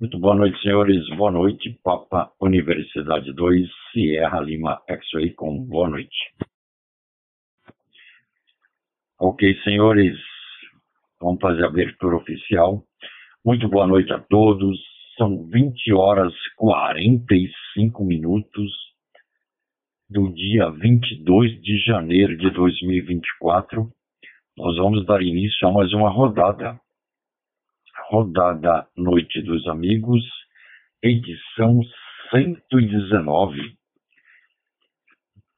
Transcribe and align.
Muito 0.00 0.18
boa 0.18 0.34
noite, 0.34 0.58
senhores. 0.62 1.06
Boa 1.14 1.30
noite, 1.30 1.78
Papa 1.84 2.32
Universidade 2.40 3.34
2, 3.34 3.68
Sierra 3.92 4.40
Lima 4.40 4.80
X-Ray 4.88 5.34
com 5.34 5.62
boa 5.62 5.90
noite. 5.90 6.16
Ok, 9.20 9.60
senhores, 9.62 10.18
vamos 11.20 11.38
fazer 11.38 11.64
a 11.64 11.66
abertura 11.66 12.16
oficial. 12.16 12.82
Muito 13.44 13.68
boa 13.68 13.86
noite 13.86 14.10
a 14.10 14.18
todos. 14.18 14.80
São 15.18 15.44
20 15.44 15.92
horas 15.92 16.32
45 16.56 18.02
minutos 18.02 18.72
do 20.08 20.32
dia 20.32 20.70
22 20.70 21.60
de 21.60 21.78
janeiro 21.84 22.38
de 22.38 22.48
2024. 22.48 23.86
Nós 24.56 24.78
vamos 24.78 25.04
dar 25.04 25.20
início 25.20 25.68
a 25.68 25.72
mais 25.72 25.92
uma 25.92 26.08
rodada 26.08 26.80
rodada 28.10 28.86
Noite 28.96 29.42
dos 29.42 29.68
Amigos, 29.68 30.24
edição 31.00 31.80
119, 32.32 33.60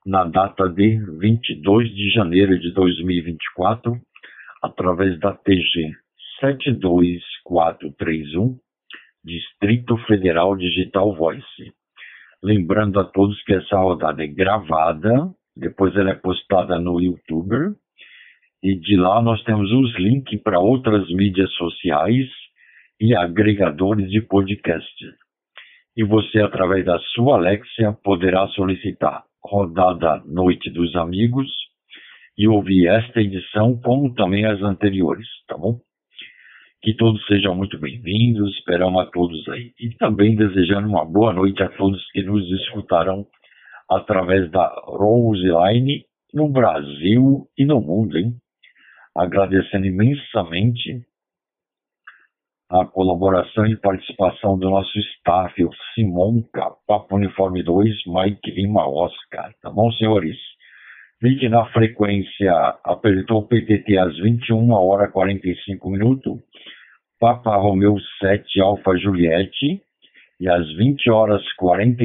na 0.05 0.25
data 0.25 0.69
de 0.69 0.99
22 1.19 1.89
de 1.95 2.11
janeiro 2.11 2.61
de 2.61 2.71
2024, 2.75 3.99
através 4.63 5.19
da 5.19 5.33
TG 5.33 5.93
72431, 6.41 8.59
Distrito 9.25 9.97
Federal 10.07 10.55
Digital 10.55 11.17
Voice. 11.17 11.73
Lembrando 12.43 13.01
a 13.01 13.05
todos 13.05 13.43
que 13.45 13.55
essa 13.55 13.79
rodada 13.79 14.23
é 14.23 14.27
gravada, 14.27 15.31
depois 15.57 15.97
ela 15.97 16.11
é 16.11 16.17
postada 16.17 16.79
no 16.79 17.01
YouTube, 17.01 17.75
e 18.63 18.79
de 18.79 18.95
lá 18.95 19.23
nós 19.23 19.43
temos 19.45 19.73
os 19.73 19.99
links 19.99 20.39
para 20.43 20.61
outras 20.61 21.09
mídias 21.09 21.51
sociais 21.55 22.42
e 23.03 23.17
agregadores 23.17 24.09
de 24.09 24.21
podcast. 24.21 25.05
E 25.97 26.05
você, 26.05 26.39
através 26.39 26.85
da 26.85 26.97
sua 27.01 27.35
Alexia, 27.35 27.93
poderá 28.05 28.47
solicitar 28.51 29.25
Rodada 29.45 30.23
Noite 30.25 30.71
dos 30.71 30.95
Amigos 30.95 31.51
e 32.39 32.47
ouvir 32.47 32.87
esta 32.87 33.21
edição, 33.21 33.77
como 33.83 34.15
também 34.15 34.47
as 34.47 34.63
anteriores, 34.63 35.27
tá 35.49 35.59
bom? 35.59 35.81
Que 36.81 36.95
todos 36.95 37.27
sejam 37.27 37.57
muito 37.57 37.77
bem-vindos, 37.77 38.55
esperamos 38.55 39.03
a 39.03 39.11
todos 39.11 39.49
aí. 39.49 39.73
E 39.81 39.91
também 39.97 40.37
desejando 40.37 40.87
uma 40.87 41.05
boa 41.05 41.33
noite 41.33 41.61
a 41.61 41.71
todos 41.71 42.01
que 42.13 42.23
nos 42.23 42.49
escutarão 42.63 43.27
através 43.91 44.49
da 44.53 44.73
Roseline 44.85 46.05
no 46.33 46.49
Brasil 46.49 47.49
e 47.59 47.65
no 47.65 47.81
mundo, 47.81 48.17
hein? 48.17 48.33
Agradecendo 49.13 49.87
imensamente 49.87 51.05
a 52.73 52.87
colaboração 52.87 53.67
e 53.67 53.77
participação 53.77 54.59
do 54.59 54.71
nosso 54.71 54.99
staff, 54.99 55.63
o 55.63 55.69
Simonca, 55.95 56.71
Papo 56.87 57.17
Uniforme 57.17 57.63
2, 57.63 58.07
Mike 58.07 58.51
Lima 58.51 58.89
Oscar. 58.89 59.53
Tá 59.61 59.69
bom, 59.69 59.93
senhores? 59.93 60.39
Fique 61.21 61.51
na 61.51 61.67
frequência, 61.67 62.51
apertou 62.83 63.41
o 63.41 63.47
PTT 63.47 63.99
às 63.99 64.17
21 64.17 64.71
horas 64.71 65.13
45 65.13 65.91
minutos, 65.91 66.41
Papa 67.21 67.55
Romeu 67.57 67.95
7 68.19 68.59
Alfa 68.63 68.97
Juliette, 68.97 69.83
e 70.41 70.49
às 70.49 70.67
20 70.75 71.11
horas 71.11 71.43
40, 71.59 72.03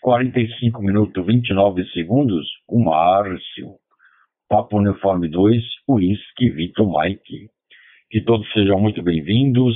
45 0.00 0.80
minutos 0.80 1.26
29 1.26 1.84
segundos, 1.90 2.46
o 2.68 2.78
Márcio, 2.84 3.72
Papo 4.48 4.78
Uniforme 4.78 5.28
2, 5.28 5.60
Whisky 5.88 6.50
Vitor 6.50 6.86
Mike. 6.86 7.50
Que 8.12 8.20
todos 8.20 8.46
sejam 8.52 8.78
muito 8.78 9.02
bem-vindos. 9.02 9.74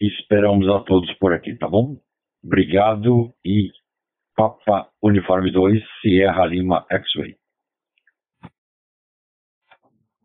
Esperamos 0.00 0.68
a 0.68 0.78
todos 0.78 1.12
por 1.14 1.32
aqui, 1.32 1.56
tá 1.56 1.66
bom? 1.66 1.96
Obrigado 2.40 3.34
e 3.44 3.72
Papa 4.36 4.88
Uniforme 5.02 5.50
2, 5.50 5.82
Sierra 6.00 6.46
Lima 6.46 6.86
X-Way. 6.88 7.34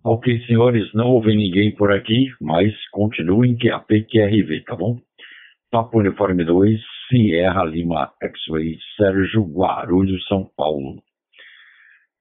Ok, 0.03 0.45
senhores, 0.45 0.93
não 0.93 1.07
houve 1.07 1.35
ninguém 1.35 1.73
por 1.73 1.91
aqui, 1.91 2.27
mas 2.39 2.71
continuem 2.89 3.57
que 3.57 3.71
a 3.71 3.79
PQRV, 3.79 4.65
tá 4.65 4.75
bom? 4.75 4.99
Papa 5.71 5.97
Uniforme 5.97 6.43
2, 6.43 6.79
Sierra 7.09 7.63
Lima 7.63 8.13
X-Way, 8.21 8.77
Sérgio 8.95 9.43
Guarulhos, 9.43 10.23
São 10.27 10.47
Paulo. 10.55 11.01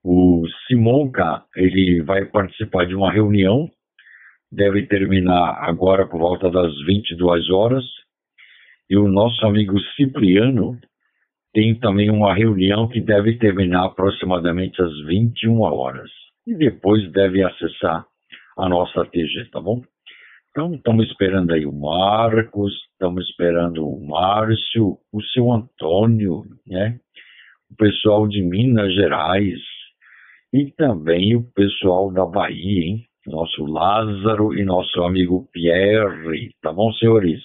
O 0.03 0.47
Simonca, 0.67 1.45
ele 1.55 2.01
vai 2.01 2.25
participar 2.25 2.87
de 2.87 2.95
uma 2.95 3.13
reunião 3.13 3.71
deve 4.55 4.87
terminar 4.87 5.59
agora 5.61 6.07
por 6.07 6.19
volta 6.19 6.51
das 6.51 6.73
22 6.85 7.51
horas. 7.51 7.85
E 8.89 8.97
o 8.97 9.09
nosso 9.09 9.45
amigo 9.45 9.79
Cipriano 9.97 10.79
tem 11.53 11.75
também 11.79 12.11
uma 12.11 12.35
reunião 12.35 12.89
que 12.89 13.01
deve 13.01 13.39
terminar 13.39 13.87
aproximadamente 13.87 14.81
às 14.83 14.93
21 15.07 15.61
horas. 15.61 16.11
E 16.47 16.55
depois 16.55 17.11
deve 17.13 17.43
acessar 17.43 18.05
a 18.57 18.69
nossa 18.69 19.05
TG, 19.05 19.51
tá 19.51 19.61
bom? 19.61 19.83
Então, 20.51 20.75
estamos 20.75 21.07
esperando 21.07 21.53
aí 21.53 21.67
o 21.67 21.73
Marcos, 21.73 22.73
estamos 22.93 23.29
esperando 23.29 23.89
o 23.89 24.07
Márcio, 24.07 24.99
o 25.13 25.23
seu 25.33 25.51
Antônio, 25.51 26.45
né? 26.67 27.01
O 27.71 27.77
pessoal 27.77 28.29
de 28.29 28.41
Minas 28.41 28.95
Gerais 28.95 29.59
e 30.53 30.71
também 30.71 31.35
o 31.35 31.43
pessoal 31.43 32.13
da 32.13 32.25
Bahia, 32.25 32.85
hein? 32.85 33.05
Nosso 33.27 33.65
Lázaro 33.65 34.55
e 34.55 34.65
nosso 34.65 35.03
amigo 35.03 35.49
Pierre. 35.53 36.55
Tá 36.61 36.73
bom, 36.73 36.93
senhores? 36.95 37.41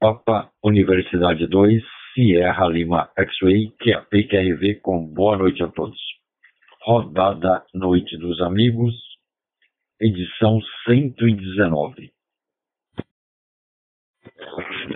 Papa 0.00 0.50
Universidade 0.62 1.46
2, 1.46 1.82
Sierra 2.14 2.66
Lima 2.68 3.10
X-Ray, 3.16 3.72
é 3.86 3.92
a 3.94 4.02
PQRV, 4.02 4.76
com 4.76 5.06
boa 5.06 5.36
noite 5.36 5.62
a 5.62 5.68
todos. 5.68 5.98
Rodada 6.82 7.64
Noite 7.74 8.16
dos 8.18 8.40
Amigos, 8.40 8.94
edição 10.00 10.60
119. 10.86 12.12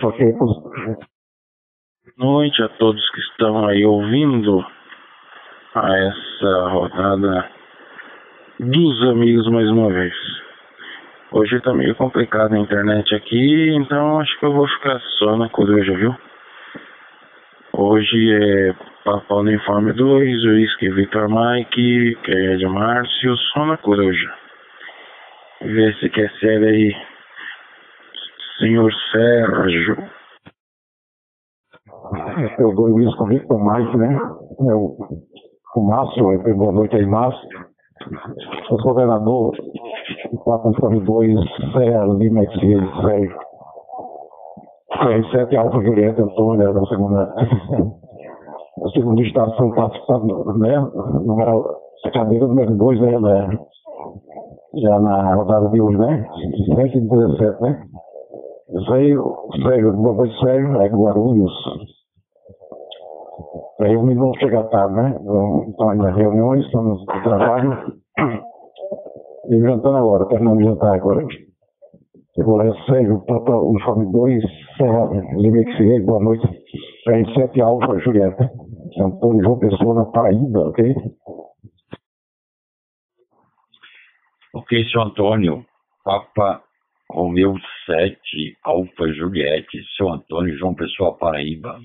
Ok. 0.01 0.33
Noite 2.17 2.63
a 2.63 2.69
todos 2.69 3.09
que 3.11 3.19
estão 3.21 3.67
aí 3.67 3.85
ouvindo 3.85 4.65
a 5.75 5.97
essa 5.97 6.69
rodada 6.69 7.60
dos 8.61 9.09
amigos 9.09 9.49
mais 9.49 9.67
uma 9.71 9.91
vez. 9.91 10.13
Hoje 11.31 11.59
tá 11.61 11.73
meio 11.73 11.95
complicado 11.95 12.53
a 12.53 12.59
internet 12.59 13.15
aqui, 13.15 13.75
então 13.75 14.19
acho 14.19 14.39
que 14.39 14.45
eu 14.45 14.53
vou 14.53 14.67
ficar 14.67 14.99
só 15.17 15.35
na 15.35 15.49
coruja, 15.49 15.91
viu? 15.95 16.15
Hoje 17.73 18.31
é 18.31 18.75
Papa 19.03 19.33
Uniforme 19.33 19.93
2, 19.93 20.43
Whisky 20.43 20.91
Victor 20.91 21.27
Mike, 21.27 22.15
que 22.23 22.31
é 22.31 22.55
de 22.57 22.67
Márcio, 22.67 23.35
só 23.51 23.65
na 23.65 23.77
coruja. 23.77 24.31
Vê 25.61 25.93
se 25.93 26.09
quer 26.11 26.31
ser 26.39 26.63
aí, 26.63 26.95
senhor 28.59 28.93
Sérgio. 29.11 29.97
Eu 32.59 32.75
com 32.75 33.23
o 33.23 33.27
Victor 33.27 33.73
Mike, 33.73 33.97
né? 33.97 34.19
É 34.69 34.73
o, 34.75 34.97
o 35.77 35.87
Márcio, 35.87 36.23
boa 36.55 36.71
noite 36.71 36.95
aí, 36.95 37.07
Márcio 37.07 37.70
o 38.69 38.77
governador 38.77 39.55
do 40.31 40.37
Papo 40.43 40.71
2, 40.71 41.39
Zé 41.73 42.05
Lima 42.05 42.43
X, 42.43 43.03
velho. 43.03 43.35
R7 44.91 45.55
Alfa 45.57 45.81
Julieta 45.81 46.21
Antônio, 46.21 46.69
era 46.69 46.79
a 46.79 46.85
segunda, 46.85 47.33
a 48.83 48.89
segunda 48.93 49.21
estação 49.21 49.71
participando, 49.71 50.57
né? 50.57 50.79
Número, 51.25 51.75
a 52.05 52.11
cadeira 52.11 52.47
número 52.47 52.75
2, 52.75 53.01
né, 53.01 53.19
né? 53.19 53.59
Já 54.75 54.99
na 54.99 55.35
rodada 55.35 55.69
de 55.69 55.81
hoje, 55.81 55.97
né? 55.97 56.27
117, 56.67 57.61
né? 57.61 57.83
Veio, 58.89 59.35
veio, 59.63 59.93
boa 59.93 60.15
noite, 60.15 60.39
Sérgio, 60.39 60.81
é 60.81 60.87
Guarulhos. 60.87 61.51
Aí 63.81 63.97
me 63.97 64.15
vou 64.15 64.35
chegar 64.37 64.63
tarde, 64.65 64.93
né? 64.93 65.17
Então, 65.67 65.89
ainda 65.89 66.11
reuniões, 66.11 66.65
estamos 66.65 66.99
no 66.99 67.23
trabalho. 67.23 67.95
E 69.49 69.59
jantando 69.59 69.97
agora, 69.97 70.27
terminando 70.27 70.59
de 70.59 70.65
jantar 70.65 70.95
agora. 70.95 71.25
Eu 72.37 72.45
vou 72.45 72.57
ler 72.57 72.73
sério, 72.85 73.19
Papa 73.25 73.51
Uniforme 73.57 74.11
2, 74.11 74.43
Serra 74.77 75.09
Limexier, 75.35 76.05
boa 76.05 76.23
noite. 76.23 76.47
R7 77.07 77.59
Alfa 77.59 77.99
Julieta, 77.99 78.51
Antônio 78.99 79.43
João 79.43 79.59
Pessoa, 79.59 79.95
na 79.95 80.05
Paraíba, 80.05 80.69
ok? 80.69 80.95
Ok, 84.53 84.85
seu 84.91 85.01
Antônio. 85.01 85.65
Papa 86.05 86.61
Romeu 87.11 87.55
7, 87.85 88.17
Alfa 88.63 89.07
Juliette, 89.13 89.81
seu 89.97 90.09
Antônio 90.09 90.57
João 90.57 90.73
Pessoa, 90.75 91.17
Paraíba 91.17 91.79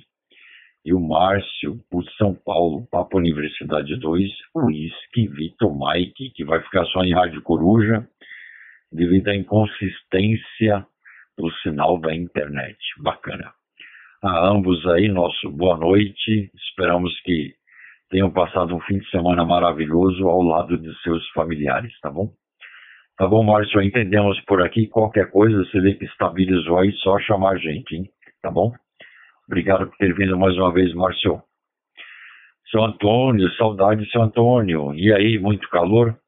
e 0.86 0.94
o 0.94 1.00
Márcio, 1.00 1.80
o 1.92 2.02
São 2.16 2.32
Paulo, 2.32 2.86
Papo 2.92 3.18
Universidade 3.18 3.96
2, 3.96 4.30
o 4.54 4.66
Whisky, 4.66 5.26
Vitor 5.26 5.76
Mike, 5.76 6.30
que 6.30 6.44
vai 6.44 6.62
ficar 6.62 6.84
só 6.86 7.02
em 7.02 7.12
Rádio 7.12 7.42
Coruja, 7.42 8.08
devido 8.92 9.26
à 9.26 9.34
inconsistência 9.34 10.86
o 11.36 11.50
sinal 11.62 11.98
da 11.98 12.14
internet. 12.14 12.78
Bacana. 12.98 13.52
A 14.22 14.48
ambos 14.48 14.86
aí, 14.86 15.08
nosso 15.08 15.50
boa 15.50 15.76
noite. 15.76 16.52
Esperamos 16.54 17.12
que 17.22 17.54
tenham 18.08 18.30
passado 18.30 18.72
um 18.72 18.80
fim 18.82 18.98
de 18.98 19.10
semana 19.10 19.44
maravilhoso 19.44 20.28
ao 20.28 20.40
lado 20.40 20.78
de 20.78 20.94
seus 21.02 21.28
familiares, 21.30 21.92
tá 22.00 22.10
bom? 22.10 22.30
Tá 23.18 23.26
bom, 23.26 23.42
Márcio? 23.42 23.82
Entendemos 23.82 24.40
por 24.42 24.62
aqui. 24.62 24.86
Qualquer 24.86 25.32
coisa, 25.32 25.64
se 25.64 25.80
vê 25.80 25.94
que 25.94 26.04
estabilizou 26.04 26.78
aí, 26.78 26.92
só 26.98 27.18
chamar 27.18 27.54
a 27.54 27.58
gente, 27.58 27.96
hein? 27.96 28.08
Tá 28.40 28.52
bom? 28.52 28.72
Obrigado 29.48 29.86
por 29.86 29.96
ter 29.96 30.12
vindo 30.12 30.36
mais 30.36 30.56
uma 30.56 30.72
vez, 30.72 30.92
Márcio. 30.92 31.40
Seu 32.68 32.82
Antônio, 32.82 33.48
saudade, 33.54 34.10
seu 34.10 34.20
Antônio. 34.20 34.92
E 34.94 35.12
aí, 35.12 35.38
muito 35.38 35.68
calor? 35.70 36.18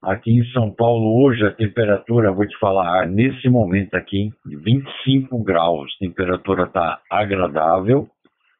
Aqui 0.00 0.30
em 0.30 0.44
São 0.52 0.72
Paulo, 0.72 1.20
hoje, 1.20 1.44
a 1.44 1.50
temperatura, 1.50 2.30
vou 2.30 2.46
te 2.46 2.56
falar, 2.58 3.08
nesse 3.08 3.48
momento 3.48 3.94
aqui, 3.94 4.30
25 4.46 5.42
graus. 5.42 5.92
Temperatura 5.98 6.62
está 6.62 7.00
agradável, 7.10 8.08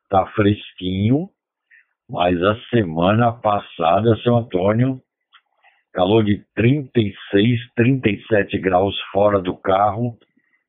está 0.02 0.26
fresquinho, 0.32 1.28
mas 2.10 2.42
a 2.42 2.60
semana 2.70 3.30
passada, 3.30 4.16
seu 4.25 4.36
Antônio, 4.36 5.00
calor 5.92 6.25
de 6.25 6.44
36, 6.56 7.60
37 7.76 8.58
graus 8.58 9.00
fora 9.12 9.40
do 9.40 9.56
carro, 9.56 10.19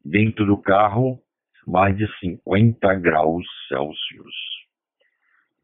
dentro 0.05 0.45
do 0.45 0.57
carro, 0.61 1.19
mais 1.67 1.95
de 1.97 2.07
50 2.19 2.95
graus 2.95 3.45
Celsius. 3.67 4.59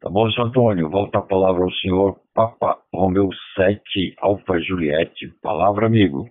Tá 0.00 0.10
bom, 0.10 0.30
Sr. 0.30 0.42
Antônio? 0.42 0.90
Volta 0.90 1.18
a 1.18 1.22
palavra 1.22 1.64
ao 1.64 1.72
senhor 1.72 2.16
Papa 2.34 2.78
Romeu 2.92 3.28
7, 3.56 4.14
Alfa 4.20 4.60
Juliette. 4.60 5.28
Palavra, 5.42 5.86
amigo. 5.86 6.28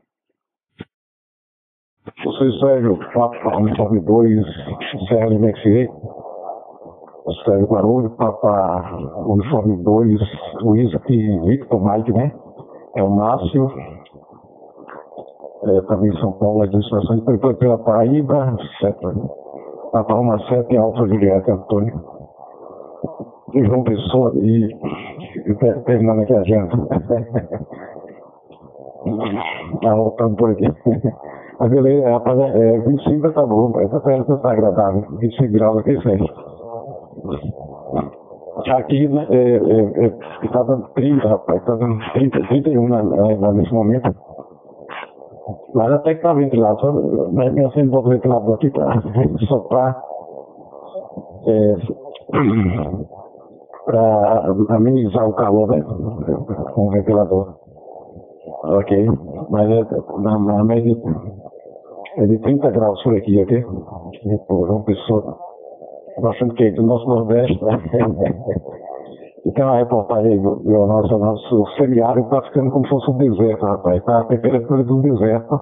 Você, 2.23 2.59
Sérgio, 2.59 2.97
Papa 3.11 3.57
Uniforme 3.57 3.99
2, 4.01 4.45
Sérgio 5.09 5.39
Mexier. 5.39 5.89
Sérgio 7.43 7.67
Barulho, 7.67 8.11
Papa 8.11 8.97
Uniforme 9.25 9.83
2, 9.83 10.19
Luiz 10.61 10.91
e 11.09 11.39
Victor 11.47 11.83
Mike, 11.83 12.13
né? 12.13 12.31
É 12.95 13.03
o 13.03 13.09
Márcio. 13.09 13.67
É, 15.63 15.81
também 15.81 16.13
São 16.19 16.33
Paulo, 16.33 16.61
administração 16.61 17.15
de 17.15 17.23
Paraíba, 17.83 18.55
etc. 18.81 19.44
Papa 19.95 20.13
Roma 20.13 20.37
7, 20.49 20.75
Alfa 20.75 21.07
Juliette, 21.07 21.49
Antônio 21.49 22.03
de 23.53 23.63
João 23.63 23.81
Pessoa 23.85 24.33
e, 24.35 24.65
e 24.65 25.55
terminando 25.85 26.19
aqui 26.19 26.33
a 26.33 26.43
janta. 26.43 26.75
tá 29.81 29.95
voltando 29.95 30.35
por 30.35 30.49
aqui. 30.51 30.65
Mas 31.61 31.71
beleza, 31.71 32.09
rapaz, 32.09 32.37
é, 32.37 32.79
25 32.79 33.31
tá 33.31 33.45
bom, 33.45 33.71
essa 33.79 34.01
festa 34.01 34.35
tá 34.35 34.51
agradável. 34.51 35.05
25 35.17 35.53
graus 35.53 35.77
aqui, 35.77 35.97
sério. 36.01 36.29
Aqui, 38.75 39.07
né, 39.07 39.25
é, 39.29 39.55
é, 39.55 40.07
é, 40.07 40.09
tá 40.49 40.61
dando 40.63 40.89
30, 40.89 41.25
rapaz, 41.25 41.63
tá 41.63 41.73
dando 41.73 41.99
30, 42.11 42.47
31 42.49 42.89
na, 42.89 43.01
na, 43.01 43.53
nesse 43.53 43.73
momento. 43.73 44.13
Mas 45.73 45.91
até 45.91 46.15
que 46.15 46.21
tá 46.21 46.33
ventilado, 46.33 46.79
só 46.79 46.91
mas 47.31 47.53
me 47.53 47.65
acendo 47.65 47.91
bota 47.91 48.07
o 48.07 48.11
ventilador 48.11 48.55
aqui 48.55 48.69
pra 48.71 49.01
soprar. 49.47 50.01
É, 51.47 51.75
para 53.85 54.51
amenizar 54.69 55.29
o 55.29 55.33
calor 55.33 55.69
né, 55.69 55.81
com 56.73 56.87
o 56.87 56.91
ventilador. 56.91 57.55
Ok? 58.63 59.07
Mas 59.49 59.69
é, 59.69 59.85
na, 60.19 60.39
na 60.39 60.63
média 60.63 60.95
é 62.17 62.25
de 62.25 62.39
30 62.39 62.71
graus 62.71 63.01
por 63.03 63.15
aqui, 63.15 63.41
ok? 63.41 63.63
Por 64.47 64.69
uma 64.69 64.83
pessoa 64.83 65.37
bastante 66.21 66.55
quente, 66.55 66.77
do 66.77 66.83
nosso 66.83 67.07
Nordeste, 67.07 67.63
né? 67.63 67.79
E 69.45 69.51
tem 69.51 69.63
uma 69.63 69.77
reportagem 69.77 70.41
do, 70.41 70.55
do 70.55 70.85
nosso, 70.87 71.17
nosso 71.17 71.65
semiárido 71.77 72.25
está 72.25 72.41
ficando 72.43 72.71
como 72.71 72.83
se 72.85 72.89
fosse 72.89 73.11
um 73.11 73.17
deserto, 73.17 73.65
rapaz. 73.65 73.97
Está 73.97 74.21
a 74.21 74.25
temperatura 74.25 74.83
do 74.83 75.01
deserto. 75.01 75.61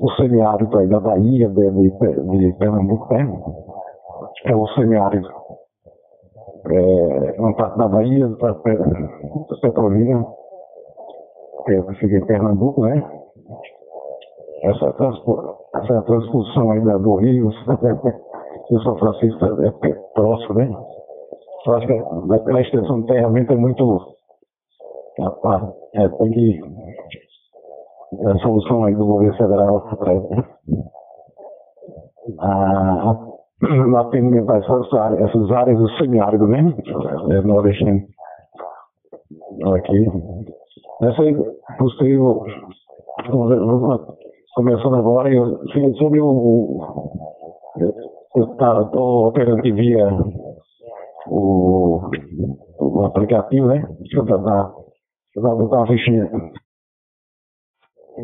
O 0.00 0.10
semiárido 0.12 0.78
aí 0.78 0.86
da 0.88 1.00
Bahia, 1.00 1.48
de, 1.48 1.70
de, 1.70 2.38
de 2.38 2.52
Pernambuco, 2.58 3.12
né? 3.12 3.28
É 4.46 4.56
o 4.56 4.66
semiárido 4.68 5.28
é, 6.70 7.34
uma 7.38 7.54
parte 7.54 7.78
da 7.78 7.88
Bahia, 7.88 8.28
da 8.28 8.54
Petrolina, 9.60 10.26
que 11.64 11.72
eu 11.72 11.84
fiquei 11.94 12.18
em 12.18 12.26
Pernambuco, 12.26 12.82
né? 12.82 13.02
Essa, 14.62 14.86
essa 14.86 16.02
transposição 16.02 16.70
ainda 16.72 16.98
do 16.98 17.14
Rio, 17.16 17.48
o 18.70 18.82
São 18.82 18.98
Francisco 18.98 19.44
é, 19.44 19.88
é 19.88 19.92
próximo, 20.14 20.54
né? 20.54 20.97
Eu 21.66 21.74
acho 21.74 21.86
que 21.86 21.92
a 22.52 22.60
extensão 22.60 23.00
de 23.00 23.06
terramento 23.06 23.52
é 23.52 23.56
muito. 23.56 24.16
É, 25.94 26.08
tem 26.08 26.30
que. 26.30 26.60
A 28.26 28.38
solução 28.38 28.84
aí 28.84 28.94
do 28.94 29.06
governo 29.06 29.36
federal. 29.36 29.86
A, 32.40 33.26
lá 33.90 34.04
tem 34.10 34.38
essas 34.38 34.92
áreas, 34.94 35.28
essas 35.28 35.50
áreas 35.50 35.78
do 35.78 35.90
semiárido, 35.96 36.46
né? 36.46 36.74
É, 37.30 37.40
nordestino. 37.42 38.06
Aqui. 39.74 40.06
Essa 41.02 41.22
aí, 41.22 41.36
possível, 41.78 42.44
começando 44.54 44.96
agora, 44.96 45.32
eu, 45.32 45.58
sobre 45.96 46.20
o. 46.20 46.80
Eu 48.36 48.44
estou 48.44 49.28
operando 49.28 49.62
via 49.62 50.08
o, 51.30 52.10
o 52.80 53.04
aplicativo, 53.04 53.66
né? 53.66 53.86
Deixa 54.00 54.18
eu 54.18 54.24
uma 55.76 55.86
fichinha. 55.86 56.30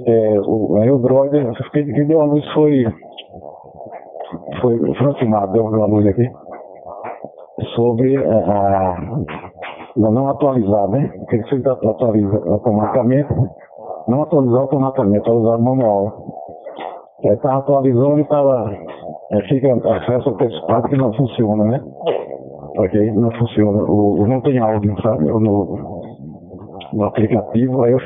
É, 0.06 0.40
o, 0.40 0.76
aí 0.78 0.90
o 0.90 0.98
Droid, 0.98 1.30
quem 1.72 2.06
deu 2.06 2.20
a 2.20 2.24
luz 2.24 2.44
foi 2.52 2.84
foi 4.60 4.94
Francimar, 4.94 5.50
deu 5.52 5.64
uma 5.64 5.86
luz 5.86 6.06
aqui, 6.06 6.28
sobre 7.76 8.16
a, 8.16 8.96
a 8.96 10.10
não 10.10 10.28
atualizar, 10.28 10.88
né? 10.88 11.12
Porque 11.18 11.42
você 11.42 11.62
atualiza 11.68 12.42
automaticamente, 12.48 13.32
não 14.08 14.22
atualizar 14.22 14.62
automaticamente, 14.62 15.20
atualizar 15.20 15.60
manual. 15.60 16.12
Aí 17.24 17.34
estava 17.34 17.58
atualizando 17.58 18.18
e 18.18 18.22
estava. 18.22 18.70
É, 19.30 19.40
fica 19.48 19.72
acesso 19.72 20.30
antecipado 20.30 20.88
que 20.88 20.96
não 20.96 21.12
funciona, 21.14 21.64
né? 21.64 21.80
Ok? 22.76 23.12
Não 23.12 23.30
funciona. 23.32 23.82
O, 23.84 24.26
não 24.26 24.40
tem 24.40 24.58
áudio, 24.58 25.00
sabe? 25.00 25.24
No, 25.26 26.02
no 26.92 27.04
aplicativo, 27.04 27.82
aí 27.82 27.92
eu 27.92 27.98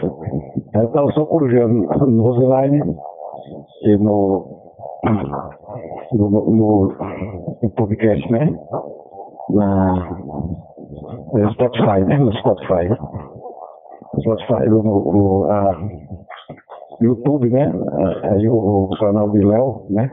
estava 0.85 1.11
só 1.13 1.25
corrigindo 1.27 1.89
no 2.07 2.23
Roseline 2.23 2.83
e 3.83 3.97
no 3.97 4.59
no, 6.13 6.31
no, 6.31 6.97
no 7.63 7.71
podcast, 7.71 8.33
né? 8.33 8.59
Na, 9.51 10.19
no 11.33 11.53
Spotify, 11.53 12.05
né? 12.07 12.19
No 12.19 12.33
Spotify. 12.35 12.89
Spotify, 14.21 14.69
no, 14.69 14.83
no 14.83 15.51
a, 15.51 15.79
YouTube, 17.01 17.51
né? 17.51 17.73
Aí 18.25 18.49
o, 18.49 18.55
o 18.55 18.99
canal 18.99 19.31
de 19.31 19.45
Léo, 19.45 19.87
né? 19.91 20.11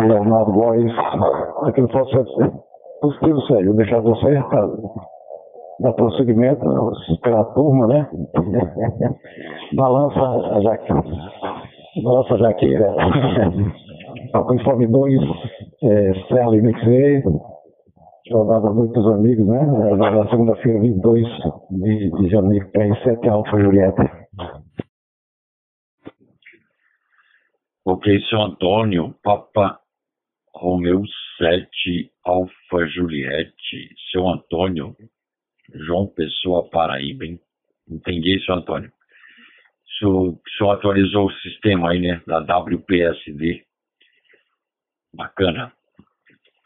Leonardo 0.00 0.52
Góes, 0.52 0.92
aquele 1.62 1.88
processo 1.88 2.67
positivo 3.00 3.40
sério, 3.42 3.74
deixar 3.74 4.00
você 4.00 4.34
tá, 4.34 4.68
dar 5.80 5.92
prosseguimento, 5.92 6.64
esperar 7.12 7.40
a 7.40 7.44
turma, 7.44 7.86
né? 7.86 8.08
Balança 9.74 10.20
a 10.20 10.60
jaqueira. 10.60 11.04
Balança 12.02 12.34
a 12.34 12.38
jaqueira. 12.38 12.94
Uniforme 14.48 14.86
2, 14.86 15.20
é, 15.82 16.12
Celo 16.28 16.54
e 16.54 16.62
Mixei, 16.62 17.22
jogava 18.28 18.72
muitos 18.72 19.06
amigos, 19.06 19.46
né? 19.46 19.64
Na 19.96 20.28
segunda-feira, 20.28 20.80
22 20.80 21.26
de, 21.70 22.10
de 22.10 22.28
janeiro, 22.28 22.68
PR7 22.72 23.28
Alfa 23.28 23.58
Julieta. 23.58 24.10
Ok, 27.86 28.20
seu 28.28 28.40
Antônio, 28.42 29.14
Papa 29.22 29.80
Romeu 30.58 31.04
7 31.38 32.10
Alfa 32.24 32.86
Juliette, 32.88 33.94
seu 34.10 34.28
Antônio, 34.28 34.96
João 35.72 36.06
Pessoa 36.08 36.68
Paraíba, 36.68 37.24
hein? 37.24 37.38
Entendi, 37.88 38.44
seu 38.44 38.56
Antônio. 38.56 38.90
O 40.02 40.38
senhor 40.56 40.72
atualizou 40.72 41.26
o 41.26 41.32
sistema 41.32 41.90
aí, 41.90 42.00
né? 42.00 42.20
Da 42.26 42.38
WPSD. 42.38 43.64
Bacana. 45.14 45.72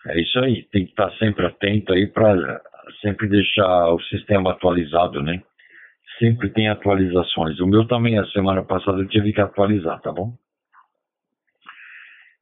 É 0.07 0.21
isso 0.21 0.39
aí, 0.41 0.65
tem 0.65 0.85
que 0.85 0.91
estar 0.91 1.11
sempre 1.19 1.47
atento 1.47 1.93
aí 1.93 2.07
para 2.07 2.61
sempre 3.01 3.29
deixar 3.29 3.93
o 3.93 4.01
sistema 4.05 4.53
atualizado, 4.53 5.23
né? 5.23 5.43
Sempre 6.19 6.51
tem 6.51 6.69
atualizações. 6.69 7.61
O 7.61 7.67
meu 7.67 7.87
também, 7.87 8.19
a 8.19 8.27
semana 8.29 8.65
passada, 8.65 8.99
eu 8.99 9.09
tive 9.09 9.33
que 9.33 9.41
atualizar, 9.41 10.01
tá 10.01 10.11
bom? 10.11 10.35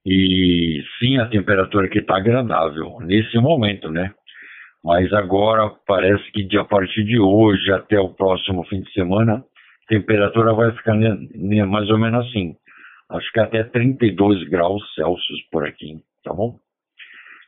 E 0.04 0.83
sim, 0.99 1.19
a 1.19 1.26
temperatura 1.26 1.87
aqui 1.87 1.99
está 1.99 2.16
agradável 2.16 2.99
nesse 3.00 3.38
momento, 3.38 3.90
né? 3.90 4.12
Mas 4.83 5.12
agora 5.12 5.71
parece 5.87 6.25
que 6.33 6.42
de, 6.42 6.59
a 6.59 6.64
partir 6.64 7.04
de 7.04 7.19
hoje 7.19 7.71
até 7.71 8.00
o 8.00 8.14
próximo 8.14 8.64
fim 8.64 8.80
de 8.80 8.90
semana, 8.92 9.35
a 9.35 9.88
temperatura 9.88 10.54
vai 10.54 10.73
ficar 10.73 10.95
mais 10.95 11.90
ou 11.90 11.99
menos 11.99 12.26
assim. 12.26 12.54
Acho 13.11 13.30
que 13.33 13.40
até 13.40 13.62
32 13.64 14.49
graus 14.49 14.83
Celsius 14.95 15.40
por 15.50 15.66
aqui, 15.66 15.97
tá 16.25 16.33
bom? 16.33 16.57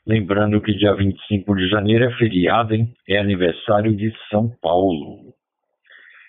Lembrando 0.06 0.60
que 0.60 0.74
dia 0.74 0.94
25 0.94 1.54
de 1.54 1.68
janeiro 1.68 2.04
é 2.04 2.12
feriado, 2.16 2.74
hein? 2.74 2.92
É 3.08 3.18
aniversário 3.18 3.96
de 3.96 4.12
São 4.28 4.50
Paulo. 4.60 5.32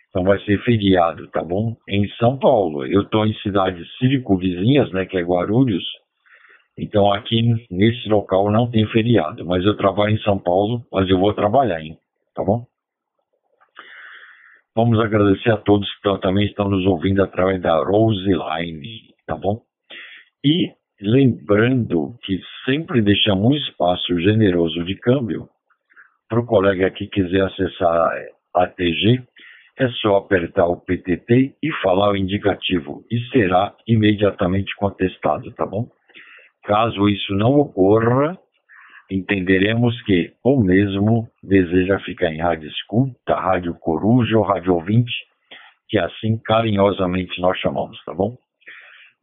Então 0.10 0.24
vai 0.24 0.39
ser 0.46 0.62
feriado, 0.63 1.27
tá 1.32 1.44
bom? 1.44 1.75
Em 1.89 2.08
São 2.20 2.38
Paulo. 2.38 2.86
Eu 2.86 3.01
estou 3.01 3.25
em 3.25 3.34
cidades 3.39 3.88
circunvizinhas, 3.98 4.92
né? 4.92 5.08
Que 5.08 5.18
é 5.18 5.24
Guarulhos. 5.24 5.84
Então 6.77 7.12
aqui 7.13 7.42
nesse 7.70 8.10
local 8.10 8.51
não 8.51 8.70
tem 8.70 8.86
feriado. 8.88 9.46
Mas 9.46 9.63
eu 9.63 9.75
trabalho 9.77 10.15
em 10.15 10.20
São 10.20 10.39
Paulo, 10.39 10.86
mas 10.92 11.10
eu 11.10 11.20
vou 11.20 11.34
trabalhar, 11.34 11.82
hein? 11.82 11.98
Tá 12.34 12.44
bom? 12.44 12.65
Vamos 14.75 15.00
agradecer 15.00 15.51
a 15.51 15.58
todos 15.58 15.88
que 15.96 16.20
também 16.20 16.48
estão 16.48 16.68
nos 16.68 16.84
ouvindo 16.88 17.22
através 17.22 17.62
da 17.62 17.77
Roseline, 17.77 19.13
tá 19.27 19.36
bom? 19.36 19.62
E 20.44 20.72
lembrando 21.00 22.18
que 22.24 22.39
sempre 22.65 23.01
deixamos 23.01 23.46
um 23.46 23.56
espaço 23.56 24.20
generoso 24.20 24.84
de 24.84 24.96
câmbio 24.96 25.48
para 26.27 26.39
o 26.39 26.46
colega 26.46 26.89
que 26.89 27.06
quiser 27.06 27.42
acessar 27.42 28.12
a 28.56 28.65
TG, 28.65 29.22
é 29.77 29.88
só 30.01 30.18
apertar 30.18 30.68
o 30.68 30.77
PTT 30.77 31.56
e 31.62 31.72
falar 31.84 32.12
o 32.12 32.18
indicativo 32.18 33.03
e 33.12 33.20
será 33.30 33.75
imediatamente 33.88 34.75
contestado, 34.75 35.51
tá 35.51 35.65
bom? 35.65 35.88
Caso 36.63 37.10
isso 37.10 37.34
não 37.36 37.60
ocorra, 37.60 38.38
entenderemos 39.12 40.01
que 40.03 40.34
o 40.43 40.62
mesmo 40.62 41.27
deseja 41.43 42.00
ficar 42.00 42.32
em 42.32 42.39
rádio 42.39 42.70
escuta, 42.70 43.36
rádio 43.36 43.74
coruja 43.75 44.38
ou 44.38 44.43
rádio 44.43 44.74
ouvinte, 44.74 45.12
que 45.89 46.00
assim 46.00 46.38
carinhosamente 46.38 47.39
nós 47.41 47.60
chamamos, 47.60 48.01
tá 48.05 48.13
bom? 48.13 48.38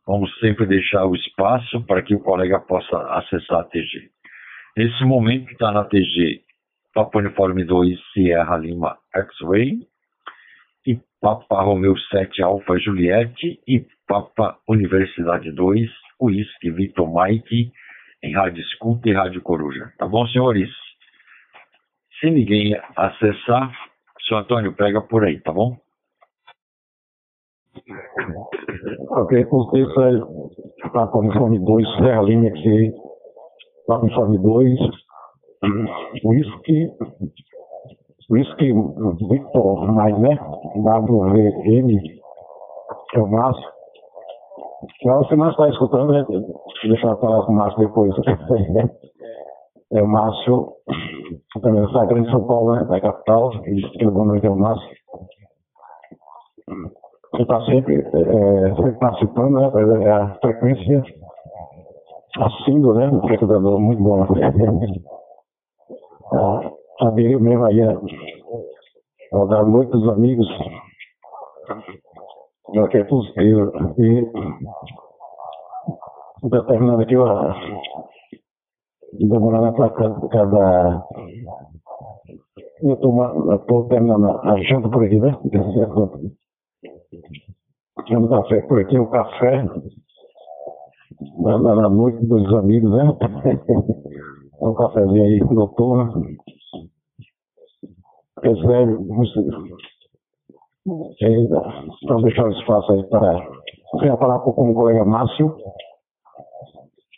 Vamos 0.07 0.31
sempre 0.39 0.67
deixar 0.67 1.07
o 1.07 1.15
espaço 1.15 1.83
para 1.87 2.03
que 2.03 2.15
o 2.15 2.21
colega 2.21 2.61
possa 2.61 2.97
acessar 3.15 3.61
a 3.61 3.65
TG. 3.65 4.11
Nesse 4.77 5.05
momento 5.05 5.51
está 5.51 5.73
na 5.73 5.85
TG 5.85 6.43
Papa 6.93 7.19
Uniforme 7.19 7.65
2 7.65 7.99
Sierra 8.13 8.57
Lima 8.59 8.99
X-Ray 9.15 9.79
e 10.87 10.99
Papa 11.21 11.63
Romeu 11.63 11.97
7 11.97 12.43
Alfa 12.43 12.79
Juliette 12.79 13.61
e 13.67 13.87
Papa 14.07 14.59
Universidade 14.69 15.51
2 15.53 15.91
Whisky 16.21 16.71
Vitor 16.71 17.09
Mike 17.09 17.73
em 18.23 18.35
Rádio 18.35 18.63
Escuta 18.63 19.09
e 19.09 19.13
Rádio 19.13 19.43
Coruja. 19.43 19.93
Tá 19.99 20.07
bom, 20.07 20.27
senhores? 20.27 20.71
Se 22.21 22.31
ninguém 22.31 22.79
acessar, 22.97 23.73
seu 24.29 24.37
Antônio 24.37 24.75
pega 24.75 25.01
por 25.01 25.25
aí, 25.25 25.41
tá 25.41 25.53
bom? 25.53 25.77
Ok, 29.11 29.45
porque 29.47 29.79
isso 29.79 30.01
aí 30.01 30.17
está 30.85 31.07
com 31.07 31.19
o 31.19 31.21
uniforme 31.23 31.59
2, 31.59 31.97
Serra 31.97 32.23
Linha 32.23 32.51
aqui, 32.51 32.93
o 33.89 33.95
uniforme 33.95 34.39
2, 34.39 34.79
whisky, 36.25 36.89
whisky 38.31 38.73
Victor, 39.29 39.93
mais 39.93 40.19
né? 40.19 40.39
WVM, 40.77 41.91
é 43.15 43.19
o 43.19 43.27
Márcio. 43.27 43.80
Não, 45.05 45.19
você 45.19 45.37
não 45.37 45.51
está 45.51 45.69
escutando, 45.69 46.13
né? 46.13 46.25
Deixa 46.83 47.07
eu 47.07 47.19
falar 47.19 47.45
com 47.45 47.53
o 47.53 47.55
Márcio 47.55 47.81
depois. 47.81 48.15
é 49.93 50.03
o 50.03 50.09
Márcio, 50.09 50.73
também 51.61 51.85
está 51.85 52.07
grande 52.07 52.27
de 52.27 52.33
São 52.33 52.47
Paulo, 52.47 52.75
né? 52.75 52.85
Da 52.85 53.01
capital, 53.01 53.53
e 53.67 54.07
boa 54.07 54.27
noite 54.27 54.47
é 54.47 54.51
o 54.51 54.57
Márcio. 54.57 54.89
Ele 57.35 57.43
está 57.43 57.65
sempre, 57.67 57.97
é, 57.97 58.75
sempre 58.75 58.99
participando, 58.99 59.55
né? 59.55 59.71
É 60.05 60.11
a 60.11 60.35
frequência 60.41 61.05
assíndua, 62.39 62.95
né? 62.95 63.09
Um 63.09 63.21
frequentador 63.21 63.79
muito 63.79 64.03
bom. 64.03 64.27
aderiu 67.01 67.41
mesmo 67.41 67.65
aí, 67.65 67.85
né? 67.85 67.97
Ao 69.33 69.47
dar 69.47 69.65
muitos 69.65 70.09
amigos 70.09 70.47
no 72.75 72.89
que 72.89 72.99
é 72.99 73.05
possível. 73.05 73.73
E 73.99 74.27
estou 76.45 76.65
terminando 76.67 77.03
aqui 77.03 77.15
a 77.17 77.55
demorando 79.13 79.73
para 79.75 79.91
cada. 80.29 81.05
Eu 82.83 82.95
estou 82.95 83.89
terminando 83.89 84.39
a 84.43 84.63
janta 84.63 84.89
por 84.89 85.05
aqui, 85.05 85.19
né? 85.19 85.37
Um 88.11 88.29
café 88.29 88.63
por 88.63 88.81
aqui, 88.81 88.99
um 88.99 89.11
café 89.11 89.65
na, 91.39 91.59
na 91.59 91.89
noite 91.89 92.25
dos 92.25 92.55
amigos, 92.55 92.91
né? 92.91 93.05
um 94.61 94.75
cafezinho 94.75 95.25
aí 95.25 95.41
noturno. 95.41 96.25
Esse 98.43 98.67
velho, 98.67 99.07
então 102.03 102.23
deixar 102.23 102.45
o 102.45 102.53
espaço 102.53 102.93
aí 102.93 103.05
para. 103.09 103.47
Eu 103.95 104.05
ia 104.05 104.17
falar 104.17 104.39
com 104.41 104.51
o 104.51 104.75
colega 104.75 105.05
Márcio. 105.05 105.55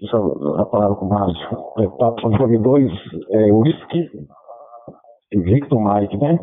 Deixa 0.01 0.17
eu 0.17 0.69
falar 0.71 0.95
com 0.97 1.07
o 1.07 1.09
Márcio. 1.09 1.59
É, 1.79 1.87
tá, 1.99 2.15
Fone 2.39 2.59
2 2.59 2.93
é 3.31 3.53
whisky 3.53 4.11
Victor 5.35 5.81
Mike, 5.81 6.17
né? 6.19 6.39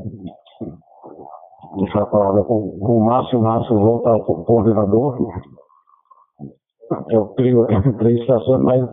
deixar 1.77 2.03
a 2.03 2.07
palavra 2.07 2.43
com, 2.43 2.77
com 2.79 2.97
o 2.97 3.05
Márcio, 3.05 3.39
o 3.39 3.43
Márcio 3.43 3.77
volta 3.77 4.09
ao 4.09 4.23
coordenador. 4.23 5.17
Eu 7.09 7.27
crio 7.35 7.67
três 7.99 8.19
estações, 8.21 8.63
mas 8.63 8.81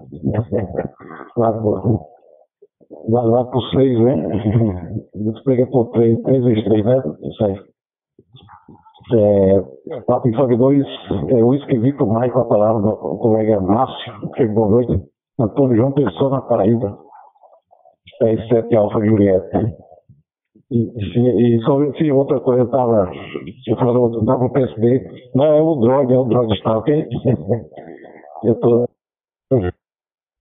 lá, 3.09 3.23
lá, 3.23 3.45
por 3.45 3.63
seis, 3.71 3.99
né? 4.01 4.15
Explica 5.35 5.67
por 5.69 5.91
três, 5.91 6.21
três 6.23 6.45
vezes 6.45 6.65
três, 6.65 6.85
né? 6.85 7.03
Isso 7.23 7.45
aí. 7.45 7.57
É, 9.13 10.01
Papo 10.07 10.29
Informe 10.29 10.57
2, 10.57 10.85
é, 11.29 11.45
Whisky 11.45 11.79
Victor 11.79 12.09
mais 12.09 12.33
com 12.33 12.41
a 12.41 12.45
palavra 12.45 12.83
do 12.83 12.97
colega 13.19 13.61
Márcio, 13.61 14.31
que 14.35 14.47
boa 14.47 14.69
noite. 14.69 15.01
Antônio 15.39 15.77
João 15.77 15.93
Pessoa 15.93 16.31
na 16.31 16.41
Paraíba. 16.41 16.99
É 18.23 18.37
7 18.49 18.75
Alfa 18.75 19.05
Julieta. 19.05 19.77
E, 20.71 20.79
e, 20.79 21.57
e 21.57 21.63
sobre 21.63 22.11
outra 22.11 22.41
coisa, 22.41 22.65
estava. 22.65 23.09
Você 23.65 23.77
falou 23.77 24.07
o 24.09 24.51
PSB. 24.51 25.07
Não, 25.35 25.45
é 25.45 25.63
o 25.63 25.77
droga, 25.77 26.15
é 26.15 26.19
o 26.19 26.25
droga 26.25 26.53
está, 26.55 26.79
ok? 26.79 27.07
eu 28.43 28.53
estou 28.55 28.89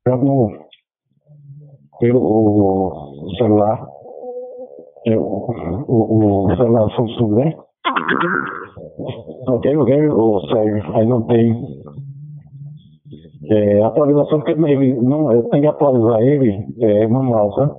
jogando 0.08 0.66
pelo 2.00 2.22
o 2.22 3.36
celular. 3.38 3.95
Eu, 5.06 5.22
o, 5.22 6.48
o 6.48 6.56
celular 6.56 6.90
Samsung, 6.96 7.36
né? 7.36 7.56
Ok, 9.48 9.78
ok, 9.78 10.10
o 10.10 10.40
Sérgio, 10.48 10.96
aí 10.96 11.08
não 11.08 11.22
tem 11.24 11.54
é, 13.52 13.84
atualização, 13.84 14.40
porque 14.40 14.52
ele 14.54 14.96
não, 14.96 15.28
tenho 15.50 15.62
que 15.62 15.68
atualizar 15.68 16.22
ele 16.22 16.66
é, 16.80 17.08
manual, 17.08 17.54
sabe? 17.54 17.74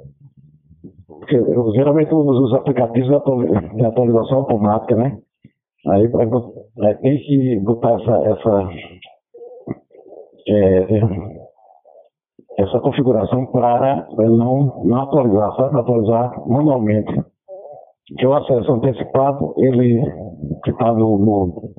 Porque 1.09 1.37
eu, 1.37 1.73
geralmente 1.75 2.15
uso 2.15 2.45
os 2.45 2.55
aplicativos 2.55 3.09
de 3.09 3.85
atualização 3.85 4.39
automática, 4.39 4.95
né? 4.95 5.19
Aí, 5.89 6.11
aí 6.81 6.95
tem 6.97 7.19
que 7.19 7.61
botar 7.61 8.01
essa, 8.01 8.17
essa, 8.29 8.71
é, 10.49 11.46
essa 12.59 12.81
configuração 12.81 13.47
para 13.47 14.07
não, 14.17 14.83
não 14.85 15.03
atualizar, 15.03 15.55
sabe? 15.57 15.79
Atualizar 15.79 16.49
manualmente. 16.49 17.13
Que 18.19 18.27
o 18.27 18.35
acesso 18.35 18.73
antecipado, 18.73 19.53
ele 19.59 20.01
que 20.65 20.71
está 20.71 20.93
no, 20.93 21.19
no, 21.19 21.73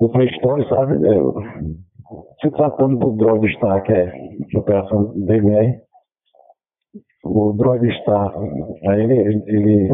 no, 0.00 0.08
Play 0.08 0.28
Store, 0.28 0.66
sabe? 0.68 0.94
É, 1.06 1.20
se 2.40 2.50
tratando 2.52 2.96
do 2.96 3.12
Droid 3.16 3.52
Star, 3.56 3.82
que 3.82 3.92
é 3.92 4.12
a 4.54 4.58
operação 4.58 5.12
DMR, 5.16 5.80
o 7.24 7.52
Droid 7.54 7.86
está, 7.88 8.32
aí 8.88 9.02
ele, 9.02 9.42
ele 9.46 9.88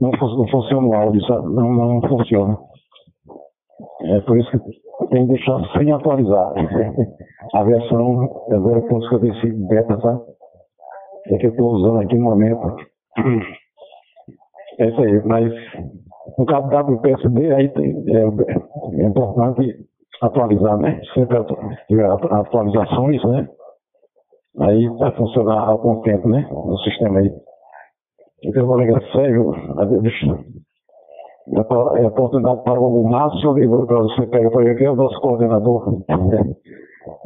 não, 0.00 0.10
não 0.10 0.48
funciona 0.48 0.86
o 0.86 0.94
áudio, 0.94 1.20
não, 1.28 1.72
não 1.72 2.08
funciona. 2.08 2.58
É 4.02 4.20
por 4.20 4.38
isso 4.38 4.50
que 4.50 4.58
tem 5.08 5.26
deixar 5.26 5.60
sem 5.76 5.92
atualizar. 5.92 6.52
A 7.54 7.64
versão 7.64 8.24
é 8.50 8.56
0.55 8.56 9.68
beta, 9.68 9.96
tá? 9.98 10.20
É 11.26 11.38
que 11.38 11.46
eu 11.46 11.50
estou 11.50 11.72
usando 11.72 12.00
aqui 12.00 12.16
no 12.16 12.24
momento. 12.24 12.76
É 14.78 14.88
isso 14.88 15.00
aí, 15.02 15.22
mas 15.26 15.52
no 16.38 16.46
caso 16.46 16.68
do 16.68 16.94
WPSD, 16.94 17.52
aí 17.52 17.68
tem, 17.70 18.04
é, 18.08 19.02
é 19.02 19.06
importante 19.06 19.86
atualizar, 20.22 20.78
né? 20.78 21.00
Sempre 21.14 21.38
atualizações, 21.38 23.24
né? 23.24 23.48
Aí 24.58 24.88
vai 24.88 25.14
funcionar 25.16 25.58
há 25.60 25.68
algum 25.68 26.00
tempo, 26.02 26.28
né? 26.28 26.48
No 26.50 26.78
sistema 26.78 27.20
aí. 27.20 27.30
Então 28.44 28.62
eu 28.62 28.66
vou 28.66 28.78
sério, 29.12 29.52
deixa 30.02 30.26
é 31.52 32.04
a 32.04 32.08
oportunidade 32.08 32.62
para 32.62 32.78
o 32.78 33.08
Márcio, 33.08 33.54
para 33.86 33.98
você 33.98 34.26
pegar 34.26 34.50
para 34.50 34.62
ele, 34.62 34.76
que 34.76 34.84
é 34.84 34.90
o 34.90 34.96
nosso 34.96 35.20
coordenador, 35.20 36.04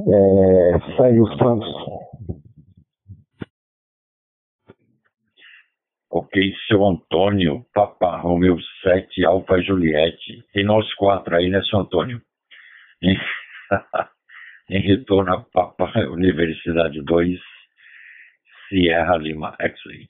é, 0.08 0.96
Sérgio 0.96 1.26
Santos. 1.36 1.68
Ok, 6.10 6.52
seu 6.68 6.86
Antônio, 6.86 7.66
Papa 7.74 8.16
Romeu 8.18 8.56
7, 8.82 9.24
Alfa 9.24 9.60
Juliette. 9.60 10.44
Tem 10.52 10.64
nós 10.64 10.92
quatro 10.94 11.36
aí, 11.36 11.50
né, 11.50 11.60
seu 11.62 11.80
Antônio? 11.80 12.20
Em, 13.02 13.16
em 14.70 14.80
retorno 14.80 15.34
a 15.34 15.40
Papa 15.52 15.90
Universidade 16.10 17.02
2, 17.02 17.40
Sierra 18.68 19.16
Lima 19.16 19.56
X-Ray. 19.60 20.06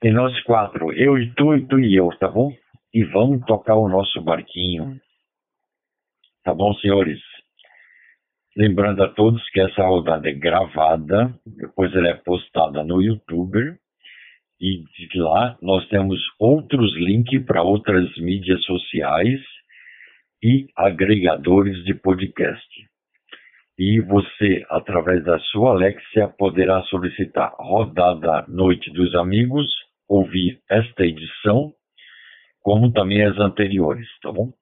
Tem 0.00 0.12
nós 0.12 0.38
quatro, 0.42 0.92
eu 0.92 1.16
e 1.16 1.32
tu, 1.34 1.54
e 1.54 1.66
tu 1.66 1.78
e 1.78 1.96
eu, 1.96 2.08
tá 2.18 2.28
bom? 2.28 2.52
E 2.96 3.04
vamos 3.04 3.44
tocar 3.44 3.74
o 3.74 3.90
nosso 3.90 4.22
barquinho. 4.22 4.98
Tá 6.42 6.54
bom, 6.54 6.72
senhores? 6.76 7.20
Lembrando 8.56 9.02
a 9.04 9.08
todos 9.10 9.46
que 9.50 9.60
essa 9.60 9.84
rodada 9.86 10.30
é 10.30 10.32
gravada, 10.32 11.38
depois 11.44 11.94
ela 11.94 12.08
é 12.08 12.14
postada 12.14 12.82
no 12.82 13.02
YouTube 13.02 13.76
e 14.58 14.82
de 15.10 15.18
lá 15.20 15.58
nós 15.60 15.86
temos 15.88 16.18
outros 16.40 16.96
links 16.96 17.44
para 17.44 17.62
outras 17.62 18.16
mídias 18.16 18.64
sociais 18.64 19.42
e 20.42 20.66
agregadores 20.74 21.84
de 21.84 21.92
podcast. 21.92 22.66
E 23.78 24.00
você, 24.00 24.64
através 24.70 25.22
da 25.22 25.38
sua 25.50 25.72
Alexia, 25.72 26.28
poderá 26.28 26.80
solicitar 26.84 27.52
Rodada 27.58 28.46
Noite 28.48 28.90
dos 28.90 29.14
Amigos, 29.14 29.70
ouvir 30.08 30.62
esta 30.70 31.04
edição, 31.04 31.75
como 32.66 32.90
também 32.90 33.22
as 33.22 33.38
anteriores, 33.38 34.08
tá 34.20 34.32
bom? 34.32 34.52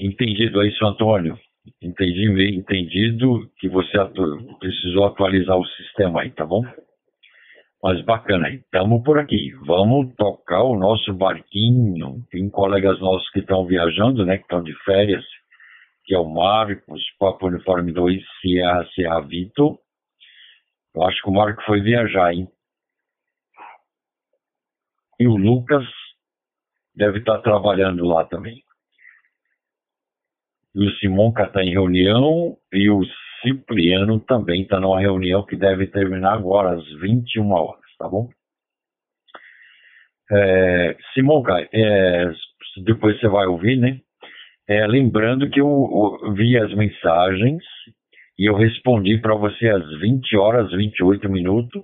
Entendido 0.00 0.58
aí, 0.58 0.72
seu 0.72 0.88
Antônio? 0.88 1.38
Entendi, 1.80 2.56
entendido 2.56 3.48
que 3.60 3.68
você 3.68 3.96
atu 3.96 4.58
precisou 4.58 5.04
atualizar 5.04 5.56
o 5.56 5.64
sistema 5.64 6.22
aí, 6.22 6.32
tá 6.32 6.44
bom? 6.44 6.64
Mas 7.80 8.04
bacana, 8.04 8.50
estamos 8.50 9.00
por 9.04 9.16
aqui. 9.16 9.52
Vamos 9.64 10.12
tocar 10.16 10.64
o 10.64 10.76
nosso 10.76 11.14
barquinho. 11.14 12.26
Tem 12.32 12.50
colegas 12.50 12.98
nossos 12.98 13.30
que 13.30 13.38
estão 13.38 13.64
viajando, 13.64 14.26
né? 14.26 14.36
Que 14.36 14.42
estão 14.42 14.60
de 14.60 14.74
férias, 14.82 15.24
que 16.04 16.16
é 16.16 16.18
o 16.18 16.28
Marcos, 16.28 17.00
Papo 17.16 17.46
Uniforme 17.46 17.92
2, 17.92 18.20
Sierra, 18.40 18.84
Sierra 18.92 19.20
Vito. 19.20 19.78
Eu 20.96 21.04
acho 21.04 21.22
que 21.22 21.30
o 21.30 21.32
Marco 21.32 21.62
foi 21.62 21.80
viajar, 21.80 22.34
hein? 22.34 22.48
E 25.20 25.28
o 25.28 25.36
Lucas 25.36 25.86
deve 26.96 27.18
estar 27.18 27.38
trabalhando 27.38 28.04
lá 28.04 28.24
também. 28.24 28.62
E 30.74 30.86
o 30.86 30.90
Simonca 30.96 31.44
está 31.44 31.62
em 31.62 31.70
reunião 31.70 32.56
e 32.72 32.90
o 32.90 33.02
Cipriano 33.42 34.18
também 34.20 34.62
está 34.62 34.80
numa 34.80 35.00
reunião 35.00 35.44
que 35.44 35.56
deve 35.56 35.86
terminar 35.86 36.34
agora, 36.34 36.74
às 36.74 36.84
21 37.00 37.50
horas, 37.52 37.84
tá 37.98 38.08
bom? 38.08 38.28
É, 40.30 40.96
Simonca, 41.14 41.68
é, 41.72 42.30
depois 42.84 43.18
você 43.20 43.28
vai 43.28 43.46
ouvir, 43.46 43.76
né? 43.76 44.00
É, 44.68 44.86
lembrando 44.86 45.48
que 45.48 45.60
eu, 45.60 46.18
eu 46.22 46.34
vi 46.34 46.58
as 46.58 46.74
mensagens 46.74 47.62
e 48.38 48.50
eu 48.50 48.56
respondi 48.56 49.18
para 49.18 49.34
você 49.34 49.68
às 49.68 49.88
20 50.00 50.36
horas 50.36 50.70
28 50.72 51.30
minutos 51.30 51.82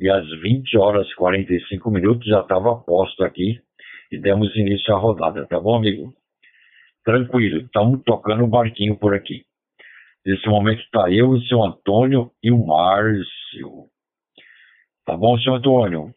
e 0.00 0.10
às 0.10 0.28
20 0.40 0.76
horas 0.76 1.14
45 1.14 1.90
minutos 1.90 2.26
já 2.26 2.40
estava 2.40 2.74
posto 2.76 3.22
aqui 3.22 3.60
e 4.10 4.18
demos 4.18 4.54
início 4.56 4.94
à 4.94 4.98
rodada, 4.98 5.46
tá 5.46 5.58
bom, 5.58 5.76
amigo? 5.76 6.12
Tranquilo, 7.04 7.60
estamos 7.60 8.02
tocando 8.04 8.44
o 8.44 8.48
barquinho 8.48 8.96
por 8.96 9.14
aqui. 9.14 9.44
Nesse 10.24 10.48
momento 10.48 10.80
está 10.80 11.10
eu, 11.10 11.30
o 11.30 11.40
seu 11.42 11.62
Antônio 11.62 12.32
e 12.42 12.50
o 12.50 12.66
Márcio. 12.66 13.86
Tá 15.04 15.16
bom, 15.16 15.38
seu 15.38 15.54
Antônio? 15.54 16.12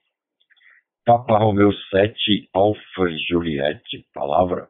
Papa 1.05 1.37
Romeu 1.37 1.71
7, 1.91 2.49
Alfa 2.53 3.09
Juliette, 3.29 4.05
palavra. 4.13 4.67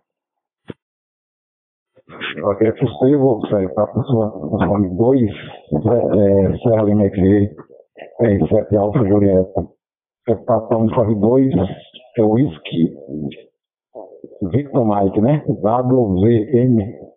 Ok, 2.44 2.68
é 2.68 2.72
possível, 2.72 3.40
Papa 3.76 4.02
Romeu 4.02 4.96
2, 4.96 5.22
é, 5.22 6.58
Serra 6.58 6.84
Lima 6.84 7.06
é, 7.06 8.40
7 8.46 8.76
Alfa 8.76 9.06
Juliette. 9.08 9.52
É 10.28 10.36
Papa 10.36 10.76
Romeu 10.76 11.16
2, 11.16 11.54
é 12.18 12.24
whisky, 12.24 12.94
Victor 14.52 14.86
Mike, 14.86 15.22
né? 15.22 15.44
WVM 15.48 17.10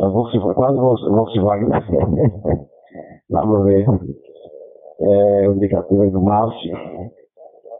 a 0.00 0.08
Volkswagen, 0.08 0.54
quase 0.54 0.78
Volkswagen. 0.78 1.68
Ver. 3.64 3.86
É, 5.04 5.48
o 5.48 5.54
indicativo 5.54 6.02
aí 6.02 6.10
do 6.10 6.20
Márcio. 6.20 6.76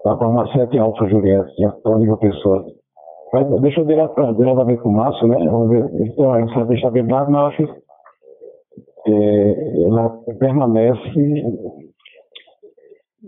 Tá 0.03 0.17
com 0.17 0.25
uma 0.25 0.51
7 0.51 0.77
Alfa 0.77 1.07
Juliette, 1.07 1.65
Antônio 1.65 2.17
Pessoa. 2.17 2.65
Mas 3.33 3.61
deixa 3.61 3.81
eu 3.81 3.85
direto, 3.85 4.35
diretamente 4.35 4.83
com 4.83 4.89
o 4.89 4.93
Márcio, 4.93 5.29
né? 5.29 5.37
Vamos 5.49 5.69
ver. 5.69 5.89
Então, 6.01 6.35
essa 6.35 6.65
deixa 6.65 6.91
bem 6.91 7.07
claro, 7.07 7.31
mas 7.31 7.41
eu 7.41 7.67
acho 7.67 7.75
que 9.05 9.13
é, 9.13 9.85
ela 9.85 10.11
permanece 10.41 11.45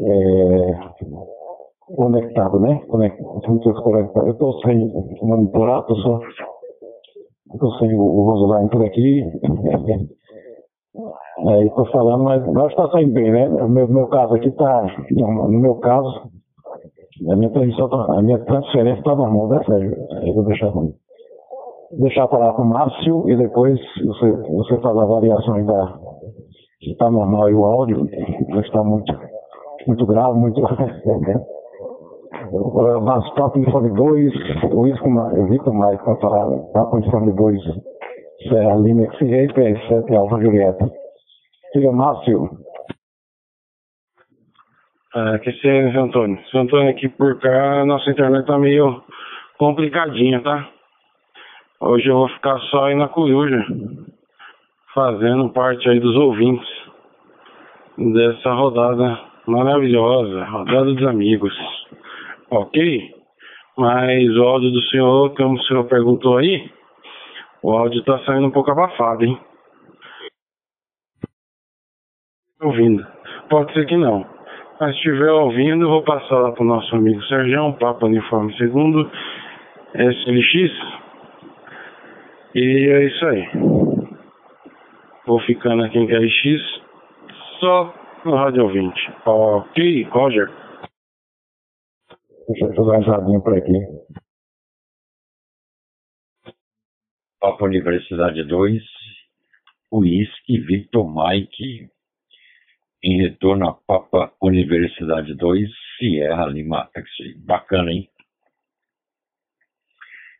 é, 0.01 0.71
conectado, 1.95 2.61
né? 2.61 2.81
Conectado. 2.89 3.41
Eu 4.27 4.33
estou 4.33 4.61
sem 4.61 4.93
monitorar, 5.23 5.81
estou 5.81 5.97
só 5.97 6.21
eu 7.61 7.71
sei, 7.73 7.95
o 7.95 8.25
Rosolane 8.25 8.69
por 8.69 8.85
aqui. 8.85 9.23
Aí 11.49 11.67
estou 11.67 11.87
falando, 11.87 12.25
mas 12.25 12.45
nós 12.53 12.71
está 12.71 12.89
saindo 12.91 13.13
bem, 13.13 13.31
né? 13.31 13.49
O 13.49 13.69
meu, 13.69 13.89
meu 13.89 14.07
caso 14.09 14.35
aqui 14.35 14.49
está. 14.49 14.87
No 15.11 15.49
meu 15.49 15.77
caso, 15.77 16.31
a 17.31 17.37
minha 17.37 17.51
transmissão, 17.51 17.89
tá, 17.89 18.07
a 18.17 18.23
minha 18.23 18.39
transferência 18.45 18.99
está 18.99 19.15
normal, 19.15 19.49
né, 19.49 19.63
Sérgio? 19.65 19.97
Aí 20.13 20.33
vou 20.33 20.45
deixar, 20.45 20.73
deixar 21.93 22.29
falar 22.29 22.55
com 22.55 22.63
o 22.63 22.67
Márcio 22.67 23.29
e 23.29 23.37
depois 23.37 23.79
você, 24.05 24.33
você 24.33 24.81
faz 24.81 24.97
a 24.97 25.05
variação 25.05 25.55
ainda. 25.55 25.99
Se 26.83 26.91
está 26.93 27.11
normal 27.11 27.51
e 27.51 27.55
o 27.55 27.65
áudio, 27.65 28.07
não 28.49 28.61
está 28.61 28.85
muito, 28.85 29.13
muito 29.87 30.07
grave, 30.07 30.39
muito. 30.39 30.61
Mas 33.03 33.29
Papo 33.35 33.59
Uniforme 33.59 33.91
2, 33.91 34.33
o 34.73 34.87
Isco 34.87 35.09
Vitor 35.49 35.75
Mais, 35.75 36.01
para 36.01 36.15
Papo 36.15 36.97
Uniforme 36.97 37.33
2, 37.33 37.61
Serra 38.49 38.77
Lima 38.77 39.13
XG, 39.13 39.49
PS7 39.49 40.15
Alfa 40.17 40.41
Julieta. 40.41 40.89
Siga, 41.73 41.91
Márcio. 41.91 42.49
Que 45.43 45.51
é, 45.51 45.93
seu 45.93 46.03
Antônio. 46.03 46.39
Seu 46.51 46.61
Antônio, 46.61 46.91
aqui 46.91 47.09
por 47.09 47.41
cá, 47.41 47.85
nossa 47.85 48.11
internet 48.11 48.47
tá 48.47 48.57
meio 48.57 49.03
complicadinha, 49.59 50.41
tá? 50.41 50.69
Hoje 51.81 52.09
eu 52.09 52.19
vou 52.19 52.29
ficar 52.29 52.59
só 52.71 52.85
aí 52.85 52.95
na 52.95 53.09
coruja, 53.09 53.67
fazendo 54.95 55.49
parte 55.51 55.89
aí 55.89 55.99
dos 55.99 56.15
ouvintes 56.17 56.69
dessa 57.99 58.53
rodada 58.53 59.21
maravilhosa, 59.47 60.45
rodada 60.45 60.95
dos 60.95 61.07
amigos 61.07 61.53
ok? 62.51 63.15
Mas 63.77 64.37
o 64.37 64.43
áudio 64.43 64.71
do 64.71 64.81
senhor, 64.83 65.35
como 65.35 65.55
o 65.55 65.63
senhor 65.65 65.85
perguntou 65.85 66.39
aí, 66.39 66.71
o 67.63 67.73
áudio 67.73 68.01
está 68.01 68.19
saindo 68.21 68.47
um 68.47 68.51
pouco 68.51 68.71
abafado, 68.71 69.25
hein? 69.25 69.39
Ouvindo. 72.63 73.07
Pode 73.49 73.73
ser 73.73 73.87
que 73.87 73.97
não. 73.97 74.25
Mas 74.81 74.91
se 74.93 74.97
estiver 74.97 75.31
ouvindo, 75.31 75.89
vou 75.89 76.03
passar 76.03 76.39
lá 76.39 76.53
para 76.53 76.63
o 76.63 76.67
nosso 76.67 76.95
amigo 76.95 77.23
Sergião, 77.25 77.73
Papa 77.73 78.07
Uniforme 78.07 78.57
Segundo, 78.57 79.11
SLX. 79.95 80.73
E 82.55 82.89
é 82.91 83.05
isso 83.05 83.27
aí. 83.27 83.49
Vou 85.27 85.41
ficando 85.41 85.85
aqui 85.85 85.99
em 85.99 86.07
KX, 86.07 86.83
só 87.61 87.95
no 88.25 88.35
rádio 88.35 88.65
ouvinte. 88.65 89.11
Ok, 89.25 90.03
Roger. 90.11 90.64
Deixa 92.49 92.67
eu 92.67 92.75
jogar 92.75 92.99
um 92.99 93.03
jardim 93.03 93.41
por 93.41 93.57
aqui. 93.57 93.73
Papa 97.41 97.65
Universidade 97.65 98.45
2, 98.45 98.83
Whisky 99.93 100.59
Victor 100.61 101.07
Mike, 101.07 101.89
em 103.03 103.23
retorno 103.23 103.69
a 103.69 103.75
Papa 103.75 104.33
Universidade 104.43 105.35
2, 105.35 105.71
Sierra 105.99 106.47
Lima. 106.47 106.91
Bacana, 107.39 107.93
hein? 107.93 108.11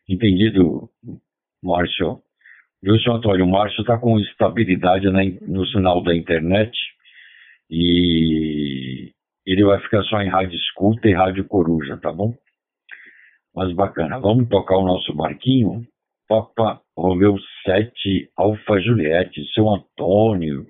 Entendido, 0.07 0.89
Márcio? 1.63 2.21
Wilson 2.83 3.15
Antônio, 3.15 3.45
o 3.45 3.49
Márcio 3.49 3.81
está 3.81 3.97
com 3.97 4.19
estabilidade 4.19 5.09
na, 5.09 5.23
no 5.41 5.65
sinal 5.67 6.03
da 6.03 6.15
internet 6.15 6.71
e 7.69 9.14
ele 9.45 9.63
vai 9.63 9.79
ficar 9.79 10.03
só 10.03 10.21
em 10.21 10.29
rádio 10.29 10.55
escuta 10.55 11.07
e 11.07 11.13
rádio 11.13 11.47
coruja, 11.47 11.97
tá 11.97 12.11
bom? 12.11 12.33
Mas 13.55 13.73
bacana, 13.73 14.19
vamos 14.19 14.49
tocar 14.49 14.77
o 14.77 14.85
nosso 14.85 15.13
barquinho? 15.15 15.83
Papa 16.27 16.81
Romeu 16.97 17.35
7, 17.63 18.31
Alfa 18.35 18.79
Juliette, 18.81 19.45
seu 19.53 19.69
Antônio, 19.69 20.65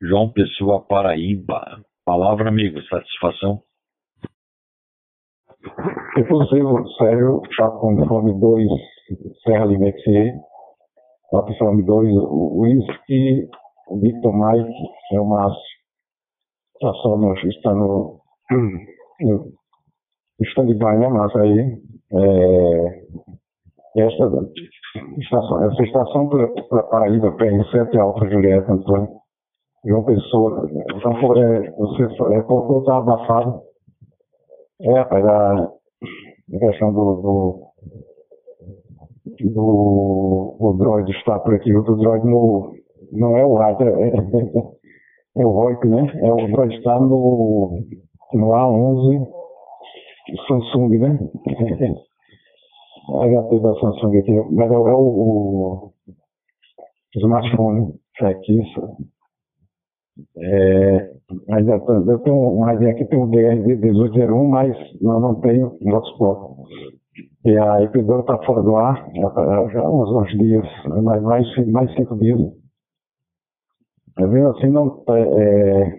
João 0.00 0.30
Pessoa 0.30 0.84
Paraíba. 0.84 1.80
Palavra, 2.04 2.48
amigo, 2.48 2.82
satisfação. 2.82 3.62
Possível, 6.28 6.84
Sérgio, 6.98 7.42
está 7.48 7.70
com 7.70 8.04
fome 8.08 8.38
2, 8.40 8.68
Serra 9.44 9.66
Limexier, 9.66 10.34
lá 11.32 11.42
com 11.42 11.54
fome 11.54 11.84
2, 11.84 12.08
Whisky, 12.12 13.48
Victor 14.00 14.32
Mike, 14.34 15.18
o 15.18 15.24
Márcio. 15.24 15.71
Está 16.82 16.92
só 16.94 17.16
no, 17.16 17.32
está 17.34 17.72
no, 17.74 18.20
no 19.20 19.54
stand-by, 20.40 20.98
né, 20.98 21.08
Márcio, 21.08 21.40
aí. 21.40 21.80
É, 22.12 23.02
essa 24.02 24.24
estação, 25.18 25.64
essa 25.64 25.82
estação 25.84 26.28
para 26.28 26.82
Paraíba, 26.90 27.36
PR7, 27.36 27.96
Alfa 27.96 28.28
Julieta, 28.28 28.72
Antônio, 28.72 29.10
João 29.84 30.02
Pessoa, 30.02 30.68
então, 30.96 31.12
é, 31.36 31.70
você 31.70 32.02
é, 32.02 32.42
colocou, 32.42 32.80
está 32.80 32.96
abafado, 32.96 33.62
é, 34.80 34.92
rapaz, 34.98 35.24
a, 35.24 35.72
questão 36.58 36.92
do, 36.92 37.14
do, 37.22 37.72
do, 39.54 40.56
do 40.58 40.72
droid 40.78 41.12
está 41.12 41.38
por 41.38 41.54
aqui, 41.54 41.72
o 41.72 41.82
droid 41.82 42.26
no, 42.26 42.74
não 43.12 43.36
é 43.36 43.46
o 43.46 43.54
rádio, 43.54 43.86
é, 43.88 44.08
é, 44.08 44.16
é, 44.16 44.81
o 45.34 45.52
VoIP, 45.52 45.88
né? 45.88 46.12
É 46.22 46.32
o 46.32 46.46
droid 46.48 46.74
está 46.76 47.00
no, 47.00 47.78
no 48.34 48.46
A11 48.48 49.26
Samsung, 50.46 50.98
né? 50.98 51.18
HP 53.08 53.60
da 53.60 53.74
Samsung 53.74 54.18
aqui, 54.18 54.32
mas 54.52 54.70
é, 54.70 54.74
é 54.74 54.78
o, 54.78 55.92
o 55.92 55.92
smartphone, 57.16 57.94
é 58.22 58.34
que 58.34 58.60
isso. 58.60 58.96
É, 60.36 61.10
mas 61.48 61.66
eu, 61.66 62.04
eu 62.06 62.18
tenho 62.20 62.58
mais 62.60 62.80
aqui 62.82 63.04
tem 63.06 63.18
um 63.18 63.30
DR1801, 63.30 64.48
mas 64.48 64.76
não, 65.00 65.20
não 65.20 65.40
tenho 65.40 65.76
hotspot. 65.82 66.62
E 67.44 67.56
a 67.56 67.82
episódio 67.82 68.20
está 68.20 68.38
fora 68.44 68.62
do 68.62 68.76
ar 68.76 69.10
já 69.72 69.80
há 69.80 69.90
uns, 69.90 70.10
uns 70.10 70.38
dias, 70.38 70.64
mais, 71.02 71.22
mais, 71.22 71.46
mais 71.68 71.92
cinco 71.94 72.16
dias. 72.18 72.38
Mesmo 74.18 74.48
assim 74.48 74.68
não 74.68 75.04
é, 75.08 75.20
é 75.20 75.96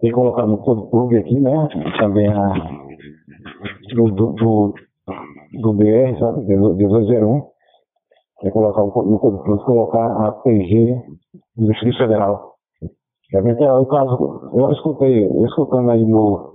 tem 0.00 0.10
que 0.10 0.12
colocar 0.12 0.46
no 0.46 0.58
plug 0.58 1.16
aqui, 1.16 1.40
né? 1.40 1.68
Também 1.98 2.28
a 2.28 2.52
do, 3.94 4.10
do, 4.10 4.74
do, 5.60 5.72
BR, 5.72 6.18
sabe? 6.18 6.44
1801. 6.44 7.42
É 8.42 8.50
colocar 8.50 8.82
no 8.82 8.92
plug, 9.18 9.64
colocar 9.64 10.26
a 10.26 10.32
PG 10.32 11.02
do 11.56 11.66
Distrito 11.68 11.98
Federal. 11.98 12.54
Realmente 13.32 13.62
é 13.62 13.72
o 13.72 13.86
caso, 13.86 14.50
eu 14.54 14.70
escutei, 14.72 15.26
escutando 15.46 15.90
aí 15.90 16.04
no, 16.04 16.52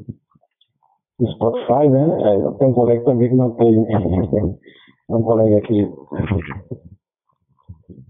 Spotify, 1.28 1.89
né? 1.89 2.17
É, 2.22 2.52
tem 2.58 2.67
um 2.67 2.74
colega 2.74 3.04
também 3.04 3.30
que 3.30 3.36
não 3.36 3.52
tem, 3.52 3.86
um 5.10 5.22
colega 5.22 5.60
que 5.62 5.91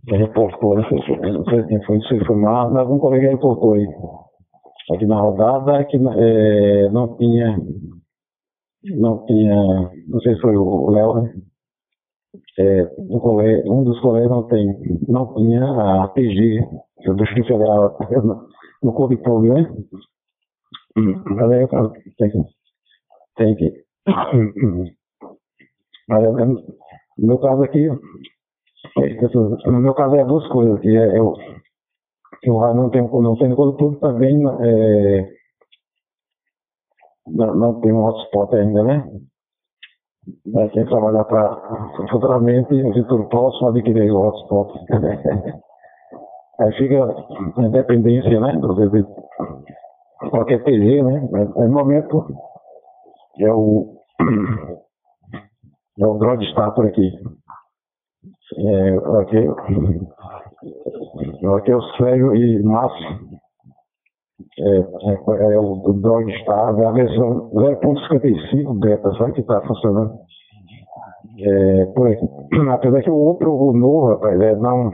que 0.07 0.15
reportou, 0.15 0.75
quem 1.67 1.83
foi, 1.85 1.99
mas 2.35 2.89
um 2.89 2.99
colega 2.99 3.29
reportou 3.29 3.73
aí, 3.73 3.87
aqui 4.91 5.05
na 5.05 5.19
rodada, 5.19 5.83
que 5.85 5.97
é, 5.97 6.89
não 6.89 7.15
tinha, 7.17 7.57
não 8.97 9.25
tinha, 9.25 9.91
não 10.07 10.19
sei 10.21 10.35
se 10.35 10.41
foi 10.41 10.55
o 10.55 10.89
Léo, 10.89 11.21
né? 11.21 11.33
É, 12.59 12.83
um, 12.97 13.19
colega, 13.19 13.63
um 13.71 13.83
dos 13.83 13.99
colegas 14.01 14.29
não 14.29 14.43
tem, 14.43 14.67
não 15.07 15.33
tinha 15.33 15.63
a 16.03 16.07
PG 16.09 16.59
do 17.05 17.15
Distrito 17.15 17.47
Federal 17.47 17.97
no 18.83 18.93
currículo, 18.93 19.41
né? 19.41 19.67
Mas 20.95 21.51
aí 21.51 21.61
eu 21.61 21.67
tem 22.17 22.29
que, 22.29 22.43
tem 23.35 23.55
que. 23.55 23.83
Mas 26.07 26.23
no 27.17 27.27
meu 27.27 27.37
caso 27.37 27.63
aqui, 27.63 27.87
no 29.65 29.79
meu 29.79 29.93
caso 29.93 30.15
é 30.15 30.25
duas 30.25 30.47
coisas, 30.47 30.79
que 30.79 30.95
é 30.95 31.17
eu, 31.17 31.33
eu 32.43 32.73
não 32.73 32.89
tenho, 32.89 33.21
não 33.21 33.35
tenho 33.35 33.55
currículo 33.55 33.99
também, 33.99 34.41
é, 34.61 35.29
não, 37.27 37.55
não 37.55 37.81
tem 37.81 37.91
um 37.91 38.05
hotspot 38.05 38.55
ainda, 38.55 38.83
né? 38.83 39.09
Mas 40.45 40.71
quem 40.71 40.85
trabalhar 40.85 41.23
para 41.25 41.55
futuramente, 42.09 42.73
o 42.73 42.93
futuro 42.93 43.27
próximo, 43.29 43.69
adquirir 43.69 44.11
o 44.11 44.27
hotspot. 44.27 44.73
Aí 46.59 46.73
fica 46.73 47.05
a 47.57 47.61
independência, 47.61 48.39
né? 48.39 48.51
Do, 48.57 48.75
de 48.89 49.05
qualquer 50.29 50.63
PG, 50.63 51.03
né? 51.03 51.27
Mas, 51.31 51.55
no 51.55 51.69
momento 51.69 52.27
é 53.39 53.51
o 53.51 53.95
é 55.99 56.05
o 56.05 56.17
Drone 56.17 56.45
está 56.45 56.71
por 56.71 56.85
aqui. 56.85 57.11
É, 58.57 58.89
aqui, 59.21 59.37
aqui 61.47 61.73
o 61.73 61.81
Sérgio 61.97 62.35
e 62.35 62.63
Márcio. 62.63 63.39
É, 64.59 64.77
é, 64.77 65.53
é 65.53 65.59
o 65.59 66.29
está, 66.29 66.75
é 66.77 66.85
a 66.85 66.91
versão 66.91 67.49
0.55 67.51 68.79
beta, 68.79 69.11
sabe 69.13 69.33
que 69.33 69.41
está 69.41 69.61
funcionando? 69.61 70.13
É, 71.39 71.85
por 71.85 72.07
aí. 72.07 72.17
Apesar 72.71 73.01
que 73.01 73.09
o 73.09 73.15
outro, 73.15 73.53
o 73.53 73.73
novo, 73.73 74.07
rapaz, 74.07 74.39
é, 74.41 74.55
não 74.55 74.91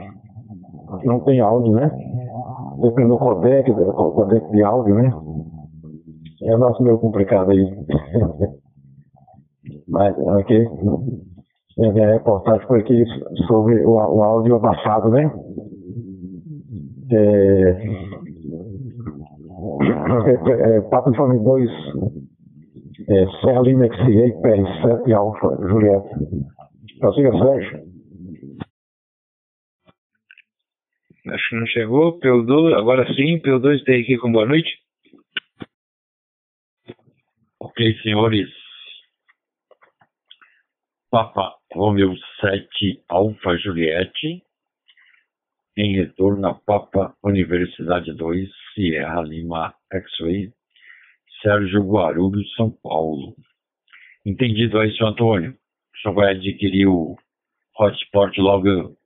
não 1.04 1.20
tem 1.20 1.40
áudio, 1.40 1.72
né? 1.72 1.90
Depende 2.80 3.08
do 3.08 3.18
codec, 3.18 3.72
do 3.72 3.92
codec 3.92 4.50
de 4.50 4.62
áudio, 4.62 4.94
né? 4.94 5.10
É 6.42 6.54
um 6.54 6.58
nosso 6.58 6.82
meio 6.82 6.98
complicado 6.98 7.50
aí. 7.50 7.64
Mas, 9.88 10.16
ok. 10.18 10.68
É 11.78 12.04
a 12.04 12.12
reportagem 12.14 12.66
por 12.66 12.78
aqui 12.78 13.04
sobre 13.46 13.84
o, 13.84 13.92
o 13.92 14.22
áudio 14.22 14.56
abafado, 14.56 15.10
né? 15.10 15.30
É, 17.12 17.70
é, 20.26 20.76
é, 20.76 20.80
Papo 20.88 21.10
de 21.10 21.16
Fome 21.18 21.38
2, 21.38 21.70
é, 23.08 23.26
Serra 23.42 23.60
Lima 23.60 23.86
XA, 23.88 24.40
PR7 24.40 25.12
Alfa, 25.12 25.68
Julieta. 25.68 26.08
Prossiga, 26.98 27.30
Sérgio. 27.32 27.86
Acho 31.28 31.48
que 31.50 31.56
não 31.56 31.66
chegou. 31.66 32.18
PO2, 32.20 32.74
agora 32.74 33.06
sim, 33.14 33.38
PO2 33.40 33.84
tem 33.84 34.02
aqui 34.02 34.16
com 34.16 34.32
boa 34.32 34.46
noite. 34.46 34.70
Ok, 37.60 37.94
senhores. 38.02 38.48
Papa 41.08 41.54
Romeu 41.72 42.16
7 42.40 43.04
Alfa 43.08 43.56
Juliette. 43.58 44.42
Em 45.76 45.94
retorno 45.94 46.48
a 46.48 46.54
Papa 46.54 47.16
Universidade 47.22 48.12
2 48.12 48.50
Sierra 48.74 49.22
Lima 49.22 49.72
X-Ray. 49.92 50.52
Sérgio 51.40 51.88
Guarulhos, 51.88 52.52
São 52.56 52.72
Paulo. 52.82 53.36
Entendido 54.24 54.80
aí, 54.80 54.92
seu 54.96 55.06
Antônio? 55.06 55.56
Só 56.02 56.10
vai 56.10 56.32
adquirir 56.32 56.88
o 56.88 57.16
hotspot 57.78 58.40
logo 58.40 58.96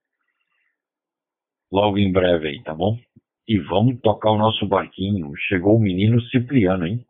logo 1.71 1.99
em 1.99 2.11
breve 2.11 2.49
aí, 2.49 2.63
tá 2.63 2.73
bom? 2.73 2.99
E 3.47 3.59
vamos 3.59 4.01
tocar 4.01 4.31
o 4.31 4.39
nosso 4.39 4.67
barquinho. 4.67 5.33
Chegou 5.49 5.77
o 5.77 5.81
menino 5.81 6.19
Cipriano, 6.29 6.87
hein? 6.87 7.05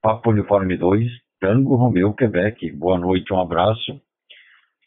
Papo 0.00 0.30
Uniforme 0.30 0.76
2, 0.76 1.10
Tango 1.40 1.74
Romeu, 1.74 2.14
Quebec. 2.14 2.70
Boa 2.70 2.96
noite, 2.96 3.32
um 3.32 3.40
abraço. 3.40 4.00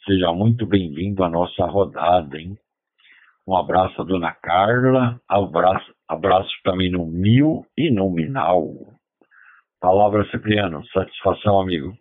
Seja 0.06 0.34
muito 0.34 0.66
bem-vindo 0.66 1.24
à 1.24 1.30
nossa 1.30 1.66
rodada, 1.66 2.38
hein? 2.38 2.58
Um 3.48 3.56
abraço 3.56 4.02
à 4.02 4.04
dona 4.04 4.34
Carla, 4.34 5.18
abraço, 5.30 5.94
abraço 6.10 6.52
também 6.66 6.92
no 6.92 7.06
Mil 7.06 7.66
e 7.78 7.90
no 7.90 8.10
Minal. 8.10 8.68
Palavra 9.80 10.30
Cipriano, 10.30 10.86
satisfação, 10.88 11.62
amigo. 11.62 11.98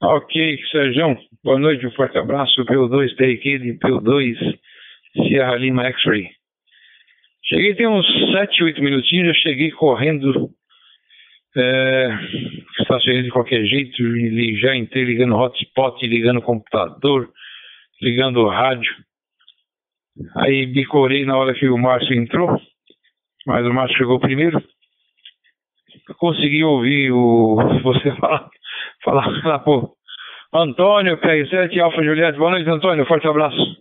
Ok, 0.00 0.58
Sérgio. 0.70 1.18
Boa 1.42 1.58
noite, 1.58 1.84
um 1.84 1.90
forte 1.90 2.16
abraço. 2.16 2.64
PO2 2.66 3.16
TRQ 3.16 3.78
PO2 3.82 4.58
Sierra 5.12 5.56
Lima 5.56 5.86
X-Ray. 5.86 6.30
Cheguei 7.42 7.74
tem 7.74 7.88
uns 7.88 8.06
7, 8.32 8.62
8 8.62 8.80
minutinhos, 8.80 9.28
eu 9.28 9.34
cheguei 9.34 9.72
correndo 9.72 10.50
é, 11.56 12.18
está 12.80 13.00
cheio 13.00 13.22
de 13.22 13.30
qualquer 13.30 13.64
jeito, 13.64 13.96
já 14.58 14.76
entrei 14.76 15.04
ligando 15.04 15.36
hotspot, 15.36 16.06
ligando 16.06 16.42
computador, 16.42 17.30
ligando 18.00 18.46
rádio. 18.46 18.92
Aí 20.36 20.66
bicorei 20.66 21.24
na 21.24 21.36
hora 21.36 21.54
que 21.54 21.68
o 21.68 21.78
Márcio 21.78 22.14
entrou, 22.14 22.60
mas 23.46 23.66
o 23.66 23.72
Márcio 23.72 23.96
chegou 23.96 24.20
primeiro. 24.20 24.62
Consegui 26.18 26.62
ouvir 26.62 27.10
o 27.10 27.56
você 27.82 28.14
falar, 28.20 28.48
falar 29.02 29.26
lá, 29.44 29.58
pô. 29.58 29.96
Antônio, 30.52 31.18
PR7, 31.18 31.78
Alfa 31.80 32.02
Juliette. 32.02 32.38
Boa 32.38 32.50
noite, 32.50 32.68
Antônio. 32.68 33.04
Forte 33.06 33.26
abraço. 33.26 33.76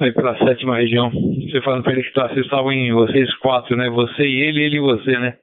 Aí 0.00 0.12
pela 0.12 0.36
sétima 0.38 0.76
região. 0.76 1.10
Você 1.10 1.60
falando 1.62 1.84
pra 1.84 1.92
ele 1.92 2.02
que 2.02 2.12
tá, 2.12 2.28
vocês 2.28 2.44
estavam 2.44 2.72
em 2.72 2.92
vocês 2.92 3.32
quatro, 3.36 3.76
né? 3.76 3.88
Você 3.90 4.26
e 4.26 4.40
ele, 4.40 4.62
ele 4.62 4.76
e 4.76 4.80
você, 4.80 5.18
né? 5.18 5.36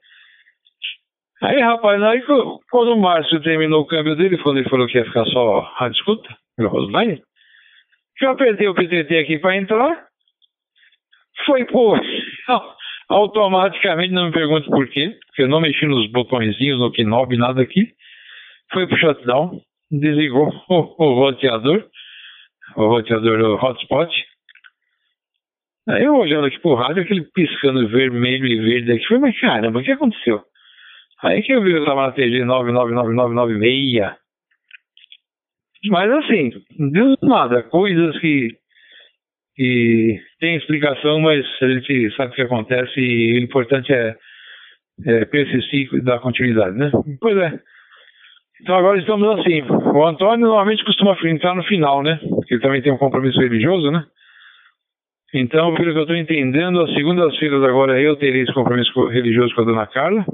Aí, 1.42 1.60
rapaz, 1.60 2.02
aí 2.04 2.22
quando 2.70 2.94
o 2.94 3.02
Márcio 3.02 3.42
terminou 3.42 3.82
o 3.82 3.88
câmbio 3.88 4.16
dele, 4.16 4.38
quando 4.38 4.60
ele 4.60 4.70
falou 4.70 4.86
que 4.88 4.98
ia 4.98 5.06
ficar 5.06 5.26
só 5.26 5.74
a 5.80 5.90
discuta, 5.90 6.30
pelo 6.56 6.70
Rosline, 6.70 7.22
eu 8.22 8.30
apertei 8.30 8.68
o 8.68 8.76
PTT 8.76 9.18
aqui 9.18 9.40
para 9.40 9.58
entrar, 9.58 10.06
foi, 11.46 11.66
pô, 11.66 11.96
automaticamente, 13.10 14.14
não 14.14 14.28
me 14.28 14.32
pergunte 14.32 14.70
por 14.70 14.88
quê, 14.88 15.18
porque 15.28 15.42
eu 15.42 15.48
não 15.48 15.60
mexi 15.60 15.88
nos 15.88 16.12
botõezinhos, 16.12 16.80
no 16.80 16.92
knob, 16.92 17.36
nada 17.36 17.64
aqui, 17.64 17.92
foi 18.72 18.86
pro 18.86 18.98
shutdown, 18.98 19.60
desligou 19.90 20.48
o, 20.70 20.76
o 21.04 21.14
roteador, 21.16 21.88
o 22.76 22.86
roteador 22.86 23.40
do 23.40 23.56
hotspot, 23.56 24.12
Aí 25.90 26.04
eu 26.04 26.16
olhando 26.16 26.46
aqui 26.46 26.60
pro 26.60 26.76
rádio, 26.76 27.02
aquele 27.02 27.24
piscando 27.34 27.88
vermelho 27.88 28.46
e 28.46 28.60
verde 28.62 28.92
aqui, 28.92 29.04
falei, 29.08 29.22
mas 29.24 29.40
caramba, 29.40 29.80
o 29.80 29.84
que 29.84 29.92
aconteceu? 29.92 30.44
Aí 31.24 31.44
que 31.44 31.54
eu 31.54 31.62
vi 31.62 31.74
na 31.74 32.12
TG 32.12 32.46
999996. 32.46 34.22
Mas 35.90 36.12
assim, 36.12 36.52
não 36.78 37.16
nada, 37.22 37.64
coisas 37.64 38.20
que, 38.20 38.50
que 39.56 40.20
tem 40.40 40.56
explicação, 40.56 41.20
mas 41.20 41.46
a 41.62 41.68
gente 41.68 42.16
sabe 42.16 42.32
o 42.32 42.36
que 42.36 42.42
acontece 42.42 43.00
e 43.00 43.34
o 43.40 43.44
importante 43.44 43.92
é, 43.92 44.16
é 45.06 45.26
persistir 45.26 45.90
e 45.94 46.02
dar 46.02 46.20
continuidade, 46.20 46.78
né? 46.78 46.92
Pois 47.20 47.38
é. 47.38 47.60
Então 48.62 48.76
agora 48.76 49.00
estamos 49.00 49.40
assim. 49.40 49.62
O 49.64 50.06
Antônio 50.06 50.46
normalmente 50.46 50.86
costuma 50.86 51.18
entrar 51.26 51.56
no 51.56 51.64
final, 51.64 52.04
né? 52.04 52.20
Porque 52.30 52.56
ele 52.56 52.62
também 52.62 52.82
tem 52.82 52.92
um 52.92 52.98
compromisso 52.98 53.40
religioso, 53.40 53.90
né? 53.90 54.04
Então, 55.34 55.74
pelo 55.74 55.94
que 55.94 55.98
eu 55.98 56.04
estou 56.04 56.16
entendendo, 56.16 56.82
as 56.82 56.94
segundas-feiras 56.94 57.64
agora 57.64 58.00
eu 58.00 58.18
terei 58.18 58.42
esse 58.42 58.54
compromisso 58.54 59.08
religioso 59.08 59.56
com 59.56 59.62
a 59.62 59.66
dona 59.66 59.88
Carla 59.88 60.26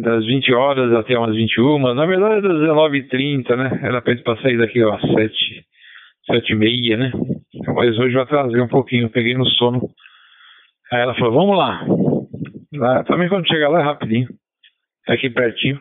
das 0.00 0.24
20 0.24 0.52
horas 0.54 0.92
até 0.92 1.18
umas 1.18 1.34
21, 1.34 1.94
na 1.94 2.06
verdade 2.06 2.38
é 2.38 2.48
das 2.48 2.58
19h30, 2.58 3.56
né? 3.56 3.80
Era 3.82 4.00
pra 4.00 4.36
sair 4.36 4.56
daqui 4.56 4.82
às 4.82 5.00
7, 5.00 5.64
7 6.26 6.52
e 6.52 6.54
meia, 6.54 6.96
né? 6.96 7.12
Mas 7.74 7.98
hoje 7.98 8.14
vai 8.14 8.26
trazer 8.26 8.60
um 8.60 8.68
pouquinho, 8.68 9.10
peguei 9.10 9.34
no 9.34 9.46
sono. 9.46 9.80
Aí 10.90 11.00
ela 11.00 11.14
falou, 11.14 11.32
vamos 11.32 11.58
lá. 11.58 11.84
lá 12.74 13.04
também 13.04 13.28
quando 13.28 13.48
chegar 13.48 13.68
lá 13.68 13.80
é 13.80 13.84
rapidinho. 13.84 14.28
É 15.08 15.14
aqui 15.14 15.30
pertinho. 15.30 15.80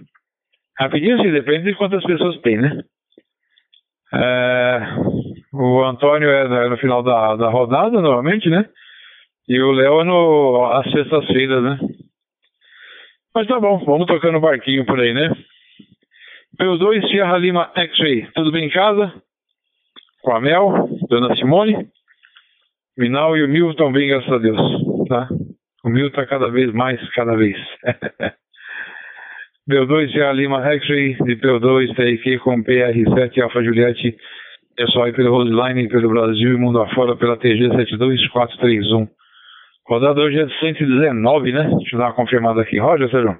Rapidinho 0.77 1.19
assim, 1.19 1.31
depende 1.31 1.65
de 1.65 1.75
quantas 1.75 2.03
pessoas 2.03 2.39
tem, 2.41 2.57
né? 2.57 2.81
É, 4.13 4.81
o 5.53 5.83
Antônio 5.83 6.29
é 6.29 6.69
no 6.69 6.77
final 6.77 7.03
da, 7.03 7.35
da 7.35 7.49
rodada, 7.49 8.01
normalmente, 8.01 8.49
né? 8.49 8.65
E 9.47 9.61
o 9.61 9.71
Léo 9.71 10.01
é 10.01 10.03
no, 10.03 10.71
às 10.73 10.91
sextas-feiras, 10.91 11.63
né? 11.63 11.79
Mas 13.33 13.47
tá 13.47 13.57
bom, 13.59 13.77
vamos 13.85 14.07
tocando 14.07 14.37
o 14.37 14.41
barquinho 14.41 14.85
por 14.85 14.99
aí, 14.99 15.13
né? 15.13 15.31
P2 16.59 17.07
Sierra 17.09 17.37
Lima 17.37 17.71
X-Ray, 17.75 18.27
tudo 18.35 18.51
bem 18.51 18.65
em 18.65 18.69
casa? 18.69 19.13
Com 20.21 20.35
a 20.35 20.41
Mel, 20.41 20.89
Dona 21.09 21.33
Simone, 21.37 21.87
Minal 22.97 23.37
e 23.37 23.43
o 23.45 23.47
Milton, 23.47 23.91
bem, 23.93 24.09
graças 24.09 24.31
a 24.31 24.37
Deus, 24.37 24.59
tá? 25.07 25.29
O 25.83 25.89
Milton 25.89 26.15
tá 26.15 26.25
cada 26.25 26.51
vez 26.51 26.73
mais, 26.73 26.99
cada 27.13 27.37
vez. 27.37 27.55
P2 29.69 30.11
Sierra 30.11 30.33
Lima 30.33 30.61
X-Ray 30.73 31.13
de 31.13 31.37
P2 31.37 31.95
TIQ 31.95 32.39
com 32.39 32.61
PR7 32.61 33.41
Alfa 33.41 33.63
Juliette, 33.63 34.17
é 34.77 34.87
só 34.87 35.03
aí 35.03 35.13
pelo 35.13 35.31
Roseline, 35.31 35.87
pelo 35.87 36.09
Brasil 36.09 36.53
e 36.53 36.57
mundo 36.57 36.81
afora 36.81 37.15
pela 37.15 37.37
TG 37.37 37.69
72431. 37.69 39.07
Rodada 39.87 40.21
hoje 40.21 40.39
é 40.39 40.45
de 40.45 40.59
119, 40.59 41.51
né? 41.51 41.69
Deixa 41.77 41.95
eu 41.95 41.99
dar 41.99 42.07
uma 42.07 42.15
confirmada 42.15 42.61
aqui. 42.61 42.79
Roger, 42.79 43.09
Sérgio. 43.09 43.37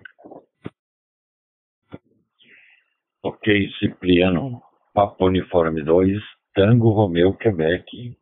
Ok, 3.24 3.70
Cipriano. 3.80 4.62
Papo 4.94 5.28
Uniforme 5.28 5.82
2, 5.84 6.22
Tango 6.54 6.90
Romeu, 6.90 7.34
Quebec. 7.34 8.18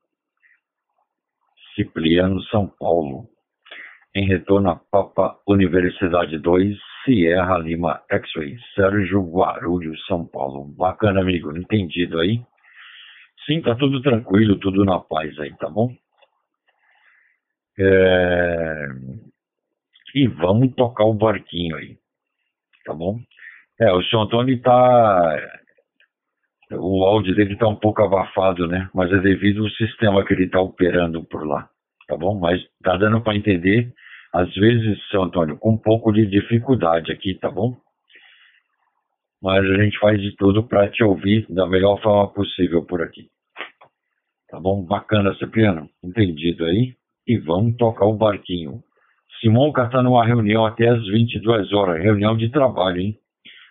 Cipriano, 1.74 2.42
São 2.44 2.68
Paulo. 2.68 3.28
Em 4.14 4.28
retorno 4.28 4.70
a 4.70 4.76
Papa 4.76 5.40
Universidade 5.48 6.38
2, 6.38 6.78
Sierra 7.06 7.58
Lima 7.58 8.04
X-Ray, 8.12 8.58
Sérgio 8.76 9.22
Guarulhos, 9.24 10.06
São 10.06 10.26
Paulo. 10.28 10.66
Bacana, 10.78 11.22
amigo. 11.22 11.56
Entendido 11.56 12.20
aí? 12.20 12.42
Sim, 13.46 13.62
tá 13.62 13.76
tudo 13.76 14.02
tranquilo, 14.02 14.60
tudo 14.60 14.84
na 14.84 15.00
paz 15.00 15.40
aí, 15.40 15.56
tá 15.58 15.70
bom? 15.70 15.90
É... 17.80 18.88
E 20.16 20.28
vamos 20.28 20.74
tocar 20.76 21.06
o 21.06 21.14
barquinho 21.14 21.78
aí, 21.78 21.98
tá 22.84 22.94
bom? 22.94 23.20
É, 23.80 23.92
o 23.94 24.04
seu 24.04 24.20
Antônio 24.20 24.60
tá. 24.62 25.38
O 26.72 27.04
áudio 27.06 27.34
dele 27.34 27.56
tá 27.56 27.68
um 27.68 27.76
pouco 27.76 28.04
abafado, 28.04 28.68
né? 28.68 28.90
Mas 28.94 29.12
é 29.12 29.18
devido 29.18 29.64
ao 29.64 29.70
sistema 29.72 30.26
que 30.26 30.34
ele 30.34 30.50
tá 30.50 30.60
operando 30.60 31.24
por 31.24 31.48
lá, 31.48 31.70
tá 32.08 32.18
bom? 32.18 32.38
Mas 32.38 32.62
tá 32.84 32.98
dando 32.98 33.22
para 33.22 33.36
entender, 33.36 33.92
às 34.34 34.54
vezes, 34.54 35.00
seu 35.10 35.24
Antônio, 35.24 35.58
com 35.58 35.72
um 35.72 35.78
pouco 35.78 36.12
de 36.12 36.26
dificuldade 36.26 37.12
aqui, 37.12 37.36
tá 37.36 37.50
bom? 37.50 37.78
Mas 39.42 39.64
a 39.64 39.82
gente 39.82 39.98
faz 40.00 40.20
de 40.20 40.36
tudo 40.36 40.68
para 40.68 40.90
te 40.90 41.04
ouvir 41.04 41.46
da 41.50 41.66
melhor 41.66 42.00
forma 42.02 42.32
possível 42.34 42.84
por 42.86 43.02
aqui. 43.02 43.30
Tá 44.50 44.60
bom? 44.60 44.84
Bacana, 44.84 45.34
Cipriano. 45.36 45.90
Entendido 46.04 46.66
aí? 46.66 46.99
E 47.30 47.38
vamos 47.38 47.78
tocar 47.78 48.08
o 48.08 48.18
barquinho. 48.18 48.84
Simonca 49.40 49.84
está 49.84 50.02
numa 50.02 50.26
reunião 50.26 50.66
até 50.66 50.90
as 50.90 51.06
22 51.06 51.72
horas, 51.72 52.02
reunião 52.02 52.36
de 52.36 52.50
trabalho, 52.50 53.00
hein? 53.00 53.20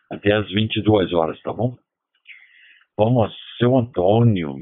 Até 0.09 0.33
as 0.33 0.47
22 0.49 1.12
horas, 1.12 1.42
tá 1.42 1.53
bom? 1.53 1.77
Vamos, 2.97 3.35
seu 3.59 3.77
Antônio. 3.77 4.55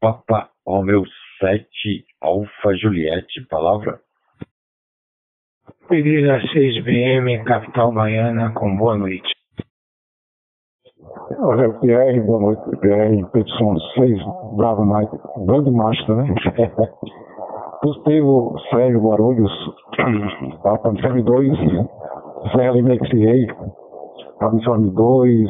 Papa 0.00 0.50
Romeu 0.64 1.04
7, 1.40 2.06
Alfa 2.20 2.76
Juliette, 2.76 3.44
palavra. 3.48 4.00
Pereira 5.88 6.40
6BM, 6.40 7.42
capital 7.42 7.92
baiana, 7.92 8.52
com 8.54 8.76
boa 8.76 8.96
noite. 8.96 9.39
Olha, 11.38 11.70
PR, 11.70 12.20
boa 12.26 12.40
noite, 12.40 12.62
PR, 12.80 13.26
petição 13.32 13.78
6, 13.94 14.18
Bravo 14.56 14.84
Mike, 14.84 15.16
grande 15.46 15.70
master, 15.70 16.16
né? 16.16 16.34
Positivo, 17.82 18.54
Sérgio 18.70 19.00
Guarulhos, 19.00 19.50
Papa 20.62 20.90
Uniforme 20.90 21.22
2, 21.22 21.58
Zé 22.54 22.70
Limexei, 22.72 23.46
Papa 24.38 24.52
Uniforme 24.52 24.90
2, 24.90 25.48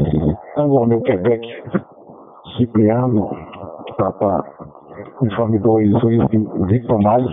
Anglo 0.56 1.02
Quebec, 1.02 1.62
Cipriano, 2.56 3.30
Papa 3.98 4.44
Uniforme 5.20 5.58
2, 5.58 5.92
Victor 6.68 7.02
Mais, 7.02 7.26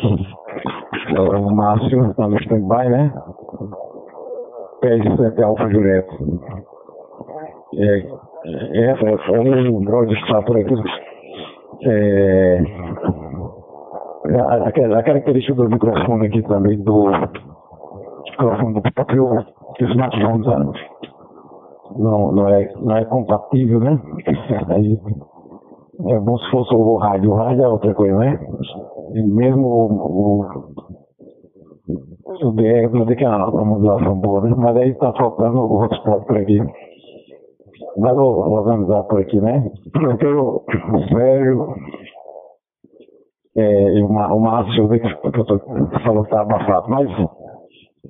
o 1.19 1.55
Márcio, 1.55 2.13
tá 2.15 2.27
no 2.27 2.37
stand-by, 2.39 2.89
né? 2.89 3.13
PS7 4.81 5.43
Alfa 5.43 5.69
Jureto. 5.69 6.76
É, 7.75 7.97
é, 8.75 8.91
é 8.91 9.69
um 9.69 9.83
drone 9.83 10.13
está 10.13 10.41
por 10.41 10.57
aqui. 10.57 10.73
É, 11.83 12.63
a, 14.35 14.67
a, 14.67 15.03
característica 15.03 15.53
do 15.53 15.69
microfone 15.69 16.27
aqui 16.27 16.41
também, 16.43 16.81
do 16.81 17.07
microfone 18.31 18.73
do 18.73 18.81
próprio 18.93 19.45
smartphone? 19.81 20.73
Não, 21.97 22.31
não, 22.31 22.47
é, 22.49 22.73
não 22.79 22.97
é 22.97 23.05
compatível, 23.05 23.79
né? 23.79 23.99
Aí, 24.69 24.99
é 26.05 26.19
como 26.19 26.37
se 26.39 26.51
fosse 26.51 26.73
o 26.75 26.95
rádio. 26.97 27.31
O 27.31 27.35
rádio 27.35 27.63
é 27.63 27.67
outra 27.67 27.93
coisa, 27.93 28.17
né? 28.17 28.39
E 29.13 29.23
mesmo 29.23 29.67
o, 29.67 29.85
o, 30.03 30.45
o 32.47 32.51
DR, 32.51 32.89
não 32.91 33.05
tem 33.05 33.15
que 33.15 33.23
é 33.23 33.29
uma 33.29 33.65
modulação 33.65 34.15
boa, 34.19 34.41
né? 34.41 34.53
Mas 34.55 34.77
aí 34.77 34.89
está 34.89 35.11
faltando 35.13 35.59
o 35.59 35.81
hotspot 35.81 36.25
por 36.25 36.37
aqui. 36.37 36.59
Vou 37.97 38.51
organizar 38.51 39.03
por 39.03 39.19
aqui, 39.19 39.41
né? 39.41 39.71
Eu 39.95 40.17
quero 40.17 40.63
o 40.65 41.15
velho 41.15 41.75
é, 43.57 43.93
e 43.97 44.03
uma, 44.03 44.31
o 44.33 44.39
Márcio 44.39 44.87
que 44.87 44.99
falou 46.03 46.23
que 46.23 46.29
está 46.29 46.41
abafado, 46.41 46.89
mas 46.89 47.09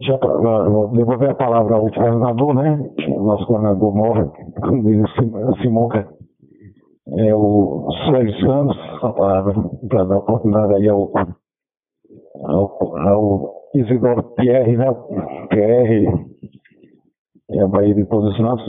Já, 0.02 0.18
vou 0.18 0.90
devolver 0.90 1.32
a 1.32 1.36
palavra 1.36 1.76
ao 1.76 1.84
governador, 1.84 2.54
né? 2.54 2.90
O 3.08 3.24
nosso 3.24 3.48
governador 3.48 3.96
morre, 3.96 4.26
como 4.62 4.84
o 4.84 5.58
Simonca. 5.62 6.08
É 7.18 7.34
o 7.34 7.88
Sérgio 8.12 8.38
Santos, 8.42 8.78
a 9.02 9.14
palavra, 9.14 9.54
para 9.88 10.04
dar 10.04 10.18
oportunidade 10.18 10.76
aí 10.76 10.90
ao, 10.90 11.10
ao, 12.44 12.98
ao 12.98 13.54
Isidoro 13.74 14.24
Pierre, 14.36 14.76
né? 14.76 14.94
Pierre, 15.50 16.08
é 17.52 17.62
a 17.62 17.68
Bahia 17.68 17.94
de 17.94 18.06
Todos 18.06 18.32
os 18.32 18.38
Santos, 18.38 18.66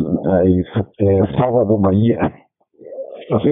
é, 1.00 1.04
é 1.04 1.38
Salvador 1.38 1.80
Bahia. 1.80 2.32
Assim, 3.32 3.50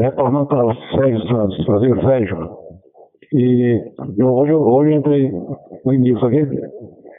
retornando 0.00 0.46
para 0.46 0.74
Sérgio 0.94 1.20
Santos, 1.28 1.66
Brasil 1.66 2.00
Sérgio. 2.02 2.64
E 3.32 3.92
eu, 4.16 4.32
hoje, 4.32 4.52
hoje 4.52 4.92
eu 4.92 4.98
entrei 4.98 5.32
no 5.84 5.92
início 5.92 6.24
aqui, 6.26 6.46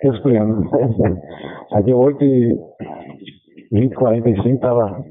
respirando. 0.03 0.69
Aqui 1.73 1.93
8 1.93 2.23
e 2.23 2.58
20, 3.71 3.95
45 3.95 4.55
estava 4.55 5.03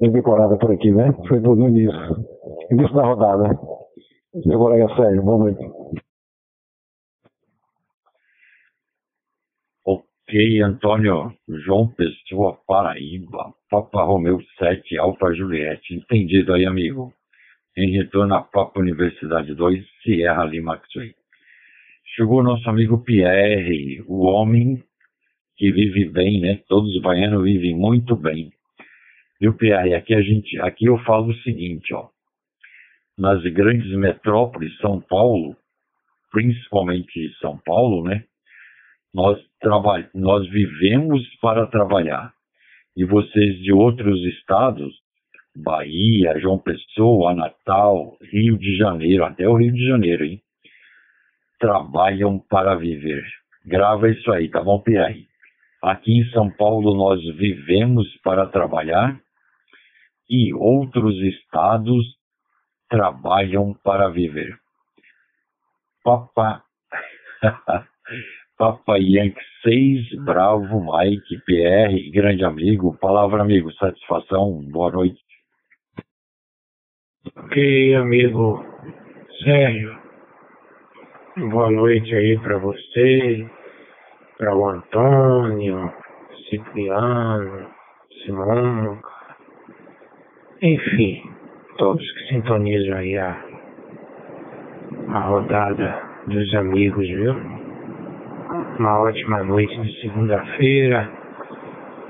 decorada 0.00 0.56
por 0.56 0.70
aqui, 0.70 0.92
né? 0.92 1.12
Foi 1.26 1.40
no 1.40 1.68
início, 1.68 1.98
início 2.70 2.94
da 2.94 3.06
rodada. 3.06 3.58
Meu 4.44 4.58
colega 4.58 4.88
Sérgio, 4.94 5.22
boa 5.22 5.38
noite. 5.38 5.66
Antônio 10.62 11.32
João 11.64 11.88
Pessoa, 11.88 12.58
Paraíba, 12.66 13.54
Papa 13.70 14.02
Romeu 14.02 14.40
7, 14.58 14.98
Alfa 14.98 15.34
Juliette. 15.34 15.94
Entendido 15.94 16.52
aí, 16.54 16.66
amigo 16.66 17.12
em 17.76 17.90
retorno 17.90 18.34
à 18.34 18.42
própria 18.42 18.82
Universidade 18.82 19.54
2, 19.54 19.84
Sierra 20.02 20.44
Lima 20.44 20.76
X-Ray. 20.76 21.14
Chegou 22.14 22.42
nosso 22.42 22.68
amigo 22.70 23.04
Pierre, 23.04 24.02
o 24.06 24.24
homem 24.24 24.82
que 25.56 25.70
vive 25.70 26.08
bem, 26.08 26.40
né? 26.40 26.62
Todos 26.68 26.94
os 26.94 27.02
baianos 27.02 27.44
vivem 27.44 27.76
muito 27.76 28.16
bem. 28.16 28.50
Viu, 29.38 29.54
Pierre? 29.54 29.94
Aqui 29.94 30.14
a 30.14 30.22
gente, 30.22 30.58
aqui 30.60 30.86
eu 30.86 30.96
falo 30.98 31.30
o 31.30 31.42
seguinte, 31.42 31.92
ó. 31.92 32.08
Nas 33.18 33.42
grandes 33.42 33.90
metrópoles, 33.92 34.74
São 34.78 35.00
Paulo, 35.00 35.54
principalmente 36.30 37.30
São 37.40 37.58
Paulo, 37.58 38.04
né? 38.04 38.24
Nós, 39.12 39.38
trabalhamos, 39.66 40.12
nós 40.14 40.48
vivemos 40.48 41.26
para 41.40 41.66
trabalhar. 41.66 42.32
E 42.96 43.04
vocês 43.04 43.58
de 43.58 43.72
outros 43.72 44.24
estados 44.24 44.94
Bahia, 45.56 46.38
João 46.38 46.58
Pessoa, 46.58 47.34
Natal, 47.34 48.16
Rio 48.20 48.56
de 48.58 48.76
Janeiro, 48.76 49.24
até 49.24 49.48
o 49.48 49.56
Rio 49.56 49.72
de 49.72 49.84
Janeiro, 49.84 50.24
hein? 50.24 50.40
Trabalham 51.58 52.38
para 52.38 52.76
viver. 52.76 53.24
Grava 53.64 54.08
isso 54.08 54.30
aí, 54.30 54.48
tá 54.48 54.62
bom, 54.62 54.80
Pierre? 54.80 55.26
Aqui 55.82 56.18
em 56.18 56.30
São 56.30 56.48
Paulo 56.50 56.94
nós 56.94 57.20
vivemos 57.36 58.06
para 58.22 58.46
trabalhar 58.46 59.18
e 60.30 60.54
outros 60.54 61.16
estados 61.22 62.04
trabalham 62.88 63.74
para 63.82 64.08
viver. 64.10 64.56
Papa 66.04 66.62
Papa 68.58 68.96
Yankee 68.98 69.38
6, 69.62 70.24
Bravo, 70.24 70.80
Mike, 70.80 71.42
PR, 71.44 72.10
grande 72.10 72.42
amigo, 72.42 72.96
palavra 72.98 73.42
amigo, 73.42 73.70
satisfação, 73.74 74.62
boa 74.70 74.90
noite. 74.90 75.20
Ok, 77.36 77.94
amigo 77.96 78.64
Sérgio. 79.44 79.98
Boa 81.50 81.70
noite 81.70 82.14
aí 82.14 82.38
para 82.38 82.56
você, 82.56 83.46
para 84.38 84.56
o 84.56 84.68
Antônio, 84.70 85.92
Cipriano, 86.48 87.68
Simão, 88.24 88.98
enfim, 90.62 91.22
todos 91.76 92.10
que 92.12 92.28
sintonizam 92.28 92.96
aí 92.96 93.18
a, 93.18 93.44
a 95.08 95.20
rodada 95.20 96.02
dos 96.26 96.54
amigos, 96.54 97.06
viu? 97.06 97.55
Uma 98.78 99.00
ótima 99.00 99.42
noite 99.42 99.74
de 99.80 100.00
segunda-feira 100.02 101.10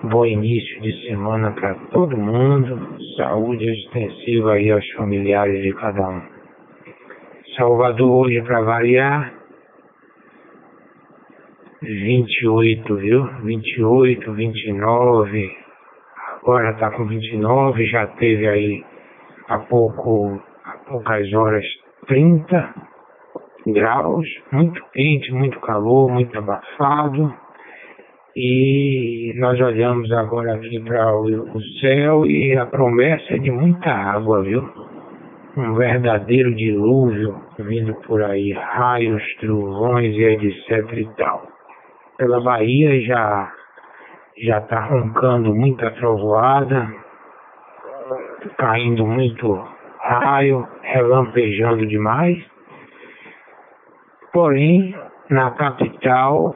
Bom 0.03 0.27
início 0.27 0.81
de 0.83 1.07
semana 1.07 1.53
para 1.53 1.75
todo 1.93 2.17
mundo. 2.17 2.99
Saúde 3.17 3.65
extensiva 3.65 4.55
aí 4.55 4.73
aos 4.73 4.85
familiares 4.93 5.63
de 5.63 5.73
cada 5.75 6.09
um. 6.09 6.23
Salvador 7.57 8.27
hoje 8.27 8.43
para 8.43 8.63
variar. 8.63 9.33
28, 11.83 12.97
viu? 12.97 13.25
28, 13.45 14.33
29. 14.33 15.57
Agora 16.43 16.75
tá 16.75 16.91
com 16.91 17.07
29, 17.07 17.87
já 17.87 18.09
teve 18.09 18.49
aí 18.49 18.85
há 19.49 19.59
pouco, 19.61 20.43
há 20.65 20.73
poucas 20.89 21.33
horas 21.33 21.65
30 22.09 22.96
graus, 23.67 24.27
muito 24.53 24.83
quente, 24.93 25.33
muito 25.33 25.59
calor, 25.61 26.11
muito 26.11 26.37
abafado. 26.39 27.35
E 28.35 29.33
nós 29.37 29.59
olhamos 29.61 30.13
agora 30.13 30.55
aqui 30.55 30.79
para 30.81 31.17
o 31.19 31.61
céu 31.81 32.27
e 32.27 32.57
a 32.57 32.67
promessa 32.67 33.35
é 33.35 33.39
de 33.39 33.51
muita 33.51 33.91
água, 33.91 34.43
viu? 34.43 34.63
Um 35.57 35.75
verdadeiro 35.75 36.55
dilúvio 36.55 37.35
vindo 37.59 37.95
por 38.07 38.23
aí, 38.23 38.53
raios, 38.53 39.23
trovões 39.41 40.15
e 40.15 40.23
etc 40.23 40.93
e 40.93 41.09
tal. 41.17 41.47
Pela 42.19 42.41
Bahia 42.43 43.01
já 43.07 43.53
já 44.39 44.59
está 44.59 44.85
roncando 44.85 45.55
muita 45.55 45.91
trovoada, 45.93 46.93
caindo 48.59 49.07
muito 49.07 49.67
raio, 49.99 50.69
relampejando 50.83 51.87
demais. 51.87 52.39
Porém, 54.37 54.95
na 55.31 55.51
capital 55.53 56.55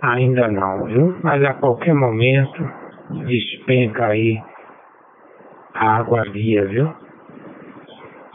Ainda 0.00 0.48
não, 0.48 0.84
viu? 0.86 1.18
Mas 1.22 1.44
a 1.44 1.52
qualquer 1.54 1.92
momento 1.92 2.70
despenca 3.26 4.06
aí 4.06 4.40
a 5.74 5.96
água 5.96 6.22
via, 6.30 6.64
viu? 6.66 6.90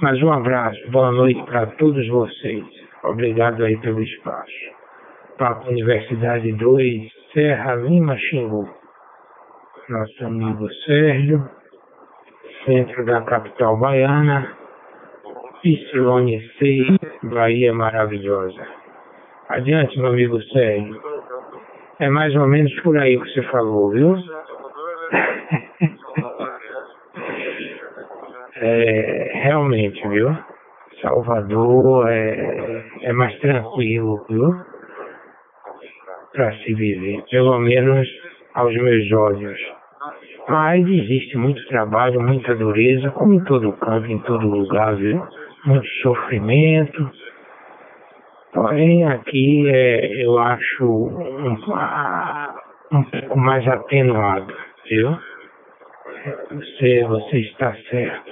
Mas 0.01 0.21
um 0.21 0.31
abraço, 0.31 0.91
boa 0.91 1.11
noite 1.11 1.41
para 1.43 1.65
todos 1.77 2.07
vocês. 2.07 2.63
Obrigado 3.03 3.63
aí 3.63 3.77
pelo 3.77 4.03
espaço. 4.03 4.51
Papo 5.39 5.69
Universidade 5.69 6.51
2, 6.51 7.11
Serra 7.33 7.75
Lima 7.75 8.15
Xingu. 8.17 8.69
Nosso 9.89 10.25
amigo 10.25 10.69
Sérgio, 10.85 11.49
centro 12.65 13.05
da 13.05 13.21
capital 13.21 13.75
baiana, 13.77 14.55
Psilone 15.61 16.41
6, 16.59 16.87
Bahia 17.23 17.73
Maravilhosa. 17.73 18.82
Adiante, 19.49 19.99
meu 19.99 20.07
amigo 20.07 20.41
Sérgio. 20.41 21.01
É 21.99 22.09
mais 22.09 22.33
ou 22.35 22.47
menos 22.47 22.73
por 22.81 22.97
aí 22.97 23.19
que 23.19 23.29
você 23.29 23.43
falou, 23.43 23.89
viu? 23.89 24.15
é, 28.55 29.31
realmente, 29.43 30.07
viu? 30.07 30.35
Salvador 31.01 32.07
é, 32.09 32.85
é 33.01 33.11
mais 33.13 33.37
tranquilo, 33.39 34.25
viu? 34.29 34.55
Para 36.33 36.53
se 36.59 36.73
viver, 36.73 37.21
pelo 37.29 37.59
menos 37.59 38.07
aos 38.53 38.73
meus 38.73 39.11
olhos. 39.11 39.59
Mas 40.47 40.87
existe 40.87 41.37
muito 41.37 41.65
trabalho, 41.67 42.21
muita 42.21 42.55
dureza, 42.55 43.11
como 43.11 43.33
em 43.33 43.43
todo 43.43 43.73
canto, 43.73 44.09
em 44.09 44.19
todo 44.19 44.47
lugar, 44.47 44.95
viu? 44.95 45.21
Muito 45.65 45.87
sofrimento, 46.01 47.11
Porém, 48.53 49.03
aqui 49.05 49.67
é, 49.67 50.23
eu 50.23 50.37
acho 50.37 50.85
um, 50.85 51.53
um 52.91 53.03
pouco 53.03 53.37
mais 53.37 53.67
atenuado, 53.67 54.53
viu? 54.87 55.17
Você, 56.51 57.03
você 57.03 57.39
está 57.39 57.75
certo. 57.89 58.31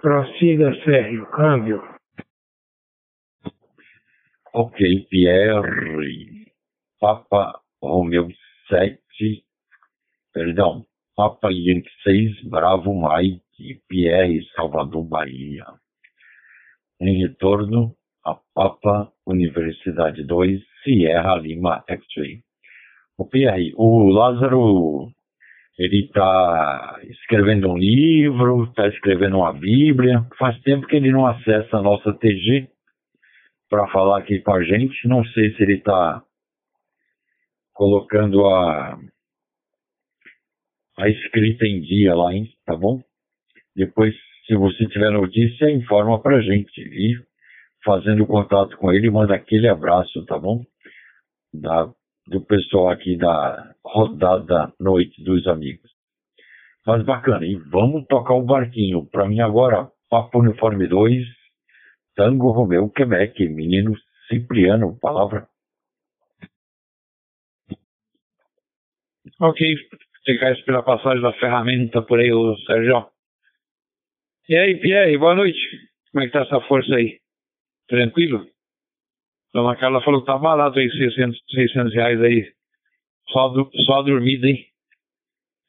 Prossiga, 0.00 0.72
Sérgio, 0.84 1.26
câmbio. 1.26 1.82
Ok, 4.54 5.06
Pierre. 5.10 6.46
Papa 7.00 7.60
Romeu 7.82 8.28
7, 8.68 9.00
perdão, 10.32 10.84
Papa 11.16 11.48
Yankee 11.50 11.90
6, 12.04 12.48
Bravo 12.48 12.94
Mike, 12.94 13.82
Pierre, 13.88 14.46
Salvador, 14.54 15.04
Bahia. 15.04 15.64
Em 17.00 17.22
retorno, 17.22 17.96
a 18.24 18.36
Papa 18.54 19.12
Universidade 19.26 20.24
2, 20.24 20.60
Sierra 20.82 21.36
Lima 21.36 21.84
X-Ray. 21.88 22.40
O 23.18 23.26
Pierre, 23.26 23.72
o 23.76 24.08
Lázaro, 24.08 25.08
ele 25.78 26.04
está 26.04 27.00
escrevendo 27.04 27.70
um 27.70 27.76
livro, 27.76 28.64
está 28.64 28.88
escrevendo 28.88 29.38
uma 29.38 29.52
Bíblia. 29.52 30.26
Faz 30.38 30.60
tempo 30.62 30.86
que 30.86 30.96
ele 30.96 31.10
não 31.10 31.26
acessa 31.26 31.76
a 31.76 31.82
nossa 31.82 32.12
TG 32.12 32.68
para 33.68 33.88
falar 33.88 34.18
aqui 34.18 34.40
com 34.40 34.54
a 34.54 34.62
gente. 34.62 35.08
Não 35.08 35.24
sei 35.24 35.54
se 35.54 35.62
ele 35.62 35.74
está 35.74 36.22
colocando 37.72 38.46
a, 38.46 38.98
a 40.98 41.08
escrita 41.08 41.66
em 41.66 41.80
dia 41.80 42.14
lá, 42.14 42.32
hein? 42.34 42.48
Tá 42.64 42.76
bom? 42.76 43.02
Depois, 43.74 44.14
se 44.46 44.54
você 44.54 44.86
tiver 44.86 45.10
notícia, 45.10 45.70
informa 45.70 46.20
pra 46.20 46.40
gente. 46.42 46.80
E 46.80 47.16
fazendo 47.84 48.26
contato 48.26 48.76
com 48.76 48.92
ele, 48.92 49.10
manda 49.10 49.34
aquele 49.34 49.68
abraço, 49.68 50.24
tá 50.26 50.38
bom? 50.38 50.62
Da, 51.52 51.90
do 52.26 52.40
pessoal 52.44 52.90
aqui 52.90 53.16
da 53.16 53.74
rodada 53.84 54.72
Noite 54.80 55.22
dos 55.22 55.46
Amigos. 55.46 55.90
Mas 56.86 57.04
bacana, 57.04 57.46
e 57.46 57.54
vamos 57.54 58.06
tocar 58.06 58.34
o 58.34 58.42
barquinho. 58.42 59.06
Pra 59.06 59.28
mim 59.28 59.40
agora, 59.40 59.88
Papo 60.10 60.40
Uniforme 60.40 60.88
2, 60.88 61.24
Tango 62.16 62.50
Romeu 62.50 62.90
Quebec, 62.90 63.48
menino 63.48 63.94
Cipriano, 64.28 64.98
palavra. 65.00 65.46
Ok, 69.40 69.76
ficar 70.24 70.54
pela 70.64 70.82
passagem 70.82 71.22
da 71.22 71.32
ferramenta 71.34 72.02
por 72.02 72.18
aí, 72.18 72.32
o 72.32 72.56
Sérgio. 72.66 73.06
E 74.48 74.56
aí, 74.56 74.80
Pierre, 74.80 75.16
boa 75.18 75.34
noite. 75.34 75.58
Como 76.10 76.24
é 76.24 76.26
que 76.26 76.32
tá 76.32 76.42
essa 76.42 76.60
força 76.62 76.94
aí? 76.94 77.21
Tranquilo? 77.88 78.46
Dona 79.52 79.76
Carla 79.76 80.02
falou 80.02 80.20
que 80.20 80.26
tá 80.26 80.38
barato 80.38 80.78
aí, 80.78 80.90
600, 80.90 81.38
600 81.54 81.94
reais 81.94 82.20
aí. 82.22 82.52
Só, 83.28 83.52
só 83.84 84.00
a 84.00 84.02
dormida, 84.02 84.46
hein? 84.46 84.64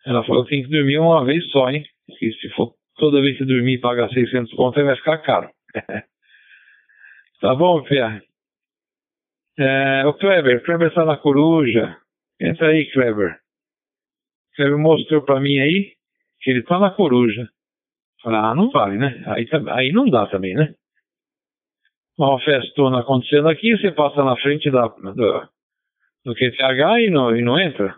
Ela 0.06 0.24
falou 0.26 0.44
que 0.44 0.52
tem 0.52 0.64
que 0.64 0.70
dormir 0.70 1.00
uma 1.00 1.24
vez 1.26 1.46
só, 1.52 1.70
hein? 1.70 1.84
Porque 2.08 2.32
se 2.34 2.50
for 2.50 2.74
toda 2.96 3.22
vez 3.22 3.38
que 3.38 3.46
dormir 3.46 3.76
e 3.76 3.80
pagar 3.80 4.10
600 4.10 4.54
conto, 4.54 4.80
aí 4.80 4.86
vai 4.86 4.96
ficar 4.96 5.18
caro. 5.20 5.50
tá 7.42 7.56
bom, 7.56 7.84
Pierre? 7.84 8.22
É, 9.58 10.06
o 10.06 10.14
Kleber, 10.14 10.58
o 10.58 10.64
Kleber 10.64 10.88
está 10.88 11.06
na 11.06 11.18
coruja. 11.18 11.98
Entra 12.40 12.70
aí, 12.70 12.90
Kleber. 12.92 13.34
O 14.52 14.56
Kleber 14.56 14.78
mostrou 14.78 15.22
para 15.22 15.40
mim 15.40 15.60
aí 15.60 15.94
que 16.42 16.52
ele 16.52 16.64
tá 16.64 16.80
na 16.80 16.92
coruja. 16.92 17.48
Falei, 18.22 18.40
ah, 18.40 18.56
não 18.56 18.72
vale, 18.72 18.98
né? 18.98 19.24
Aí, 19.28 19.46
aí 19.72 19.92
não 19.92 20.10
dá 20.10 20.28
também, 20.28 20.54
né? 20.56 20.74
Uma 22.18 22.40
festona 22.40 23.00
acontecendo 23.00 23.50
aqui, 23.50 23.76
você 23.76 23.92
passa 23.92 24.24
na 24.24 24.36
frente 24.38 24.70
da, 24.70 24.88
do, 24.88 25.48
do 26.26 26.36
QTH 26.36 27.00
e 27.00 27.10
não, 27.10 27.36
e 27.36 27.42
não 27.42 27.60
entra. 27.60 27.96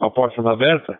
A 0.00 0.10
porta 0.10 0.42
tá 0.42 0.52
aberta. 0.52 0.98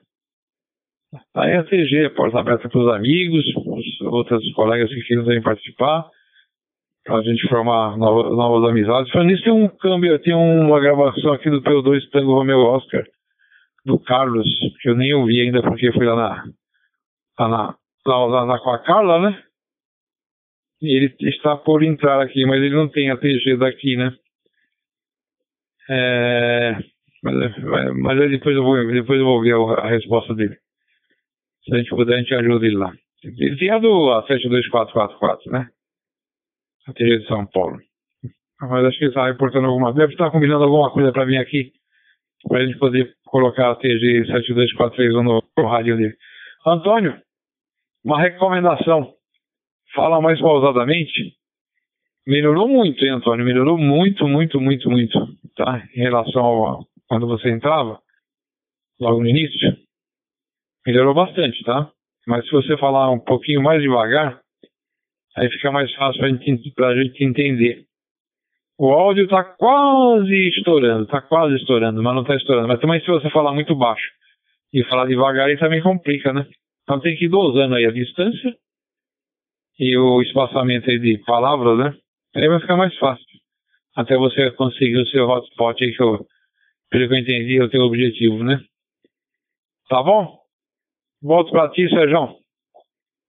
Aí 1.34 1.54
a 1.54 1.62
TG, 1.62 2.10
porta 2.10 2.40
aberta 2.40 2.68
para 2.68 2.80
os 2.80 2.94
amigos, 2.94 3.44
os 3.54 4.00
outros 4.00 4.52
colegas 4.54 4.88
que 4.88 5.02
queiram 5.02 5.42
participar, 5.42 6.08
para 7.04 7.16
a 7.16 7.22
gente 7.22 7.46
formar 7.48 7.96
novas, 7.96 8.32
novas 8.32 8.70
amizades. 8.70 9.10
Falando 9.12 9.28
nisso, 9.28 9.44
tem 9.44 9.52
um 9.52 9.68
câmbio, 9.68 10.18
tem 10.20 10.34
uma 10.34 10.80
gravação 10.80 11.32
aqui 11.32 11.50
do 11.50 11.62
PO2 11.62 12.08
Tango 12.10 12.34
Romeo 12.34 12.60
Oscar, 12.60 13.04
do 13.84 13.98
Carlos, 13.98 14.46
que 14.80 14.88
eu 14.88 14.96
nem 14.96 15.12
ouvi 15.14 15.40
ainda 15.40 15.62
porque 15.62 15.92
fui 15.92 16.06
lá 16.06 16.16
na, 16.16 16.44
lá 17.38 17.48
na, 17.48 17.76
lá, 18.06 18.26
lá, 18.26 18.44
lá 18.44 18.58
com 18.60 18.70
a 18.70 18.78
Carla, 18.78 19.30
né? 19.30 19.42
Ele 20.82 21.14
está 21.20 21.56
por 21.56 21.82
entrar 21.82 22.20
aqui, 22.20 22.44
mas 22.44 22.60
ele 22.60 22.74
não 22.74 22.88
tem 22.88 23.10
a 23.10 23.16
TG 23.16 23.56
daqui, 23.56 23.96
né? 23.96 24.12
É, 25.88 26.76
mas, 27.22 27.34
mas 27.96 28.30
depois 28.30 28.56
eu 28.56 28.62
vou, 28.64 28.92
depois 28.92 29.18
eu 29.18 29.24
vou 29.24 29.40
ver 29.40 29.54
a, 29.54 29.86
a 29.86 29.88
resposta 29.88 30.34
dele. 30.34 30.56
Se 31.64 31.74
a 31.74 31.78
gente 31.78 31.90
puder, 31.90 32.16
a 32.16 32.18
gente 32.18 32.34
ajuda 32.34 32.66
ele 32.66 32.76
lá. 32.76 32.92
Ele 33.22 33.56
tem 33.56 33.70
a 33.70 33.78
do 33.78 34.10
a 34.12 34.22
72444, 34.26 35.52
né? 35.52 35.68
A 36.88 36.92
TG 36.92 37.18
de 37.18 37.26
São 37.28 37.46
Paulo. 37.46 37.78
Mas 38.60 38.84
acho 38.84 38.98
que 38.98 39.04
ele 39.04 39.10
está 39.10 39.26
reportando 39.26 39.66
alguma 39.66 39.92
Deve 39.92 40.12
estar 40.12 40.30
combinando 40.30 40.64
alguma 40.64 40.90
coisa 40.90 41.12
para 41.12 41.24
vir 41.24 41.38
aqui. 41.38 41.72
Para 42.48 42.58
a 42.58 42.66
gente 42.66 42.78
poder 42.78 43.14
colocar 43.26 43.70
a 43.70 43.76
TG 43.76 44.26
7243 44.26 45.14
no, 45.14 45.42
no 45.56 45.68
rádio 45.68 45.96
dele. 45.96 46.16
Antônio, 46.66 47.20
uma 48.04 48.20
recomendação. 48.20 49.14
Fala 49.94 50.20
mais 50.20 50.40
pausadamente. 50.40 51.34
Melhorou 52.26 52.68
muito, 52.68 53.04
hein, 53.04 53.12
Antônio? 53.12 53.44
Melhorou 53.44 53.76
muito, 53.76 54.26
muito, 54.26 54.60
muito, 54.60 54.90
muito. 54.90 55.18
Tá? 55.56 55.82
Em 55.94 56.00
relação 56.00 56.42
ao 56.42 56.86
quando 57.08 57.26
você 57.26 57.50
entrava, 57.50 58.00
logo 58.98 59.20
no 59.20 59.28
início. 59.28 59.76
Melhorou 60.86 61.12
bastante, 61.12 61.62
tá? 61.62 61.90
Mas 62.26 62.46
se 62.46 62.52
você 62.52 62.76
falar 62.78 63.10
um 63.10 63.18
pouquinho 63.18 63.62
mais 63.62 63.82
devagar, 63.82 64.40
aí 65.36 65.50
fica 65.50 65.70
mais 65.70 65.92
fácil 65.94 66.20
para 66.20 66.30
gente, 66.30 66.72
a 66.78 67.02
gente 67.02 67.24
entender. 67.24 67.84
O 68.78 68.90
áudio 68.92 69.24
está 69.24 69.44
quase 69.44 70.48
estourando, 70.48 71.04
está 71.04 71.20
quase 71.20 71.56
estourando, 71.56 72.02
mas 72.02 72.14
não 72.14 72.22
está 72.22 72.34
estourando. 72.34 72.68
Mas 72.68 72.80
também 72.80 73.00
se 73.00 73.06
você 73.06 73.28
falar 73.28 73.52
muito 73.52 73.74
baixo 73.74 74.10
e 74.72 74.82
falar 74.84 75.06
devagar, 75.06 75.48
aí 75.48 75.58
também 75.58 75.82
complica, 75.82 76.32
né? 76.32 76.46
Então 76.84 76.98
tem 76.98 77.14
que 77.14 77.26
ir 77.26 77.28
dosando 77.28 77.74
aí 77.74 77.84
a 77.84 77.92
distância 77.92 78.56
e 79.78 79.96
o 79.96 80.22
espaçamento 80.22 80.86
de 80.86 81.18
palavras, 81.26 81.78
né? 81.78 81.94
Aí 82.36 82.48
vai 82.48 82.60
ficar 82.60 82.76
mais 82.76 82.96
fácil. 82.98 83.26
Até 83.96 84.16
você 84.16 84.50
conseguir 84.52 84.98
o 84.98 85.06
seu 85.08 85.28
hotspot 85.28 85.82
aí, 85.82 85.94
que 85.94 86.02
eu, 86.02 86.26
pelo 86.90 87.08
que 87.08 87.14
eu 87.14 87.18
entendi, 87.18 87.58
é 87.58 87.64
o 87.64 87.68
teu 87.68 87.82
objetivo, 87.82 88.42
né? 88.42 88.58
Tá 89.88 90.02
bom? 90.02 90.38
Volto 91.22 91.50
para 91.50 91.70
ti, 91.70 91.88
Sérgio. 91.88 92.36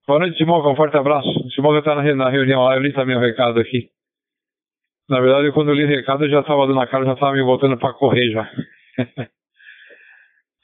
Boa 0.06 0.18
noite, 0.18 0.36
Simão. 0.36 0.60
Um 0.70 0.76
forte 0.76 0.96
abraço. 0.96 1.28
Simão 1.54 1.72
já 1.72 1.80
está 1.80 1.94
na 1.94 2.30
reunião 2.30 2.62
lá. 2.62 2.76
Eu 2.76 2.82
li 2.82 2.92
também 2.92 3.16
o 3.16 3.20
recado 3.20 3.60
aqui. 3.60 3.88
Na 5.08 5.20
verdade, 5.20 5.52
quando 5.52 5.68
eu 5.68 5.74
li 5.74 5.84
o 5.84 5.88
recado, 5.88 6.24
eu 6.24 6.30
já 6.30 6.40
estava 6.40 6.66
dando 6.66 6.80
a 6.80 6.86
cara, 6.86 7.04
já 7.04 7.12
estava 7.12 7.32
me 7.32 7.42
voltando 7.42 7.78
para 7.78 7.92
correr 7.94 8.30
já. 8.30 8.50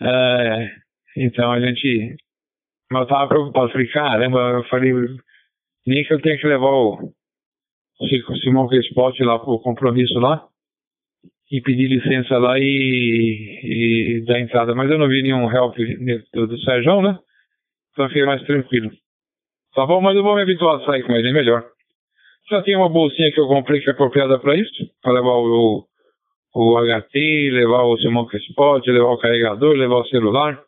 é, 0.03 0.71
então 1.17 1.53
a 1.53 1.61
gente. 1.61 2.17
Mas 2.91 3.01
eu 3.01 3.05
estava 3.05 3.29
preocupado. 3.29 3.71
Falei, 3.71 3.87
caramba, 3.89 4.39
eu 4.39 4.65
falei, 4.65 4.93
nem 5.87 6.05
que 6.05 6.13
eu 6.13 6.21
tenha 6.21 6.39
que 6.39 6.47
levar 6.47 6.71
o, 6.71 7.13
o 8.01 8.37
Simão 8.39 8.67
Respote 8.67 9.23
lá 9.23 9.39
para 9.39 9.51
o 9.51 9.61
compromisso 9.61 10.19
lá 10.19 10.47
e 11.51 11.61
pedir 11.61 11.89
licença 11.89 12.39
lá 12.39 12.59
e, 12.59 12.63
e, 12.63 14.25
dar 14.25 14.41
entrada. 14.41 14.75
Mas 14.75 14.91
eu 14.91 14.99
não 14.99 15.09
vi 15.09 15.23
nenhum 15.23 15.51
help 15.51 15.77
do, 16.33 16.47
do 16.47 16.59
Sérgio, 16.61 17.03
né? 17.03 17.19
Então 17.93 18.07
fiquei 18.09 18.25
mais 18.25 18.43
tranquilo. 18.45 18.91
Tá 19.75 19.85
bom, 19.85 20.01
mas 20.01 20.17
eu 20.17 20.23
vou 20.23 20.37
me 20.37 20.43
habituar 20.43 20.81
a 20.81 20.85
sair 20.85 21.03
com 21.03 21.13
ele, 21.13 21.29
é 21.29 21.33
melhor. 21.33 21.65
Já 22.51 22.63
tem 22.63 22.77
uma 22.77 22.89
bolsinha 22.89 23.31
que 23.33 23.41
eu 23.41 23.47
comprei 23.47 23.81
que 23.81 23.89
é 23.89 23.93
apropriada 23.93 24.39
para 24.39 24.57
isso, 24.57 24.91
para 25.03 25.13
levar 25.13 25.35
o, 25.35 25.85
o, 26.55 26.79
HT, 26.79 27.51
levar 27.53 27.85
o 27.85 27.97
seu 27.99 28.11
Spot, 28.49 28.87
levar 28.87 29.11
o 29.11 29.19
carregador, 29.19 29.77
levar 29.77 29.97
o 29.97 30.09
celular. 30.09 30.61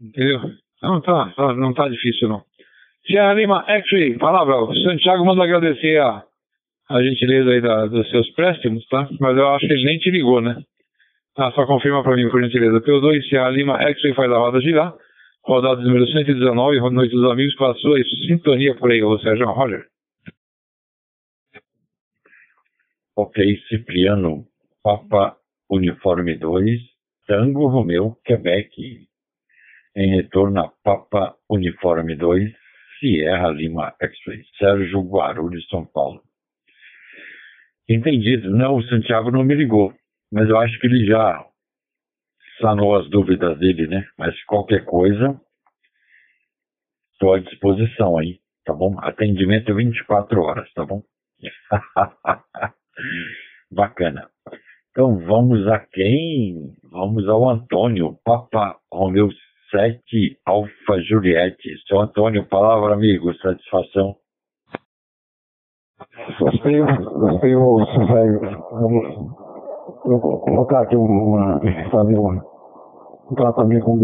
Entendeu? 0.00 0.40
Não 0.82 1.00
tá, 1.00 1.32
tá 1.36 1.54
não 1.54 1.74
tá 1.74 1.88
difícil 1.88 2.28
não. 2.28 2.42
Tia 3.06 3.32
Lima, 3.34 3.64
actually, 3.66 4.18
palavra, 4.18 4.56
o 4.56 4.74
Santiago 4.74 5.24
manda 5.24 5.44
agradecer 5.44 6.00
a 6.00 6.24
a 6.88 7.02
gentileza 7.02 7.50
aí 7.50 7.60
da, 7.60 7.86
dos 7.86 8.08
seus 8.10 8.30
préstimos, 8.30 8.86
tá? 8.88 9.08
Mas 9.20 9.36
eu 9.36 9.48
acho 9.48 9.66
que 9.66 9.72
ele 9.72 9.84
nem 9.84 9.98
te 9.98 10.10
ligou, 10.10 10.40
né? 10.40 10.62
Ah, 11.36 11.50
só 11.52 11.66
confirma 11.66 12.02
para 12.02 12.16
mim, 12.16 12.28
por 12.30 12.42
gentileza. 12.42 12.80
P2, 12.80 13.28
Sierra 13.28 13.50
Lima, 13.50 13.82
X-Ray 13.82 14.14
faz 14.14 14.30
a 14.30 14.38
roda 14.38 14.60
girar. 14.60 14.94
Rodada 15.44 15.80
número 15.80 16.06
119, 16.06 16.80
Noite 16.90 17.14
dos 17.14 17.30
Amigos, 17.30 17.54
com 17.54 17.66
a 17.66 17.74
sua 17.74 18.02
sintonia 18.26 18.74
por 18.76 18.90
aí, 18.90 19.02
ô 19.02 19.18
Sérgio 19.18 19.46
Roger. 19.46 19.84
Ok, 23.16 23.56
Cipriano, 23.68 24.44
Papa 24.82 25.36
Uniforme 25.70 26.36
2, 26.36 26.80
Tango 27.26 27.68
Romeu, 27.68 28.16
Quebec. 28.24 29.06
Em 29.94 30.16
retorno 30.16 30.60
a 30.60 30.72
Papa 30.82 31.36
Uniforme 31.48 32.16
2, 32.16 32.52
Sierra 32.98 33.50
Lima 33.50 33.94
X-Ray, 34.00 34.42
Sérgio 34.58 35.02
Guarulhos, 35.02 35.66
São 35.68 35.84
Paulo. 35.84 36.22
Entendido. 37.88 38.50
Não, 38.50 38.76
o 38.76 38.82
Santiago 38.84 39.30
não 39.30 39.44
me 39.44 39.54
ligou, 39.54 39.94
mas 40.32 40.48
eu 40.48 40.58
acho 40.58 40.78
que 40.80 40.86
ele 40.86 41.06
já 41.06 41.44
sanou 42.60 42.96
as 42.96 43.08
dúvidas 43.10 43.58
dele, 43.58 43.86
né? 43.86 44.06
Mas 44.18 44.34
qualquer 44.44 44.84
coisa, 44.84 45.40
estou 47.12 47.34
à 47.34 47.38
disposição 47.38 48.18
aí, 48.18 48.40
tá 48.64 48.72
bom? 48.72 48.98
Atendimento 48.98 49.74
24 49.74 50.40
horas, 50.40 50.72
tá 50.72 50.84
bom? 50.84 51.02
Bacana. 53.70 54.28
Então 54.90 55.18
vamos 55.26 55.66
a 55.68 55.78
quem? 55.78 56.74
Vamos 56.90 57.28
ao 57.28 57.48
Antônio, 57.48 58.18
Papa 58.24 58.78
Romeu 58.90 59.28
7, 59.76 60.38
Alfa 60.46 61.00
Juliette. 61.06 61.68
Seu 61.86 62.00
Antônio, 62.00 62.46
palavra 62.46 62.94
amigo, 62.94 63.34
satisfação. 63.34 64.14
Gostei, 66.38 66.80
vou 70.04 70.40
colocar 70.40 70.80
aqui 70.80 70.96
uma, 70.96 71.60
fazer 71.90 72.18
um, 72.18 72.40
um 73.30 73.34
tratamento 73.34 73.84
com 73.84 73.98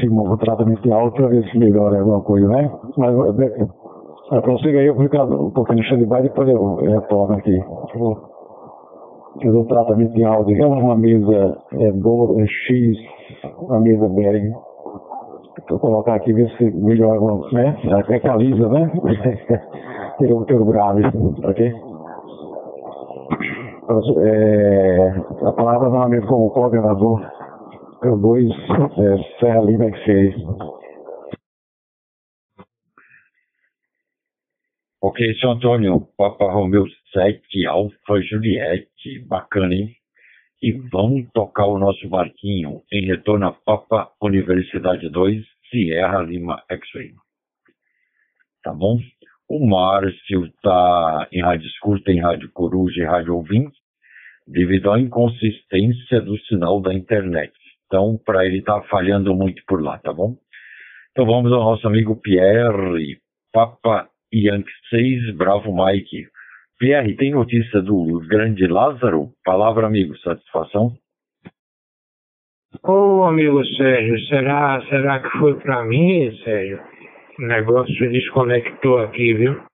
cima, 0.00 0.22
um 0.22 0.36
tratamento 0.36 0.82
de 0.82 0.92
alto 0.92 1.16
para 1.16 1.28
ver 1.28 1.50
se 1.50 1.58
melhora 1.58 1.98
alguma 1.98 2.22
coisa, 2.22 2.48
né? 2.48 2.70
Mas 2.96 3.14
é, 4.32 4.40
prossiga 4.40 4.80
aí, 4.80 4.86
eu 4.86 4.96
ficar 4.96 5.24
um 5.24 5.50
pouquinho 5.50 5.82
cheio 5.84 6.00
de 6.00 6.06
baile 6.06 6.26
e 6.26 6.30
depois 6.30 6.48
eu 6.48 6.76
retorno 6.76 7.36
aqui. 7.36 7.58
Vou 7.94 8.36
fiz 9.40 9.52
o 9.52 9.64
tratamento 9.64 10.12
de 10.12 10.24
áudio, 10.24 10.54
digamos 10.54 10.82
uma 10.82 10.96
mesa 10.96 11.58
é, 11.72 11.92
do, 11.92 12.40
é 12.40 12.46
X, 12.46 12.96
uma 13.58 13.80
mesa 13.80 14.08
bem. 14.08 14.52
Vou 15.68 15.78
colocar 15.78 16.14
aqui, 16.14 16.32
ver 16.32 16.50
se 16.56 16.64
melhora, 16.70 17.18
né? 17.52 17.76
Equaliza, 18.10 18.68
né? 18.68 18.92
Ter 20.18 20.32
o, 20.32 20.44
ter 20.44 20.54
o 20.54 20.64
grave, 20.66 21.02
ok? 21.44 21.72
É, 24.18 25.08
a 25.46 25.52
palavra 25.52 25.88
novamente 25.88 26.26
como 26.26 26.50
coordenador, 26.50 27.22
eu 28.02 28.18
dois, 28.18 28.50
é, 28.50 29.38
Serra 29.40 29.62
Lima 29.62 29.90
que 29.90 30.34
Ok, 35.02 35.34
seu 35.34 35.50
Antônio, 35.50 36.00
Papa 36.18 36.50
Romeu 36.50 36.84
7, 37.12 37.66
Alfa 37.66 38.20
Juliette, 38.22 39.24
bacana, 39.28 39.74
hein? 39.74 39.90
E 40.62 40.72
vamos 40.72 41.28
tocar 41.34 41.66
o 41.66 41.78
nosso 41.78 42.08
barquinho 42.08 42.82
em 42.90 43.06
retorno 43.06 43.46
a 43.46 43.52
Papa 43.52 44.10
Universidade 44.22 45.08
2, 45.10 45.44
Sierra 45.70 46.22
Lima 46.22 46.62
X-Ray. 46.70 47.12
Tá 48.62 48.72
bom? 48.72 48.98
O 49.48 49.66
Márcio 49.66 50.46
está 50.46 51.28
em 51.30 51.42
rádio 51.42 51.66
escuta, 51.68 52.10
em 52.10 52.20
rádio 52.20 52.50
coruja 52.52 53.02
e 53.02 53.04
rádio 53.04 53.36
ouvinte, 53.36 53.76
devido 54.46 54.90
à 54.90 54.98
inconsistência 54.98 56.20
do 56.20 56.38
sinal 56.46 56.80
da 56.80 56.94
internet. 56.94 57.52
Então, 57.86 58.18
para 58.24 58.44
ele 58.46 58.62
tá 58.62 58.82
falhando 58.90 59.34
muito 59.34 59.62
por 59.66 59.82
lá, 59.82 59.98
tá 59.98 60.12
bom? 60.12 60.36
Então 61.12 61.24
vamos 61.24 61.52
ao 61.52 61.64
nosso 61.64 61.86
amigo 61.86 62.16
Pierre, 62.20 63.18
Papa 63.52 64.08
Yankee 64.34 64.70
6, 64.90 65.36
Bravo 65.36 65.72
Mike. 65.72 66.28
Pierre, 66.78 67.16
tem 67.16 67.30
notícia 67.30 67.80
do 67.80 68.20
grande 68.28 68.66
Lázaro? 68.66 69.32
Palavra, 69.42 69.86
amigo, 69.86 70.16
satisfação? 70.18 70.94
Ô, 72.82 73.20
oh, 73.20 73.24
amigo 73.24 73.64
Sérgio, 73.64 74.18
será, 74.26 74.84
será 74.86 75.22
que 75.22 75.38
foi 75.38 75.58
para 75.58 75.82
mim, 75.84 76.36
Sérgio? 76.44 76.78
O 77.38 77.42
negócio 77.42 78.10
desconectou 78.10 78.98
aqui, 78.98 79.32
viu? 79.32 79.64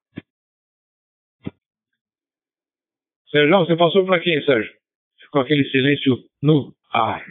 Sérgio, 3.31 3.59
você 3.59 3.77
passou 3.77 4.07
para 4.07 4.21
quem, 4.21 4.41
Sérgio? 4.43 4.73
Ficou 5.23 5.43
aquele 5.43 5.65
silêncio 5.71 6.17
no 6.41 6.73
ar. 6.93 7.25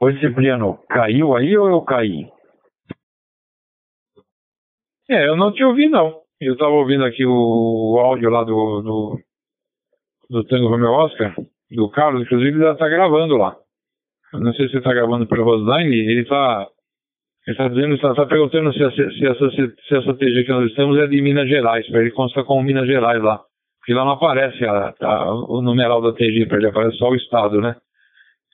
Oi, 0.00 0.18
Cipriano, 0.18 0.78
caiu 0.88 1.36
aí 1.36 1.56
ou 1.56 1.68
eu 1.68 1.82
caí? 1.82 2.26
É, 5.08 5.28
eu 5.28 5.36
não 5.36 5.52
te 5.52 5.62
ouvi, 5.62 5.88
não. 5.88 6.19
Eu 6.40 6.54
estava 6.54 6.72
ouvindo 6.72 7.04
aqui 7.04 7.26
o, 7.26 7.30
o, 7.92 7.98
áudio 7.98 8.30
lá 8.30 8.42
do, 8.44 8.80
do, 8.80 9.18
do 10.30 10.44
Tango 10.44 10.68
Romeo 10.68 10.92
Oscar, 10.92 11.34
do 11.70 11.90
Carlos, 11.90 12.22
inclusive 12.22 12.56
ele 12.56 12.70
está 12.70 12.88
gravando 12.88 13.36
lá. 13.36 13.54
Eu 14.32 14.40
não 14.40 14.52
sei 14.54 14.68
se 14.68 14.78
está 14.78 14.94
gravando 14.94 15.26
pelo 15.26 15.44
Rosline, 15.44 15.94
ele 15.94 16.22
está 16.22 16.66
ele 17.46 17.56
está 17.56 17.68
dizendo, 17.68 17.94
está 17.94 18.14
tá 18.14 18.26
perguntando 18.26 18.72
se, 18.72 18.78
se, 18.78 19.26
essa, 19.26 19.50
se 19.50 19.96
essa 19.96 20.14
TG 20.14 20.44
que 20.44 20.52
nós 20.52 20.70
estamos 20.70 20.98
é 20.98 21.06
de 21.06 21.20
Minas 21.20 21.48
Gerais, 21.48 21.86
para 21.88 22.00
ele 22.00 22.10
constar 22.10 22.44
como 22.44 22.62
Minas 22.62 22.86
Gerais 22.86 23.22
lá. 23.22 23.40
Porque 23.78 23.94
lá 23.94 24.04
não 24.04 24.12
aparece 24.12 24.64
a, 24.64 24.94
a, 25.00 25.34
o 25.34 25.60
numeral 25.62 26.00
da 26.00 26.12
TG, 26.12 26.46
para 26.46 26.58
ele 26.58 26.68
aparece 26.68 26.96
só 26.96 27.08
o 27.08 27.16
estado, 27.16 27.60
né? 27.60 27.76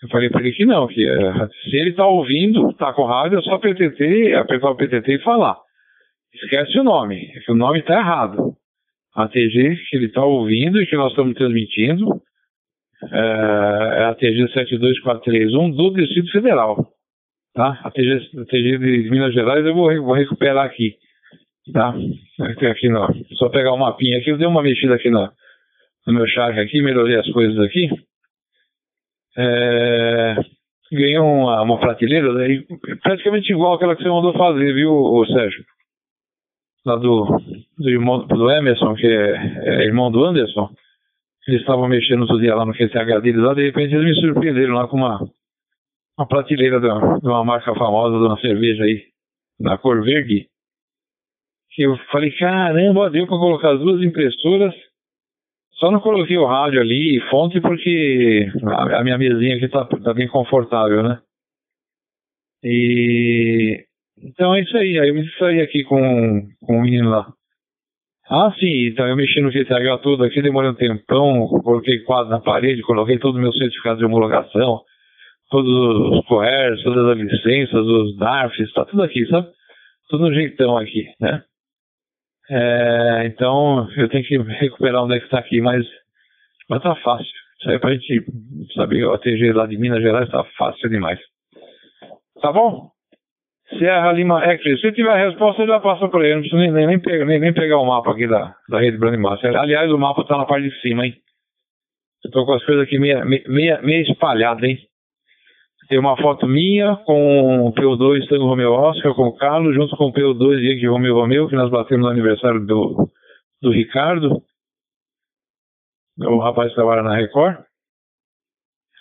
Eu 0.02 0.08
falei 0.08 0.30
para 0.30 0.40
ele 0.40 0.52
que 0.52 0.64
não, 0.64 0.86
que 0.86 1.06
é, 1.08 1.48
se 1.68 1.76
ele 1.76 1.90
está 1.90 2.06
ouvindo, 2.06 2.70
está 2.70 2.92
com 2.92 3.04
rádio, 3.04 3.38
é 3.38 3.42
só 3.42 3.58
PTT, 3.58 4.34
apertar 4.34 4.70
o 4.70 4.76
PTT 4.76 5.14
e 5.14 5.22
falar. 5.22 5.56
Esquece 6.42 6.78
o 6.78 6.84
nome, 6.84 7.32
o 7.48 7.54
nome 7.54 7.80
está 7.80 7.98
errado. 7.98 8.54
A 9.14 9.26
TG 9.28 9.76
que 9.88 9.96
ele 9.96 10.06
está 10.06 10.24
ouvindo 10.24 10.80
e 10.80 10.86
que 10.86 10.96
nós 10.96 11.10
estamos 11.10 11.34
transmitindo 11.34 12.20
é, 13.10 14.00
é 14.00 14.04
a 14.04 14.14
TG 14.14 14.52
72431 14.52 15.70
do 15.70 15.90
Distrito 15.94 16.30
Federal 16.30 16.92
tá? 17.56 17.80
A 17.82 17.90
TG, 17.90 18.30
a 18.38 18.44
TG 18.44 18.78
de 18.78 19.10
Minas 19.10 19.32
Gerais 19.32 19.64
eu 19.64 19.74
vou, 19.74 19.90
vou 20.04 20.14
recuperar 20.14 20.66
aqui, 20.66 20.94
tá? 21.72 21.94
Aqui 22.70 22.88
no, 22.88 23.08
só 23.36 23.48
pegar 23.48 23.72
o 23.72 23.76
um 23.76 23.78
mapinha 23.78 24.18
aqui, 24.18 24.30
eu 24.30 24.38
dei 24.38 24.46
uma 24.46 24.62
mexida 24.62 24.94
aqui 24.94 25.10
no, 25.10 25.28
no 26.06 26.12
meu 26.12 26.28
chakra 26.28 26.62
aqui, 26.62 26.82
melhorei 26.82 27.16
as 27.16 27.28
coisas 27.32 27.58
aqui. 27.58 27.88
É, 29.38 30.36
ganhei 30.92 31.18
uma, 31.18 31.62
uma 31.62 31.80
prateleira, 31.80 32.32
daí, 32.34 32.64
praticamente 33.02 33.50
igual 33.52 33.74
aquela 33.74 33.96
que 33.96 34.02
você 34.02 34.08
mandou 34.08 34.34
fazer, 34.34 34.72
viu, 34.74 35.24
Sérgio? 35.26 35.64
Lá 36.86 36.96
do, 36.96 37.26
do 37.76 37.90
irmão 37.90 38.26
do 38.26 38.50
Emerson, 38.50 38.94
que 38.94 39.06
é, 39.06 39.80
é 39.82 39.84
irmão 39.84 40.10
do 40.10 40.24
Anderson. 40.24 40.70
Eles 41.48 41.60
estavam 41.60 41.88
mexendo 41.88 42.22
outro 42.22 42.38
dia 42.38 42.54
lá 42.54 42.64
no 42.64 42.72
QTH 42.72 43.20
deles 43.22 43.42
lá, 43.42 43.54
de 43.54 43.66
repente 43.66 43.94
eles 43.94 44.04
me 44.04 44.20
surpreenderam 44.20 44.74
lá 44.74 44.88
com 44.88 44.96
uma 44.96 45.20
uma 46.18 46.26
prateleira 46.26 46.80
de 46.80 46.86
uma, 46.86 47.20
de 47.20 47.28
uma 47.28 47.44
marca 47.44 47.74
famosa 47.74 48.18
de 48.18 48.24
uma 48.24 48.40
cerveja 48.40 48.84
aí, 48.84 49.04
na 49.60 49.76
cor 49.76 50.02
verde. 50.02 50.48
Que 51.70 51.82
eu 51.82 51.96
falei, 52.10 52.30
caramba, 52.32 53.10
deu 53.10 53.26
para 53.26 53.36
colocar 53.36 53.74
as 53.74 53.80
duas 53.80 54.02
impressoras. 54.02 54.74
Só 55.74 55.90
não 55.90 56.00
coloquei 56.00 56.38
o 56.38 56.46
rádio 56.46 56.80
ali 56.80 57.18
e 57.18 57.30
fonte 57.30 57.60
porque 57.60 58.50
a, 58.64 59.00
a, 59.00 59.04
minha 59.04 59.18
mesinha 59.18 59.56
aqui 59.56 59.68
tá, 59.68 59.84
tá 59.84 60.14
bem 60.14 60.26
confortável, 60.26 61.02
né? 61.02 61.20
E 62.64 63.84
então 64.22 64.54
é 64.54 64.60
isso 64.60 64.76
aí. 64.76 64.98
Aí 64.98 65.08
eu 65.08 65.14
me 65.14 65.22
distraí 65.22 65.60
aqui 65.60 65.84
com, 65.84 66.48
com 66.60 66.78
o 66.78 66.82
menino 66.82 67.10
lá. 67.10 67.26
Ah, 68.28 68.52
sim, 68.58 68.88
então 68.88 69.06
eu 69.06 69.14
mexi 69.14 69.40
no 69.40 69.52
GTH 69.52 70.02
todo 70.02 70.24
aqui, 70.24 70.42
demorei 70.42 70.68
um 70.68 70.74
tempão, 70.74 71.46
coloquei 71.62 72.00
quadro 72.00 72.28
na 72.28 72.40
parede, 72.40 72.82
coloquei 72.82 73.18
todos 73.18 73.36
os 73.36 73.40
meus 73.40 73.56
certificados 73.56 74.00
de 74.00 74.04
homologação, 74.04 74.80
todos 75.48 75.70
os 75.70 76.26
coers, 76.26 76.82
todas 76.82 77.06
as 77.06 77.18
licenças, 77.18 77.86
os 77.86 78.16
DARFs, 78.16 78.72
tá 78.72 78.84
tudo 78.84 79.04
aqui, 79.04 79.24
sabe? 79.26 79.46
Tudo 80.08 80.28
no 80.28 80.34
jeitão 80.34 80.76
aqui, 80.76 81.06
né? 81.20 81.40
É, 82.50 83.26
então 83.26 83.88
eu 83.96 84.08
tenho 84.08 84.24
que 84.24 84.38
recuperar 84.38 85.04
onde 85.04 85.14
é 85.14 85.18
que 85.20 85.26
está 85.26 85.38
aqui, 85.38 85.60
mas, 85.60 85.86
mas 86.68 86.82
tá 86.82 86.96
fácil. 86.96 87.26
Isso 87.60 87.70
aí 87.70 87.78
pra 87.78 87.94
gente 87.94 88.24
saber, 88.74 89.04
o 89.04 89.12
ATG 89.14 89.52
lá 89.52 89.66
de 89.66 89.78
Minas 89.78 90.02
Gerais 90.02 90.28
tá 90.30 90.42
fácil 90.58 90.88
demais. 90.88 91.20
Tá 92.42 92.52
bom? 92.52 92.90
Serra 93.68 94.12
Lima 94.12 94.40
X. 94.44 94.80
Se 94.80 94.92
tiver 94.92 95.10
a 95.10 95.28
resposta, 95.28 95.62
eu 95.62 95.66
já 95.66 95.80
passo 95.80 96.08
por 96.08 96.24
ele. 96.24 96.34
Não 96.34 96.40
preciso 96.40 96.60
nem, 96.60 96.72
nem, 96.72 96.86
nem, 96.86 97.00
pegar, 97.00 97.24
nem, 97.24 97.40
nem 97.40 97.52
pegar 97.52 97.78
o 97.78 97.86
mapa 97.86 98.12
aqui 98.12 98.26
da, 98.26 98.54
da 98.68 98.80
rede 98.80 98.96
Brandmaster. 98.96 99.56
Aliás, 99.56 99.90
o 99.90 99.98
mapa 99.98 100.24
tá 100.24 100.38
na 100.38 100.46
parte 100.46 100.68
de 100.68 100.80
cima, 100.80 101.06
hein? 101.06 101.14
Eu 102.24 102.30
tô 102.30 102.46
com 102.46 102.54
as 102.54 102.64
coisas 102.64 102.84
aqui 102.84 102.98
meia, 102.98 103.24
meia, 103.24 103.80
meia 103.82 104.02
espalhadas, 104.02 104.62
hein? 104.62 104.78
Tem 105.88 105.98
uma 105.98 106.16
foto 106.16 106.46
minha 106.46 106.96
com 107.04 107.66
o 107.68 107.72
PO2 107.72 108.26
Tango 108.28 108.46
Romeo 108.46 108.72
Oscar, 108.72 109.14
com 109.14 109.28
o 109.28 109.36
Carlos, 109.36 109.74
junto 109.74 109.96
com 109.96 110.06
o 110.06 110.12
PO2 110.12 110.58
Yankee 110.60 110.86
Romeo 110.86 111.14
Romeo, 111.14 111.48
que 111.48 111.54
nós 111.54 111.70
batemos 111.70 112.04
no 112.04 112.10
aniversário 112.10 112.66
do, 112.66 113.08
do 113.62 113.70
Ricardo, 113.70 114.42
o 116.18 116.38
rapaz 116.38 116.70
que 116.70 116.74
trabalha 116.74 117.02
na 117.02 117.14
Record. 117.14 117.58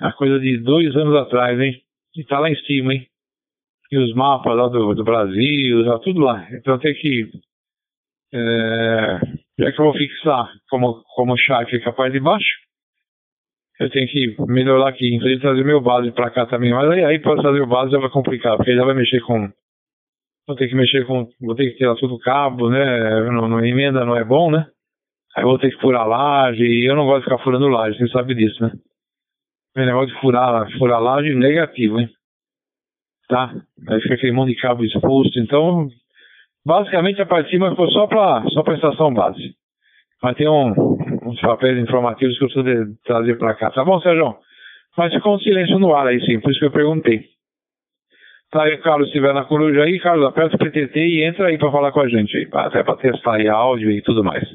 A 0.02 0.12
coisa 0.12 0.40
de 0.40 0.58
dois 0.58 0.96
anos 0.96 1.16
atrás, 1.16 1.60
hein? 1.60 1.82
E 2.16 2.24
tá 2.24 2.40
lá 2.40 2.50
em 2.50 2.56
cima, 2.56 2.94
hein? 2.94 3.08
E 3.92 3.98
os 3.98 4.14
mapas 4.16 4.56
lá 4.56 4.68
do, 4.68 4.94
do 4.94 5.04
Brasil, 5.04 5.86
tá 5.86 6.00
tudo 6.00 6.22
lá. 6.22 6.48
Então 6.52 6.80
tem 6.80 6.94
que. 6.96 7.30
É, 8.34 9.20
já 9.60 9.72
que 9.72 9.80
eu 9.80 9.86
vou 9.86 9.94
fixar 9.94 10.50
como, 10.70 11.04
como 11.16 11.38
chave 11.38 11.70
fica 11.70 11.90
a 11.90 11.94
parte 11.94 12.14
de 12.14 12.20
baixo, 12.20 12.66
eu 13.80 13.90
tenho 13.90 14.08
que 14.08 14.36
melhorar 14.48 14.90
aqui, 14.90 15.14
inclusive 15.14 15.42
trazer 15.42 15.64
meu 15.64 15.82
base 15.82 16.12
para 16.12 16.32
cá 16.32 16.46
também. 16.46 16.72
Mas 16.72 16.90
aí, 16.90 17.04
aí 17.04 17.20
para 17.20 17.42
trazer 17.42 17.62
o 17.62 17.68
base 17.68 17.92
já 17.92 18.00
vai 18.00 18.10
complicar, 18.10 18.58
porque 18.58 18.76
já 18.76 18.86
vai 18.86 18.96
mexer 18.96 19.22
com. 19.22 19.50
Vou 20.48 20.56
ter 20.56 20.68
que 20.68 20.76
mexer 20.76 21.06
com. 21.06 21.28
Vou 21.42 21.56
ter 21.56 21.72
que 21.72 21.78
tirar 21.78 21.96
tudo 21.96 22.16
o 22.16 22.20
cabo, 22.20 22.70
né? 22.70 23.30
Não, 23.30 23.66
emenda 23.66 24.06
não 24.06 24.16
é 24.16 24.24
bom, 24.24 24.50
né? 24.50 24.66
Aí 25.36 25.44
vou 25.44 25.60
ter 25.60 25.70
que 25.70 25.82
furar 25.82 26.08
laje, 26.08 26.64
e 26.64 26.90
eu 26.90 26.96
não 26.96 27.06
gosto 27.06 27.20
de 27.20 27.24
ficar 27.26 27.44
furando 27.44 27.68
laje, 27.68 27.98
você 27.98 28.08
sabe 28.08 28.34
disso, 28.34 28.64
né? 28.64 28.72
O 29.76 29.80
negócio 29.82 30.16
de 30.16 30.22
furar, 30.22 30.72
furar 30.78 31.02
laje 31.02 31.36
negativo, 31.36 32.00
hein? 32.00 32.10
Tá? 33.28 33.54
Aí 33.90 34.02
fica 34.02 34.16
aquele 34.16 34.32
monte 34.32 34.54
de 34.54 34.62
cabo 34.62 34.84
exposto, 34.84 35.40
então. 35.40 35.88
Basicamente 36.66 37.22
a 37.22 37.26
parte 37.26 37.46
de 37.46 37.52
cima 37.52 37.76
foi 37.76 37.90
só 37.92 38.08
para 38.08 38.44
só 38.50 38.64
pra 38.64 38.76
estação 38.76 39.14
base. 39.14 39.54
Mas 40.22 40.36
tem 40.36 40.48
um, 40.48 40.74
uns 41.24 41.40
papéis 41.42 41.78
informativos 41.78 42.38
que 42.38 42.44
eu 42.44 42.50
preciso 42.50 42.98
trazer 43.04 43.38
para 43.38 43.54
cá. 43.54 43.70
Tá 43.72 43.84
bom, 43.84 44.00
Sérgio? 44.02 44.36
Mas 44.98 45.14
ficou 45.14 45.36
um 45.36 45.40
silêncio 45.40 45.78
no 45.78 45.94
ar 45.94 46.08
aí 46.08 46.20
sim, 46.22 46.40
por 46.40 46.50
isso 46.50 46.60
que 46.60 46.66
eu 46.66 46.72
perguntei. 46.72 47.26
Tá 48.52 48.64
aí, 48.64 48.78
Carlos, 48.78 49.08
estiver 49.08 49.34
na 49.34 49.44
coruja 49.44 49.84
aí, 49.84 50.00
Carlos, 50.00 50.26
aperta 50.26 50.56
o 50.56 50.60
PTT 50.60 50.98
e 50.98 51.24
entra 51.24 51.48
aí 51.48 51.58
para 51.58 51.72
falar 51.72 51.92
com 51.92 52.00
a 52.00 52.08
gente 52.08 52.36
aí, 52.38 52.48
até 52.54 52.84
para 52.84 52.96
testar 52.96 53.36
aí 53.36 53.48
áudio 53.48 53.92
e 53.92 54.02
tudo 54.02 54.24
mais. 54.24 54.48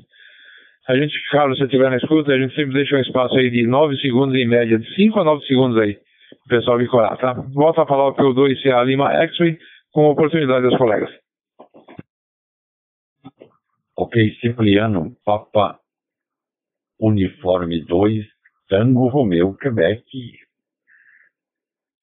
A 0.88 0.96
gente, 0.96 1.14
Carlos, 1.30 1.58
se 1.58 1.64
estiver 1.64 1.90
na 1.90 1.98
escuta, 1.98 2.32
a 2.32 2.38
gente 2.38 2.54
sempre 2.54 2.72
deixa 2.72 2.96
um 2.96 3.00
espaço 3.00 3.36
aí 3.36 3.50
de 3.50 3.66
9 3.66 3.96
segundos 3.98 4.34
em 4.34 4.48
média, 4.48 4.78
de 4.78 4.94
5 4.94 5.20
a 5.20 5.24
9 5.24 5.44
segundos 5.44 5.78
aí, 5.78 5.98
o 6.32 6.48
pessoal 6.48 6.78
vincular, 6.78 7.16
tá? 7.18 7.32
Volta 7.32 7.82
a 7.82 7.86
falar 7.86 8.08
o 8.08 8.14
P2 8.14 8.62
CA 8.62 8.82
Lima 8.82 9.12
X-Ray 9.24 9.58
com 9.92 10.08
oportunidade 10.08 10.66
dos 10.66 10.76
colegas. 10.76 11.10
Ok, 13.96 14.34
Cipriano, 14.40 15.14
Papa 15.24 15.78
Uniforme 16.98 17.84
2, 17.84 18.26
Tango 18.68 19.08
Romeu, 19.08 19.54
Quebec. 19.54 20.04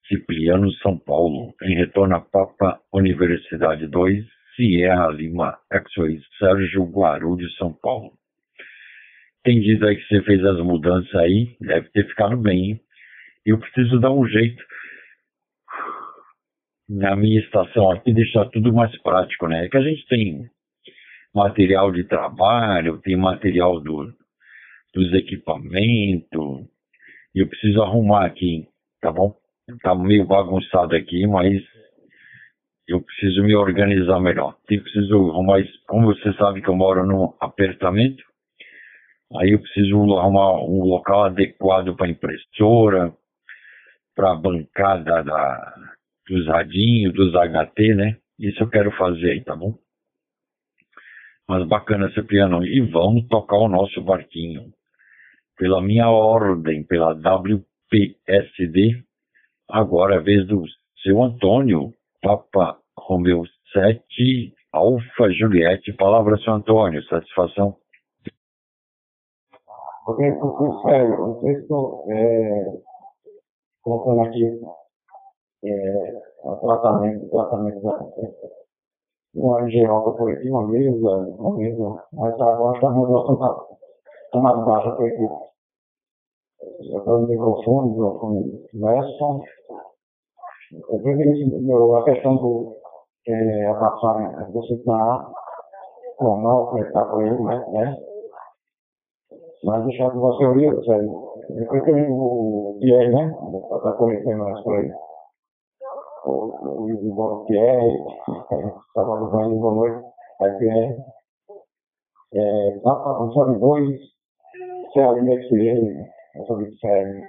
Cipriano, 0.07 0.71
São 0.73 0.97
Paulo. 0.97 1.53
Em 1.63 1.75
retorno 1.75 2.15
a 2.15 2.21
Papa 2.21 2.80
Universidade 2.93 3.88
2, 3.88 4.25
Sierra 4.55 5.07
Lima, 5.07 5.57
X-Ray, 5.71 6.21
Sérgio 6.39 6.86
Guarulhos, 6.86 7.55
São 7.57 7.73
Paulo. 7.73 8.13
Entendido 9.45 9.88
aí 9.88 9.95
que 9.95 10.07
você 10.07 10.21
fez 10.23 10.43
as 10.43 10.59
mudanças 10.59 11.13
aí, 11.15 11.55
deve 11.61 11.89
ter 11.89 12.07
ficado 12.07 12.36
bem, 12.38 12.71
hein? 12.71 12.82
Eu 13.48 13.58
preciso 13.58 13.98
dar 13.98 14.12
um 14.12 14.28
jeito 14.28 14.62
na 16.89 17.16
minha 17.16 17.39
estação 17.39 17.89
aqui, 17.91 18.14
deixar 18.14 18.50
tudo 18.50 18.74
mais 18.74 18.91
prático, 19.02 19.48
né? 19.48 19.66
É 19.66 19.70
que 19.70 19.78
a 19.78 19.82
gente 19.82 20.06
tem 20.08 20.50
material 21.34 21.89
de 21.93 22.04
trabalho, 22.04 23.00
tem 23.00 23.16
material 23.16 23.80
do, 23.80 24.14
dos 24.93 25.14
equipamentos, 25.14 26.68
e 27.34 27.39
eu 27.39 27.48
preciso 27.48 27.82
arrumar 27.82 28.26
aqui, 28.26 28.68
tá 29.00 29.14
bom? 29.14 29.34
Tá 29.82 29.95
meio 29.95 30.28
bagunçado 30.28 30.93
aqui, 30.93 31.26
mas 31.26 31.64
eu 32.86 33.02
preciso 33.02 33.43
me 33.43 33.56
organizar 33.56 34.20
melhor. 34.20 34.58
Eu 34.70 34.84
preciso 34.84 35.30
arrumar, 35.30 35.64
como 35.88 36.08
você 36.08 36.34
sabe 36.34 36.62
que 36.62 36.68
eu 36.68 36.76
moro 36.76 37.06
num 37.06 37.34
apartamento, 37.39 38.22
aí 39.39 39.52
eu 39.52 39.62
preciso 39.62 40.18
arrumar 40.18 40.62
um 40.66 40.84
local 40.84 41.24
adequado 41.24 41.95
para 41.95 42.10
impressora, 42.10 43.16
para 44.18 44.34
bancada 44.34 45.24
da, 45.24 45.76
dos 46.28 46.47
radinhos, 46.47 47.13
dos 47.13 47.34
HT, 47.34 47.93
né? 47.93 48.18
Isso 48.39 48.63
eu 48.63 48.70
quero 48.70 48.91
fazer 48.97 49.30
aí, 49.30 49.43
tá 49.43 49.55
bom? 49.55 49.76
Mas 51.47 51.68
bacana, 51.68 52.11
Cipriano. 52.11 52.65
E 52.65 52.82
vamos 52.82 53.28
tocar 53.28 53.57
o 53.57 53.70
nosso 53.70 54.01
barquinho. 54.01 54.74
Pela 55.55 55.82
minha 55.82 56.09
ordem, 56.09 56.84
pela 56.84 57.13
WPSD, 57.13 59.03
agora 59.70 60.15
é 60.15 60.18
a 60.18 60.22
vez 60.22 60.47
do 60.47 60.63
seu 61.03 61.22
Antônio, 61.22 61.93
Papa 62.22 62.80
Romeu 62.97 63.43
7, 63.72 64.53
Alfa 64.74 65.32
Juliette. 65.32 65.93
Palavra, 65.93 66.38
seu 66.39 66.53
Antônio, 66.53 67.03
satisfação. 67.05 67.78
Porque, 70.05 70.24
sei 71.43 71.55
se 71.55 71.61
estou 71.61 72.05
é, 72.09 72.65
colocando 73.88 74.22
aqui 74.22 74.60
é, 75.64 76.22
o 76.44 76.56
tratamento, 76.58 77.30
tratamento 77.30 77.82
da 77.82 78.00
uma 79.34 79.62
angióloga 79.62 80.18
por 80.18 80.32
aqui, 80.32 80.50
uma 80.50 80.68
mesa, 80.68 81.10
uma 81.40 81.58
mesa, 81.58 82.04
mas 82.12 82.34
agora 82.34 82.76
está 82.76 82.90
nosso 82.90 83.78
está 84.26 84.40
mais 84.40 84.66
baixa 84.66 84.92
por 84.92 85.06
aqui. 85.06 85.24
Eu 86.92 87.00
estou 87.00 87.20
no 87.20 87.28
microfone, 87.28 87.92
microfone 87.92 88.70
Weston. 88.74 89.44
Eu 90.90 91.00
vejo 91.00 91.96
a 91.96 92.04
questão 92.04 92.36
do 92.36 92.76
é, 93.28 93.68
a 93.68 93.76
passagem, 93.76 94.52
você 94.52 94.74
está 94.74 95.32
normal, 96.20 96.68
como 96.68 96.84
está 96.84 97.06
por 97.06 97.22
ele, 97.22 97.42
né? 97.44 97.98
Né? 99.68 99.78
Mas 99.78 99.86
de 99.86 99.97
você 99.97 100.45
ouvir, 100.45 100.86
sério. 100.86 101.28
Eu 101.49 101.84
tenho 101.84 102.13
o 102.13 102.78
Pierre, 102.80 103.13
né? 103.13 103.36
Está 103.76 103.91
cometendo 103.93 104.43
mais 104.43 104.61
por 104.63 104.76
aí 104.76 104.91
o 106.28 106.86
Luiz 106.86 107.45
Pierre, 107.47 108.03
estava 108.88 109.20
Boa 109.59 109.74
Noite, 109.74 110.05
a 110.41 110.49
Pierre, 110.57 110.97
é, 112.34 112.78
o 112.84 113.34
Fábio 113.34 113.59
dois, 113.59 113.99
Serra 114.93 115.22
Mexilene, 115.22 116.05
eu 116.36 116.45
sou 116.45 116.57
de 116.57 116.78
Serra, 116.80 117.22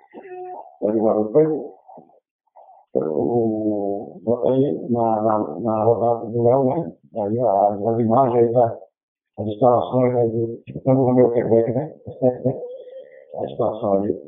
eu 0.82 0.92
digo, 0.92 1.24
depois, 1.24 1.48
o, 2.94 4.20
botei 4.24 4.88
na, 4.90 5.22
na, 5.22 5.60
na 5.60 5.84
rodada 5.84 6.26
do 6.26 6.42
Léo, 6.42 6.64
né, 6.64 6.92
aí 7.16 7.38
as, 7.38 7.86
as 7.86 8.00
imagens, 8.00 8.56
as, 8.56 8.87
as 9.38 9.46
instalações, 9.46 10.14
aí, 10.16 10.62
tanto 10.84 11.00
no 11.00 11.14
meu 11.14 11.30
Quebec, 11.30 11.70
né, 11.72 11.94
a 13.36 13.48
situação 13.48 13.92
ali, 13.94 14.20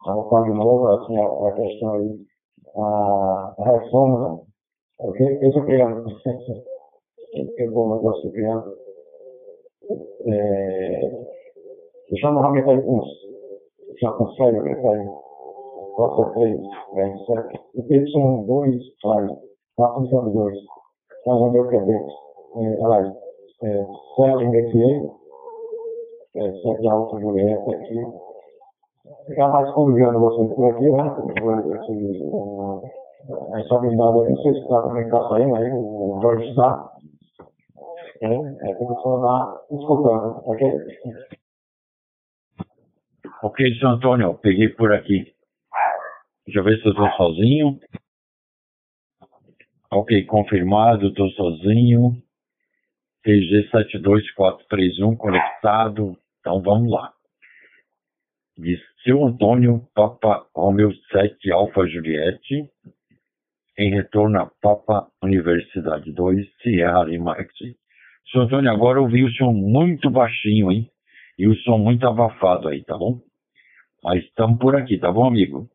estava 0.00 0.28
falando 0.28 0.52
de 0.52 0.58
novo, 0.58 0.88
assim, 0.88 1.16
a, 1.16 1.48
a 1.48 1.52
questão 1.52 1.94
aí, 1.94 2.26
a 2.76 3.54
reforma, 3.58 4.42
o 4.98 5.12
que 5.12 5.22
é 5.40 5.52
Cipriano, 5.52 6.04
que 7.56 7.70
bom 7.70 7.94
negócio 7.94 8.22
Cipriano, 8.22 8.74
é, 10.26 11.00
já 12.20 12.30
normalmente 12.32 12.68
alguns 12.68 13.06
já 14.00 14.10
conseguem, 14.12 14.62
conseguem, 14.62 15.08
quatro, 15.94 16.32
três, 16.34 16.60
bem, 16.94 17.24
certo? 17.24 17.60
E 17.74 17.94
eles 17.94 18.10
são 18.10 18.44
dois, 18.46 18.82
claro, 19.00 19.38
quatro 19.76 20.08
são 20.08 20.32
dois, 20.32 20.58
mas 21.24 21.40
o 21.40 21.50
meu 21.50 21.68
querer, 21.68 22.02
é, 22.56 22.84
aliás, 22.84 23.25
é, 23.62 23.86
Célio 24.16 24.50
Metier, 24.50 25.02
é, 26.36 26.52
Sérgio 26.60 26.90
Alto 26.90 27.20
Julieta 27.20 27.70
aqui, 27.70 28.00
ficar 29.26 29.48
mais 29.48 29.70
convivendo 29.72 30.18
você 30.20 30.54
por 30.54 30.70
aqui, 30.70 30.90
né? 30.90 31.02
É 33.54 33.62
só 33.64 33.80
me 33.80 33.96
dar, 33.96 34.12
não 34.12 34.36
sei 34.36 34.52
se 34.52 34.60
está 34.60 35.28
saindo 35.28 35.56
aí, 35.56 35.72
o 35.72 36.18
Jorge 36.22 36.48
está. 36.50 36.92
É, 38.20 38.70
é 38.70 38.74
como 38.74 39.00
se 39.00 39.08
lá 39.08 39.60
escutando, 39.70 40.42
ok? 40.44 40.72
Ok, 43.42 43.74
seu 43.78 43.88
Antônio, 43.88 44.34
peguei 44.38 44.68
por 44.70 44.92
aqui. 44.92 45.34
Deixa 46.46 46.60
eu 46.60 46.64
ver 46.64 46.80
se 46.80 46.86
eu 46.86 46.92
estou 46.92 47.10
sozinho. 47.10 47.78
Ok, 49.90 50.24
confirmado, 50.26 51.08
estou 51.08 51.28
sozinho. 51.30 52.22
TG 53.26 53.68
72431 53.72 55.16
conectado. 55.16 56.16
Então 56.38 56.62
vamos 56.62 56.92
lá 56.92 57.12
de 58.56 58.78
seu 59.02 59.26
Antônio 59.26 59.82
Papa 59.92 60.46
Romeu 60.54 60.92
7 61.10 61.50
Alfa 61.50 61.88
Juliette, 61.88 62.70
em 63.76 63.90
retorno 63.90 64.40
a 64.40 64.50
Papa 64.62 65.08
Universidade 65.20 66.12
2 66.12 66.46
Sierra 66.62 67.02
Lima 67.02 67.34
X. 67.36 67.52
Seu 68.30 68.42
Antônio, 68.42 68.70
agora 68.70 69.00
ouvi 69.00 69.24
o 69.24 69.32
som 69.32 69.52
muito 69.52 70.08
baixinho, 70.08 70.70
hein? 70.70 70.88
E 71.36 71.48
o 71.48 71.56
som 71.62 71.78
muito 71.78 72.06
abafado 72.06 72.68
aí, 72.68 72.84
tá 72.84 72.96
bom? 72.96 73.20
Mas 74.04 74.22
estamos 74.24 74.56
por 74.60 74.76
aqui, 74.76 74.98
tá 74.98 75.10
bom, 75.10 75.26
amigo? 75.26 75.68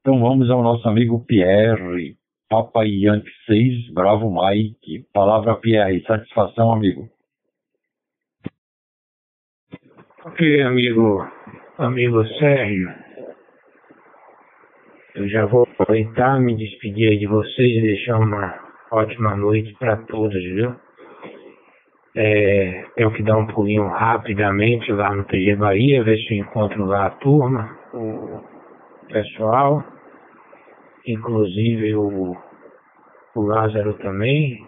Então 0.00 0.18
vamos 0.20 0.50
ao 0.50 0.60
nosso 0.60 0.88
amigo 0.88 1.24
Pierre, 1.24 2.16
Papa 2.50 2.84
Yankee 2.84 3.30
6, 3.46 3.94
Bravo 3.94 4.28
Mike. 4.28 5.06
Palavra 5.14 5.54
Pierre, 5.56 6.02
satisfação, 6.02 6.72
amigo. 6.72 7.08
Ok, 10.24 10.62
amigo 10.62 11.24
amigo 11.80 12.22
Sérgio, 12.38 12.92
eu 15.14 15.28
já 15.28 15.46
vou 15.46 15.62
aproveitar, 15.62 16.38
me 16.38 16.54
despedir 16.54 17.18
de 17.18 17.26
vocês 17.26 17.78
e 17.78 17.80
deixar 17.80 18.18
uma 18.18 18.54
ótima 18.92 19.34
noite 19.34 19.74
para 19.78 19.96
todos, 19.96 20.42
viu? 20.42 20.74
É, 22.14 22.84
tenho 22.96 23.12
que 23.12 23.22
dar 23.22 23.38
um 23.38 23.46
pulinho 23.46 23.88
rapidamente 23.88 24.92
lá 24.92 25.14
no 25.14 25.24
TG 25.24 25.56
Bahia, 25.56 26.04
ver 26.04 26.18
se 26.18 26.34
eu 26.34 26.42
encontro 26.42 26.84
lá 26.84 27.06
a 27.06 27.10
turma, 27.10 27.78
o 27.94 28.42
pessoal, 29.08 29.82
inclusive 31.06 31.94
o, 31.94 32.36
o 33.34 33.42
Lázaro 33.42 33.94
também, 33.94 34.66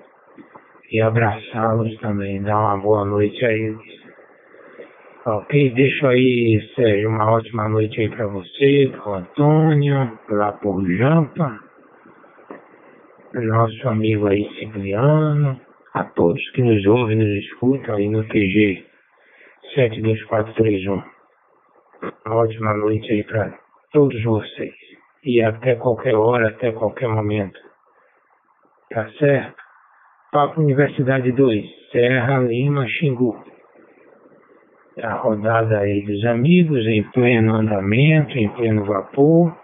e 0.91 1.01
abraçá-los 1.01 1.97
também, 1.99 2.43
dar 2.43 2.59
uma 2.59 2.77
boa 2.77 3.05
noite 3.05 3.45
a 3.45 3.53
eles. 3.53 4.03
Ok, 5.25 5.71
deixo 5.71 6.07
aí, 6.07 6.61
Sérgio, 6.75 7.09
uma 7.09 7.31
ótima 7.31 7.69
noite 7.69 8.01
aí 8.01 8.09
para 8.09 8.27
você, 8.27 8.91
para 8.93 9.09
o 9.09 9.15
Antônio, 9.15 10.19
lá 10.29 10.53
por 10.53 10.85
Jampa, 10.85 11.61
nosso 13.35 13.89
amigo 13.89 14.27
aí 14.27 14.47
Cipriano, 14.59 15.61
a 15.95 16.05
todos 16.05 16.51
que 16.51 16.63
nos 16.63 16.85
ouvem, 16.87 17.17
nos 17.17 17.45
escutam 17.45 17.95
aí 17.95 18.09
no 18.09 18.25
TG 18.25 18.85
72431. 19.75 21.03
Uma 22.27 22.35
ótima 22.35 22.75
noite 22.75 23.11
aí 23.13 23.23
para 23.25 23.59
todos 23.93 24.23
vocês. 24.25 24.92
E 25.25 25.43
até 25.43 25.77
qualquer 25.77 26.15
hora, 26.15 26.49
até 26.49 26.73
qualquer 26.73 27.09
momento. 27.09 27.59
Tá 28.91 29.09
certo? 29.19 29.63
Papo 30.33 30.61
Universidade 30.61 31.31
2, 31.33 31.65
Serra 31.93 32.39
Lima, 32.39 32.87
Xingu 32.89 33.53
a 35.01 35.15
rodada 35.15 35.79
aí 35.79 36.03
dos 36.03 36.25
amigos 36.27 36.87
em 36.87 37.03
pleno 37.05 37.55
andamento, 37.55 38.37
em 38.37 38.49
pleno 38.51 38.85
vapor, 38.85 39.57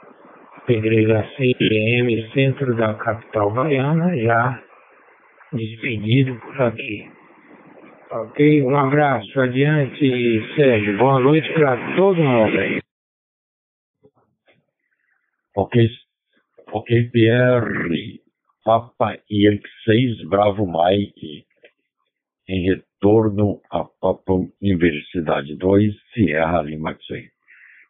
pedreira 0.66 1.26
CIM, 1.36 2.30
centro 2.32 2.74
da 2.76 2.94
capital 2.94 3.50
baiana, 3.50 4.16
já 4.16 4.60
despedido 5.52 6.34
por 6.36 6.62
aqui. 6.62 7.10
Ok, 8.10 8.62
um 8.62 8.76
abraço, 8.76 9.38
adiante, 9.40 10.54
Sérgio. 10.56 10.96
Boa 10.96 11.20
noite 11.20 11.52
para 11.52 11.76
todo 11.96 12.22
mundo 12.22 12.58
aí. 12.58 12.87
Ok, 15.60 15.74
ok, 16.72 17.10
Pierre. 17.10 18.20
Papa 18.64 19.18
Yankee 19.28 19.68
6, 19.84 20.28
Bravo 20.28 20.64
Mike. 20.64 21.46
Em 22.48 22.62
retorno 22.68 23.60
a 23.68 23.82
Papa 23.82 24.34
Universidade 24.62 25.56
2, 25.56 25.96
Sierra 26.14 26.62
Lima 26.62 26.92
X-Ray. 26.92 27.30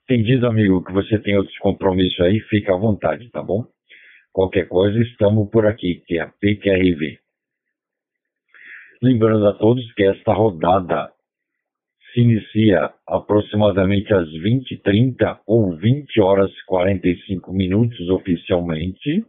Entendido, 0.04 0.46
amigo, 0.46 0.82
que 0.82 0.94
você 0.94 1.18
tem 1.18 1.36
outros 1.36 1.58
compromissos 1.58 2.18
aí, 2.20 2.40
fica 2.40 2.72
à 2.72 2.78
vontade, 2.78 3.28
tá 3.28 3.42
bom? 3.42 3.66
Qualquer 4.32 4.66
coisa, 4.66 4.98
estamos 5.02 5.50
por 5.50 5.66
aqui, 5.66 6.02
que 6.06 6.16
é 6.16 6.22
a 6.22 6.26
PQRV. 6.26 7.18
Lembrando 9.02 9.46
a 9.46 9.52
todos 9.52 9.92
que 9.92 10.04
esta 10.04 10.32
rodada 10.32 11.12
inicia 12.20 12.90
aproximadamente 13.06 14.12
às 14.12 14.28
20h30 14.28 15.38
ou 15.46 15.76
20 15.76 16.20
horas 16.20 16.50
e 16.50 16.66
45 16.66 17.52
minutos 17.52 18.08
oficialmente 18.08 19.24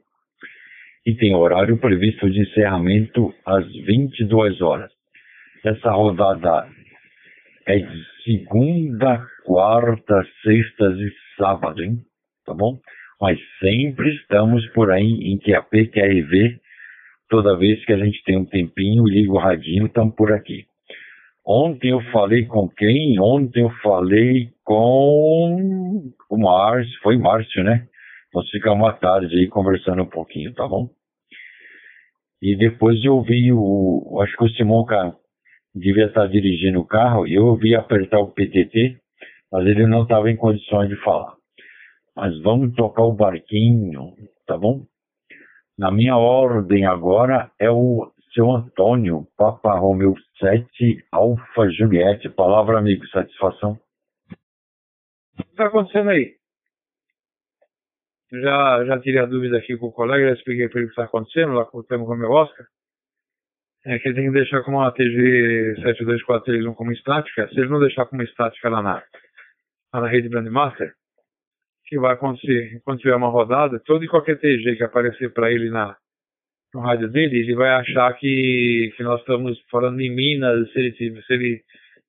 e 1.06 1.16
tem 1.16 1.36
horário 1.36 1.78
previsto 1.78 2.30
de 2.30 2.42
encerramento 2.42 3.34
às 3.46 3.66
22 3.66 4.62
horas. 4.62 4.92
Essa 5.64 5.92
rodada 5.92 6.68
é 7.68 7.78
de 7.78 8.04
segunda, 8.24 9.26
quarta, 9.46 10.26
sextas 10.44 10.98
e 10.98 11.12
sábado, 11.38 11.84
hein? 11.84 12.00
Tá 12.46 12.54
bom? 12.54 12.80
Mas 13.22 13.38
sempre 13.60 14.10
estamos 14.16 14.66
por 14.68 14.92
aí 14.92 15.32
em 15.32 15.38
QAP, 15.38 15.88
QRV. 15.88 16.60
Toda 17.30 17.58
vez 17.58 17.84
que 17.86 17.94
a 17.94 17.98
gente 17.98 18.24
tem 18.24 18.38
um 18.38 18.46
tempinho, 18.46 19.04
liga 19.06 19.32
o 19.32 19.38
radinho, 19.38 19.86
estamos 19.86 20.16
por 20.16 20.32
aqui. 20.32 20.69
Ontem 21.52 21.90
eu 21.90 22.00
falei 22.12 22.46
com 22.46 22.70
quem? 22.70 23.20
Ontem 23.20 23.64
eu 23.64 23.72
falei 23.82 24.52
com 24.64 26.14
o 26.30 26.38
Márcio, 26.38 27.00
foi 27.02 27.18
Márcio, 27.18 27.64
né? 27.64 27.88
Nós 28.32 28.48
ficamos 28.52 28.88
à 28.88 28.94
tarde 28.94 29.36
aí 29.36 29.48
conversando 29.48 30.04
um 30.04 30.10
pouquinho, 30.10 30.54
tá 30.54 30.68
bom? 30.68 30.92
E 32.40 32.56
depois 32.56 33.04
eu 33.04 33.16
ouvi 33.16 33.52
o. 33.52 34.20
Acho 34.22 34.38
que 34.38 34.44
o 34.44 34.50
Simonca 34.50 35.16
devia 35.74 36.06
estar 36.06 36.28
dirigindo 36.28 36.82
o 36.82 36.86
carro 36.86 37.26
e 37.26 37.34
eu 37.34 37.48
ouvi 37.48 37.74
apertar 37.74 38.20
o 38.20 38.32
PTT, 38.32 39.00
mas 39.52 39.66
ele 39.66 39.88
não 39.88 40.04
estava 40.04 40.30
em 40.30 40.36
condições 40.36 40.88
de 40.88 40.98
falar. 40.98 41.34
Mas 42.16 42.40
vamos 42.44 42.76
tocar 42.76 43.06
o 43.06 43.14
barquinho, 43.14 44.14
tá 44.46 44.56
bom? 44.56 44.86
Na 45.76 45.90
minha 45.90 46.16
ordem 46.16 46.86
agora 46.86 47.50
é 47.60 47.72
o 47.72 48.12
seu 48.34 48.50
Antônio, 48.52 49.28
Papa 49.38 49.74
Romeu 49.78 50.16
7, 50.40 51.06
Alfa 51.12 51.70
Juliette. 51.70 52.30
Palavra, 52.30 52.80
amigo, 52.80 53.06
satisfação. 53.08 53.80
O 55.40 55.44
que 55.44 55.50
está 55.50 55.68
acontecendo 55.68 56.10
aí? 56.10 56.36
Já, 58.32 58.86
já 58.86 59.00
tirei 59.00 59.22
a 59.22 59.26
dúvida 59.26 59.58
aqui 59.58 59.76
com 59.78 59.88
o 59.88 59.92
colega, 59.92 60.28
já 60.28 60.34
expliquei 60.34 60.70
para 60.70 60.80
ele 60.80 60.86
o 60.86 60.90
que 60.90 60.94
está 60.94 61.06
acontecendo 61.06 61.54
lá 61.54 61.66
com 61.66 61.80
o 61.80 61.84
tema 61.84 62.06
com 62.06 62.14
o 62.14 62.18
meu 62.18 62.30
Oscar. 62.30 62.66
É 63.86 63.98
que 63.98 64.10
ele 64.10 64.16
tem 64.16 64.26
que 64.26 64.34
deixar 64.34 64.62
como 64.64 64.78
uma 64.78 64.92
TG 64.92 65.76
72431 65.82 66.74
como 66.74 66.92
estática. 66.92 67.48
Se 67.48 67.60
ele 67.60 67.70
não 67.70 67.80
deixar 67.80 68.06
como 68.06 68.22
estática 68.22 68.70
lá 68.70 68.84
na, 68.84 69.04
lá 69.94 70.02
na 70.02 70.08
rede 70.08 70.30
Brandmaster, 70.30 70.94
que 71.86 71.98
vai 71.98 72.14
acontecer 72.14 72.82
quando 72.84 73.00
tiver 73.00 73.16
uma 73.16 73.30
rodada, 73.30 73.80
todo 73.80 74.04
e 74.04 74.08
qualquer 74.08 74.38
TG 74.38 74.76
que 74.76 74.84
aparecer 74.84 75.34
para 75.34 75.52
ele 75.52 75.72
na, 75.72 75.98
no 76.74 76.82
rádio 76.82 77.10
dele, 77.10 77.40
ele 77.40 77.56
vai 77.56 77.70
achar 77.70 78.14
que, 78.14 78.94
que 78.96 79.04
nós 79.04 79.20
estamos 79.22 79.60
falando 79.72 80.00
em 80.00 80.14
Minas, 80.14 80.72
se 80.72 80.80
ele, 80.80 80.96
se 80.96 81.34
ele 81.34 81.64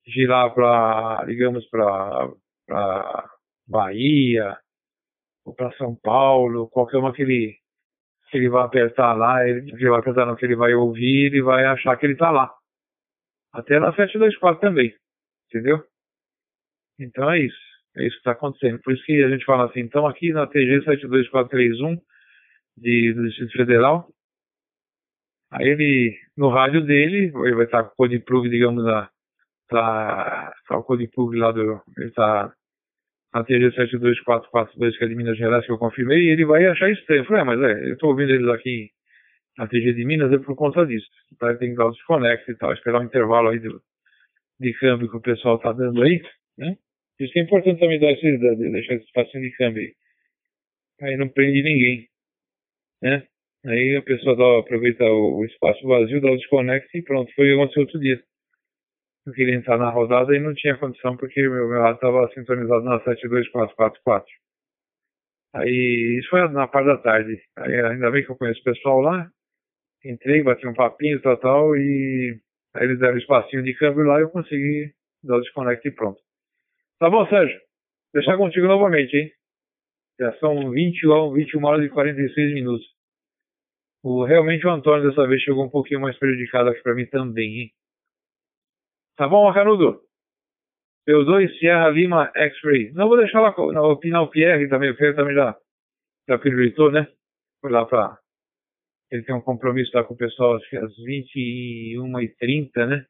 girar 0.07 0.53
para, 0.53 1.25
digamos, 1.25 1.67
para 1.69 3.29
Bahia, 3.67 4.57
ou 5.45 5.55
para 5.55 5.71
São 5.73 5.95
Paulo, 5.95 6.69
qualquer 6.69 6.97
uma 6.97 7.13
que 7.13 7.23
ele, 7.23 7.55
que 8.29 8.37
ele 8.37 8.49
vai 8.49 8.63
apertar 8.63 9.13
lá, 9.13 9.47
ele, 9.47 9.71
ele 9.71 9.89
vai 9.89 9.99
apertar 9.99 10.25
não, 10.25 10.35
que 10.35 10.45
ele 10.45 10.55
vai 10.55 10.73
ouvir, 10.73 11.27
ele 11.27 11.41
vai 11.41 11.65
achar 11.65 11.97
que 11.97 12.05
ele 12.05 12.13
está 12.13 12.29
lá. 12.29 12.53
Até 13.53 13.79
na 13.79 13.93
724 13.93 14.61
também, 14.61 14.93
entendeu? 15.49 15.83
Então 16.99 17.29
é 17.31 17.39
isso, 17.39 17.59
é 17.97 18.03
isso 18.05 18.15
que 18.15 18.19
está 18.19 18.31
acontecendo. 18.31 18.79
Por 18.81 18.93
isso 18.93 19.03
que 19.03 19.23
a 19.23 19.29
gente 19.29 19.43
fala 19.45 19.65
assim, 19.65 19.81
então 19.81 20.05
aqui 20.07 20.31
na 20.31 20.47
TG 20.47 20.83
72431 20.83 21.97
de, 22.77 23.13
do 23.13 23.27
Distrito 23.27 23.57
Federal, 23.57 24.07
aí 25.51 25.67
ele, 25.67 26.17
no 26.37 26.49
rádio 26.49 26.81
dele, 26.85 27.31
ele 27.35 27.55
vai 27.55 27.65
estar 27.65 27.83
com 27.83 27.89
o 27.89 27.95
code 27.95 28.19
plug, 28.19 28.49
digamos, 28.49 28.85
a, 28.87 29.09
tá, 29.69 30.53
tá 30.67 30.77
o 30.77 30.83
code 30.83 31.07
plug 31.07 31.37
lá 31.37 31.51
do, 31.51 31.81
ele 31.97 32.07
está 32.07 32.53
a 33.33 33.43
TG 33.43 33.71
72442, 33.71 34.97
que 34.97 35.03
é 35.03 35.07
de 35.07 35.15
Minas 35.15 35.37
Gerais, 35.37 35.65
que 35.65 35.71
eu 35.71 35.77
confirmei, 35.77 36.19
e 36.19 36.29
ele 36.29 36.45
vai 36.45 36.65
achar 36.65 36.91
estranho. 36.91 37.21
Eu 37.21 37.25
falei, 37.25 37.41
é, 37.41 37.45
mas 37.45 37.61
é, 37.61 37.89
eu 37.89 37.93
estou 37.93 38.09
ouvindo 38.09 38.31
eles 38.31 38.47
aqui 38.49 38.89
na 39.57 39.67
TG 39.67 39.93
de 39.93 40.05
Minas, 40.05 40.31
é 40.33 40.37
por 40.37 40.55
conta 40.55 40.85
disso. 40.85 41.07
Tá? 41.39 41.49
Ele 41.49 41.59
tem 41.59 41.69
que 41.71 41.77
dar 41.77 41.85
o 41.85 41.91
desconecte 41.91 42.51
e 42.51 42.55
tal, 42.55 42.73
esperar 42.73 42.99
um 42.99 43.05
intervalo 43.05 43.49
aí 43.49 43.59
do, 43.59 43.81
de 44.59 44.73
câmbio 44.73 45.09
que 45.09 45.17
o 45.17 45.21
pessoal 45.21 45.55
está 45.55 45.71
dando 45.71 46.01
aí, 46.01 46.21
né? 46.57 46.77
Isso 47.19 47.37
é 47.37 47.41
importante 47.41 47.79
também 47.79 47.99
dar 47.99 48.11
esse, 48.11 48.37
deixar 48.37 48.95
esse 48.95 49.05
espacinho 49.05 49.43
de 49.43 49.51
câmbio 49.51 49.83
aí. 49.83 49.93
Aí 51.01 51.17
não 51.17 51.29
prende 51.29 51.61
ninguém, 51.63 52.07
né? 53.01 53.27
Aí 53.65 53.95
a 53.95 54.01
pessoa 54.01 54.35
dá, 54.35 54.59
aproveita 54.59 55.03
o, 55.03 55.45
espaço 55.45 55.87
vazio, 55.87 56.21
dá 56.21 56.31
o 56.31 56.37
desconecte 56.37 56.97
e 56.97 57.03
pronto, 57.03 57.31
foi 57.35 57.45
o 57.45 57.47
que 57.49 57.61
aconteceu 57.61 57.81
outro 57.83 57.99
dia 57.99 58.21
eu 59.25 59.33
queria 59.33 59.55
entrar 59.55 59.77
na 59.77 59.89
rodada 59.89 60.35
e 60.35 60.39
não 60.39 60.53
tinha 60.53 60.77
condição 60.77 61.15
porque 61.15 61.41
meu, 61.41 61.67
meu 61.67 61.81
rádio 61.81 61.95
estava 61.95 62.27
sintonizado 62.33 62.83
na 62.83 62.99
72444. 63.01 64.25
Aí, 65.53 66.17
isso 66.19 66.29
foi 66.29 66.47
na 66.49 66.67
parte 66.67 66.87
da 66.87 66.97
tarde. 66.97 67.41
Aí, 67.57 67.73
ainda 67.81 68.09
bem 68.09 68.23
que 68.23 68.31
eu 68.31 68.37
conheço 68.37 68.61
o 68.61 68.63
pessoal 68.63 69.01
lá. 69.01 69.29
Entrei, 70.03 70.41
bati 70.41 70.65
um 70.67 70.73
papinho 70.73 71.21
tal, 71.21 71.37
tal, 71.37 71.75
e 71.75 72.39
aí 72.73 72.85
eles 72.85 72.99
deram 72.99 73.15
um 73.15 73.17
espacinho 73.17 73.63
de 73.63 73.73
câmbio 73.75 74.03
lá 74.03 74.19
e 74.19 74.23
eu 74.23 74.29
consegui 74.29 74.91
dar 75.23 75.37
o 75.37 75.41
desconecte 75.41 75.89
e 75.89 75.91
pronto. 75.91 76.19
Tá 76.99 77.09
bom, 77.09 77.27
Sérgio? 77.27 77.59
Deixar 78.13 78.37
contigo 78.37 78.65
novamente, 78.67 79.15
hein? 79.15 79.31
Já 80.19 80.33
são 80.39 80.71
20, 80.71 81.01
21 81.35 81.63
horas 81.65 81.85
e 81.85 81.89
46 81.89 82.53
minutos. 82.53 82.85
O, 84.03 84.23
realmente 84.25 84.65
o 84.65 84.71
Antônio 84.71 85.07
dessa 85.09 85.27
vez 85.27 85.41
chegou 85.41 85.63
um 85.63 85.69
pouquinho 85.69 86.01
mais 86.01 86.17
prejudicado 86.17 86.69
aqui 86.69 86.81
para 86.81 86.95
mim 86.95 87.05
também, 87.05 87.59
hein? 87.59 87.71
Tá 89.15 89.27
bom, 89.27 89.45
Macanudo? 89.45 90.01
P2 91.07 91.59
Sierra 91.59 91.89
Lima 91.89 92.31
X-Ray. 92.35 92.91
Não 92.93 93.07
vou 93.07 93.17
deixar 93.17 93.41
lá 93.41 93.53
na 93.71 93.83
opinar 93.83 94.23
o 94.23 94.29
Pierre 94.29 94.67
também. 94.69 94.91
O 94.91 94.95
Pierre 94.95 95.15
também 95.15 95.35
já, 95.35 95.55
já 96.27 96.37
pirulitou, 96.37 96.91
né? 96.91 97.07
Foi 97.59 97.71
lá 97.71 97.85
pra. 97.85 98.17
Ele 99.11 99.23
tem 99.23 99.35
um 99.35 99.41
compromisso 99.41 99.91
lá 99.93 100.03
com 100.03 100.13
o 100.13 100.17
pessoal 100.17 100.55
acho 100.55 100.69
que 100.69 100.77
às 100.77 100.91
21h30, 100.97 102.87
né? 102.87 103.05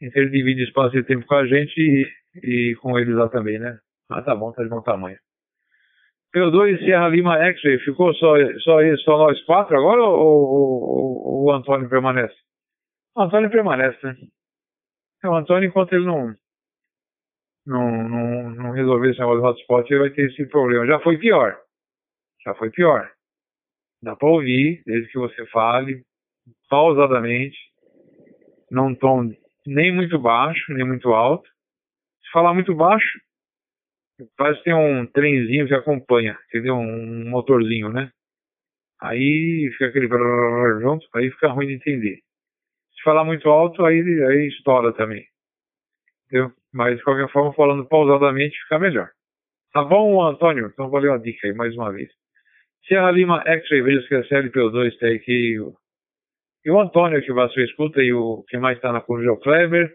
Então 0.00 0.22
ele 0.22 0.30
divide 0.30 0.64
espaço 0.64 0.92
de 0.92 1.04
tempo 1.04 1.26
com 1.26 1.34
a 1.34 1.46
gente 1.46 1.78
e, 1.78 2.70
e 2.70 2.76
com 2.76 2.98
eles 2.98 3.14
lá 3.14 3.28
também, 3.28 3.58
né? 3.58 3.78
Ah, 4.10 4.22
tá 4.22 4.34
bom, 4.34 4.52
tá 4.52 4.62
de 4.62 4.68
bom 4.68 4.82
tamanho. 4.82 5.18
P2 6.34 6.78
Sierra 6.78 7.08
Lima 7.08 7.36
X-Ray. 7.38 7.78
Ficou 7.80 8.14
só, 8.14 8.34
só, 8.60 8.78
só 9.04 9.18
nós 9.18 9.42
quatro 9.44 9.76
agora 9.76 10.02
ou, 10.02 10.18
ou, 10.18 11.26
ou 11.26 11.44
o 11.44 11.52
Antônio 11.52 11.88
permanece? 11.88 12.34
O 13.14 13.22
Antônio 13.22 13.50
permanece, 13.50 13.98
né? 14.02 14.16
É, 15.22 15.28
o 15.28 15.34
Antônio, 15.34 15.68
enquanto 15.68 15.92
ele 15.92 16.06
não, 16.06 16.34
não, 17.66 18.08
não, 18.08 18.50
não 18.50 18.70
resolver 18.72 19.10
esse 19.10 19.20
negócio 19.20 19.40
do 19.40 19.46
hotspot, 19.46 19.90
ele 19.90 20.00
vai 20.00 20.10
ter 20.10 20.30
esse 20.30 20.46
problema. 20.46 20.86
Já 20.86 20.98
foi 21.00 21.18
pior. 21.18 21.56
Já 22.44 22.54
foi 22.54 22.70
pior. 22.70 23.10
Dá 24.02 24.16
para 24.16 24.28
ouvir, 24.28 24.82
desde 24.84 25.10
que 25.12 25.18
você 25.18 25.46
fale, 25.46 26.02
pausadamente, 26.68 27.56
num 28.70 28.94
tom 28.94 29.30
nem 29.66 29.94
muito 29.94 30.18
baixo, 30.18 30.72
nem 30.72 30.84
muito 30.84 31.12
alto. 31.12 31.48
Se 32.24 32.30
falar 32.32 32.52
muito 32.54 32.74
baixo, 32.74 33.20
que 34.18 34.64
tem 34.64 34.74
um 34.74 35.06
trenzinho 35.06 35.66
que 35.66 35.74
acompanha, 35.74 36.38
entendeu? 36.48 36.74
Um 36.74 37.28
motorzinho, 37.28 37.88
né? 37.88 38.10
Aí 39.00 39.68
fica 39.72 39.86
aquele 39.86 40.08
junto, 40.80 41.06
aí 41.14 41.30
fica 41.30 41.48
ruim 41.48 41.66
de 41.66 41.74
entender. 41.74 42.18
Se 42.94 43.02
falar 43.02 43.24
muito 43.24 43.48
alto, 43.48 43.84
aí, 43.84 44.00
aí 44.00 44.46
estoura 44.46 44.92
também. 44.92 45.24
Entendeu? 46.26 46.52
Mas, 46.72 46.96
de 46.96 47.02
qualquer 47.02 47.30
forma, 47.30 47.52
falando 47.52 47.86
pausadamente, 47.86 48.56
fica 48.62 48.78
melhor. 48.78 49.10
Tá 49.72 49.82
bom, 49.82 50.22
Antônio? 50.22 50.70
Então, 50.72 50.88
valeu 50.88 51.12
a 51.12 51.18
dica 51.18 51.46
aí, 51.46 51.52
mais 51.52 51.74
uma 51.74 51.92
vez. 51.92 52.10
Sierra 52.86 53.10
Lima 53.10 53.42
X-Ray, 53.44 53.82
veja 53.82 54.06
que 54.06 54.14
a 54.14 54.22
CLP2 54.22 54.98
tem 54.98 55.16
aqui. 55.16 55.56
E 56.64 56.70
o 56.70 56.80
Antônio, 56.80 57.22
que 57.22 57.32
você 57.32 57.64
escuta, 57.64 58.00
e 58.02 58.12
o 58.12 58.44
que 58.48 58.56
mais 58.56 58.76
está 58.76 58.92
na 58.92 59.00
curva 59.00 59.26
é 59.26 59.30
o 59.30 59.36
Kleber. 59.36 59.92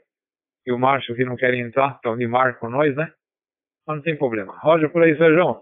E 0.65 0.71
o 0.71 0.77
Márcio, 0.77 1.15
que 1.15 1.23
não 1.23 1.37
quer 1.37 1.53
entrar, 1.53 1.95
estão 1.95 2.17
de 2.17 2.27
mar 2.27 2.59
com 2.59 2.69
nós, 2.69 2.93
né? 2.95 3.09
Mas 3.87 3.95
não 3.95 4.03
tem 4.03 4.17
problema. 4.17 4.57
Roger 4.59 4.91
por 4.91 5.01
aí, 5.01 5.17
Sérgio. 5.17 5.61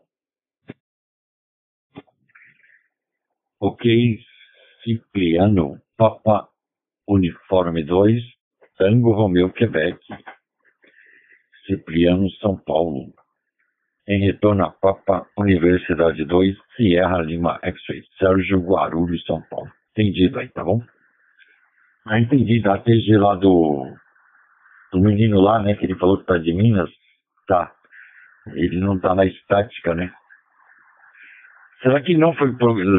Ok, 3.61 4.19
Cipriano, 4.83 5.79
Papa 5.95 6.49
Uniforme 7.07 7.83
2, 7.83 8.21
Tango 8.77 9.11
Romeu, 9.11 9.51
Quebec, 9.51 9.99
Cipriano, 11.65 12.29
São 12.41 12.57
Paulo. 12.57 13.13
Em 14.07 14.19
retorno 14.25 14.65
a 14.65 14.71
Papa, 14.71 15.27
Universidade 15.37 16.25
2, 16.25 16.55
Sierra 16.75 17.21
Lima 17.21 17.59
X-Ray, 17.63 18.03
Sérgio 18.19 18.59
Guarulhos, 18.59 19.23
São 19.25 19.41
Paulo. 19.49 19.71
Entendido 19.91 20.39
aí, 20.39 20.49
tá 20.49 20.63
bom? 20.63 20.81
Ah, 22.05 22.19
entendi, 22.19 22.61
da 22.61 22.77
TG 22.77 23.17
lá 23.17 23.35
do, 23.35 23.95
do 24.91 24.99
menino 24.99 25.41
lá, 25.41 25.59
né, 25.59 25.75
que 25.75 25.85
ele 25.85 25.95
falou 25.95 26.19
que 26.19 26.25
tá 26.25 26.37
de 26.37 26.53
Minas. 26.53 26.89
Tá. 27.47 27.74
Ele 28.53 28.79
não 28.79 28.99
tá 28.99 29.15
na 29.15 29.25
estática, 29.25 29.95
né? 29.95 30.11
Será 31.81 32.01
que 32.01 32.15
não 32.17 32.33
foi. 32.33 32.51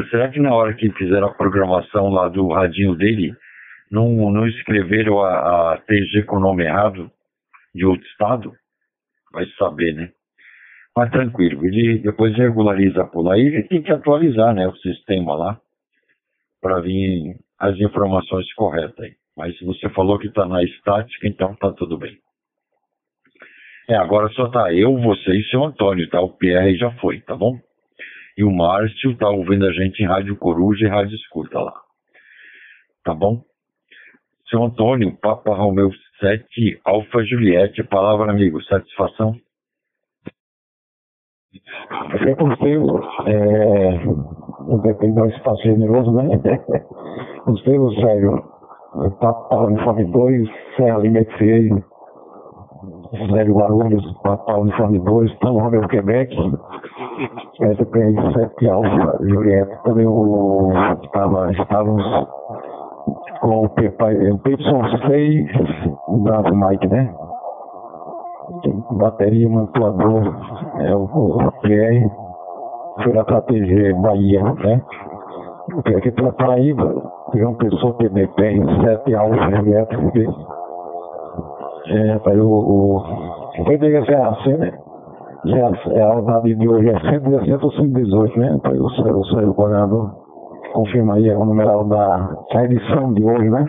Será 0.09 0.29
que 0.29 0.39
na 0.39 0.53
hora 0.53 0.73
que 0.73 0.89
fizeram 0.91 1.27
a 1.27 1.33
programação 1.33 2.09
lá 2.09 2.29
do 2.29 2.47
radinho 2.49 2.95
dele, 2.95 3.35
não, 3.91 4.31
não 4.31 4.47
escreveram 4.47 5.19
a, 5.21 5.73
a 5.73 5.77
TG 5.77 6.23
com 6.23 6.37
o 6.37 6.41
nome 6.41 6.63
errado 6.63 7.11
de 7.73 7.85
outro 7.85 8.05
estado? 8.07 8.53
Vai 9.31 9.45
saber, 9.57 9.93
né? 9.93 10.09
Mas 10.95 11.11
tranquilo, 11.11 11.63
ele 11.65 11.99
depois 11.99 12.35
regulariza 12.35 13.05
por 13.05 13.21
lá 13.21 13.37
e 13.37 13.61
tem 13.67 13.83
que 13.83 13.91
atualizar 13.91 14.53
né, 14.55 14.67
o 14.67 14.75
sistema 14.77 15.35
lá 15.35 15.61
para 16.59 16.79
vir 16.79 17.35
as 17.59 17.77
informações 17.79 18.51
corretas 18.53 18.99
aí. 18.99 19.13
Mas 19.37 19.59
você 19.61 19.89
falou 19.89 20.17
que 20.17 20.27
está 20.27 20.47
na 20.47 20.63
estática, 20.63 21.27
então 21.27 21.55
tá 21.55 21.71
tudo 21.71 21.97
bem. 21.99 22.17
É, 23.89 23.95
agora 23.95 24.27
só 24.29 24.49
tá 24.49 24.73
eu, 24.73 24.97
você 24.97 25.31
e 25.31 25.43
seu 25.49 25.63
Antônio, 25.63 26.09
tá? 26.09 26.19
O 26.19 26.33
Pierre 26.33 26.77
já 26.77 26.91
foi, 26.99 27.21
tá 27.21 27.35
bom? 27.35 27.57
E 28.37 28.43
o 28.43 28.51
Márcio 28.51 29.15
tá 29.17 29.29
ouvindo 29.29 29.65
a 29.65 29.71
gente 29.71 30.03
em 30.03 30.05
Rádio 30.05 30.35
Coruja 30.35 30.85
e 30.85 30.89
Rádio 30.89 31.15
Escuta 31.15 31.59
lá. 31.59 31.73
Tá 33.03 33.13
bom? 33.13 33.41
Seu 34.49 34.61
Antônio, 34.63 35.15
Papa 35.21 35.55
Romeu 35.55 35.89
7, 36.19 36.81
Alfa 36.83 37.23
Juliette, 37.23 37.83
palavra 37.83 38.29
amigo, 38.29 38.61
satisfação? 38.63 39.35
É 42.27 42.35
possível, 42.35 42.99
é, 43.25 43.97
depende 44.83 45.15
do 45.15 45.25
espaço 45.27 45.63
generoso, 45.63 46.11
né? 46.11 46.37
Possível, 47.45 47.91
sério, 47.93 48.43
Papa 49.19 49.63
Uniforme 49.63 50.05
2, 50.11 50.49
Serra 50.75 50.97
Lima 50.99 51.19
XA, 53.07 53.33
Zélio 53.33 53.55
Guarulhos, 53.55 54.03
Papa 54.23 54.57
Uniforme 54.57 54.99
2, 54.99 55.37
São 55.43 55.57
Romeu, 55.57 55.87
Quebec, 55.87 56.35
SPN 57.61 58.33
7 58.33 58.69
Alfa 58.69 59.17
Juliette, 59.21 59.83
também 59.83 60.05
o, 60.05 60.71
tava, 61.11 61.51
estávamos 61.51 62.03
com 63.41 63.61
o 63.63 63.69
PY6 63.69 65.47
da 66.23 66.51
Mike, 66.51 66.87
né? 66.87 67.13
Bateria, 68.91 69.49
manipulador, 69.49 70.35
é 70.79 70.95
o, 70.95 71.03
o 71.03 71.51
PR, 71.61 72.07
foi 73.03 73.13
lá 73.13 73.23
pra 73.23 73.41
TG 73.41 73.93
Bahia, 73.93 74.43
né? 74.43 74.81
Aqui 75.97 76.11
pela 76.11 76.31
Paraíba, 76.31 77.11
João 77.35 77.55
Pessoa, 77.55 77.93
PDP, 77.95 78.61
7 78.85 79.15
Alfa 79.15 79.51
Juliette, 79.51 79.97
é, 81.89 82.13
rapaz, 82.13 82.37
o, 82.39 82.47
o, 82.47 82.97
o 82.97 83.65
PDG 83.65 84.11
é 84.11 84.21
assim, 84.21 84.53
né? 84.57 84.71
É, 85.45 86.01
a 86.01 86.19
data 86.21 86.41
de 86.41 86.67
hoje 86.67 86.89
é 86.89 86.99
117 86.99 87.63
ou 87.63 87.71
118, 87.71 88.39
né? 88.39 88.51
Rapaz, 88.51 88.79
o, 88.79 88.85
o, 88.85 89.49
o, 89.49 89.53
coordenador 89.53 90.11
confirma 90.73 91.15
aí 91.15 91.29
o 91.29 91.45
numeral 91.45 91.85
da, 91.85 92.35
da 92.53 92.65
edição 92.65 93.13
de 93.13 93.23
hoje, 93.23 93.49
né? 93.49 93.65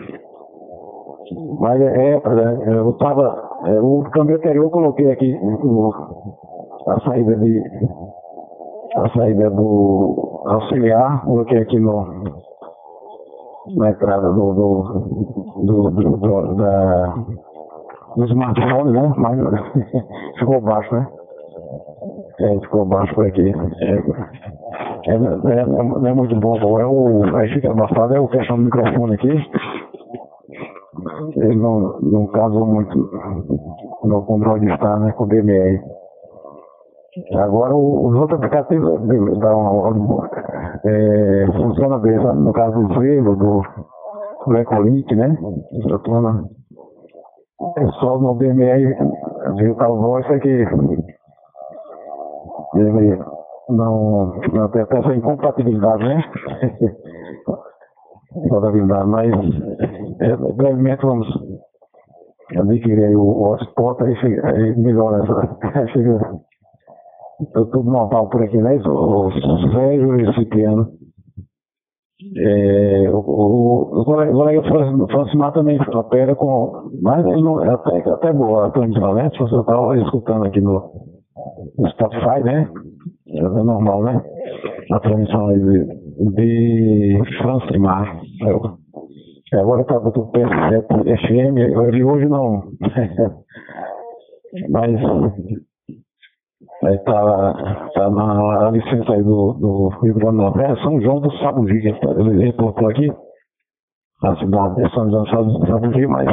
Mas 1.59 1.81
é, 1.81 2.15
é 2.15 2.21
eu 2.67 2.89
estava. 2.89 3.49
É, 3.65 3.79
o 3.79 4.03
câmbio 4.11 4.35
anterior 4.35 4.65
eu 4.65 4.71
coloquei 4.71 5.11
aqui 5.11 5.39
a 6.87 6.99
saída 7.01 7.35
de. 7.37 7.63
A 8.95 9.09
saída 9.09 9.49
do 9.51 10.41
auxiliar, 10.47 11.23
coloquei 11.23 11.59
aqui 11.59 11.79
no, 11.79 12.23
na 13.75 13.91
entrada 13.91 14.29
do, 14.31 14.53
do, 14.53 14.83
do, 15.63 15.89
do, 15.91 16.17
do 16.17 16.55
da, 16.55 17.15
do 18.15 18.25
smartphone, 18.25 18.91
né? 18.91 19.13
Mas 19.17 19.39
ficou 20.39 20.61
baixo, 20.61 20.93
né? 20.93 21.07
É, 22.39 22.59
ficou 22.59 22.85
baixo 22.85 23.13
por 23.13 23.25
aqui. 23.27 23.53
É, 23.81 23.91
é, 25.07 25.13
é, 25.13 25.65
não 25.65 26.07
é 26.07 26.13
muito 26.13 26.35
bom, 26.39 26.79
É 26.79 26.85
o, 26.85 27.35
aí 27.35 27.49
fica 27.53 27.71
abafado, 27.71 28.15
é 28.15 28.19
o 28.19 28.27
questão 28.27 28.57
do 28.57 28.63
microfone 28.63 29.15
aqui. 29.15 29.49
Ele 31.35 31.55
não, 31.55 31.99
não 32.01 32.27
casou 32.27 32.65
muito 32.65 32.97
no 34.03 34.21
controle 34.25 34.61
de 34.61 34.67
né, 34.67 35.11
com 35.13 35.23
o 35.23 35.27
DMR. 35.27 35.81
Agora, 37.35 37.75
os 37.75 38.15
outros 38.15 38.39
aplicativos 38.39 39.01
uma, 39.55 40.29
é, 40.85 41.45
funciona 41.47 41.97
bem, 41.97 42.21
sabe? 42.21 42.39
no 42.39 42.53
caso 42.53 42.87
do 42.87 42.93
Frevo, 42.93 43.35
do 43.35 44.57
Ecolink, 44.57 45.15
né? 45.15 45.37
É 47.77 47.85
só 47.99 48.17
no 48.17 48.35
DMR, 48.35 48.95
digital 49.55 49.97
voice 49.97 50.31
é 50.31 50.39
que 50.39 50.65
ele 52.75 53.19
não, 53.69 54.35
não 54.53 54.69
tem 54.69 54.81
essa 54.81 55.15
incompatibilidade, 55.15 56.03
né? 56.03 56.23
Incompatibilidade, 58.45 59.09
mas 59.09 59.33
é, 60.21 60.35
brevemente 60.53 61.05
vamos 61.05 61.27
adquirir 62.57 63.17
o, 63.17 63.21
o 63.21 63.51
hotspot 63.51 64.01
aí, 64.03 64.15
chega, 64.17 64.47
aí 64.47 64.75
melhora 64.77 65.23
essa. 65.23 65.57
chega 65.91 66.19
tudo 67.53 67.83
normal 67.83 68.29
por 68.29 68.41
aqui, 68.41 68.57
né? 68.57 68.75
O, 68.85 69.27
o 69.27 69.31
Sérgio 69.71 70.19
e 70.19 70.27
o 70.27 70.33
Cipriano. 70.33 70.91
É, 72.37 73.09
o, 73.09 73.17
o, 73.17 74.01
o 74.01 74.05
colega 74.05 74.61
Francimar 74.63 75.53
também 75.53 75.79
opera 75.93 76.35
com. 76.35 76.89
Mas 77.01 77.25
ele 77.25 77.41
não, 77.41 77.63
é 77.63 77.69
até, 77.69 77.97
até 78.09 78.33
boa 78.33 78.67
a 78.67 78.71
transmissão, 78.71 79.13
né? 79.13 79.29
Se 79.29 79.39
você 79.39 79.55
estava 79.55 79.97
escutando 79.97 80.45
aqui 80.45 80.59
no, 80.59 80.91
no 81.77 81.89
Spotify, 81.91 82.43
né? 82.43 82.69
É 83.29 83.41
normal, 83.41 84.03
né? 84.03 84.21
A 84.91 84.99
transmissão 84.99 85.47
de, 85.53 85.85
de 86.35 87.21
Francimar. 87.41 88.21
Eu, 88.41 88.77
agora 89.53 89.85
tá 89.85 89.97
do 89.99 90.11
PS7 90.11 90.83
FM, 91.25 91.57
eu, 91.57 92.07
hoje 92.07 92.27
não. 92.27 92.63
Mas 94.69 94.99
aí 96.83 96.97
tá, 96.99 97.89
tá 97.93 98.09
na 98.09 98.71
licença 98.71 99.13
aí 99.13 99.23
do, 99.23 99.53
do 99.53 99.87
Rio 100.01 100.13
Grande 100.15 100.37
do 100.37 100.43
Norte. 100.43 100.61
É 100.61 100.75
São 100.77 101.01
João 101.01 101.19
do 101.19 101.31
Sabugi, 101.37 101.87
ele 101.87 102.53
colocou 102.53 102.89
aqui. 102.89 103.11
A 104.23 104.35
cidade 104.35 104.81
é 104.81 104.89
São 104.89 105.09
João 105.09 105.23
do 105.23 105.67
Sabugi, 105.67 106.07
mas 106.07 106.27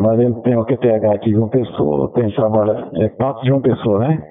mas 0.00 0.18
ele 0.18 0.34
tem 0.40 0.56
o 0.56 0.64
QTH 0.64 1.14
aqui 1.14 1.30
de 1.30 1.36
uma 1.36 1.50
pessoa, 1.50 2.10
tem 2.14 2.34
trabalho, 2.34 2.88
é 2.96 3.08
quatro 3.10 3.42
de 3.42 3.52
uma 3.52 3.60
pessoa, 3.60 3.98
né? 3.98 4.22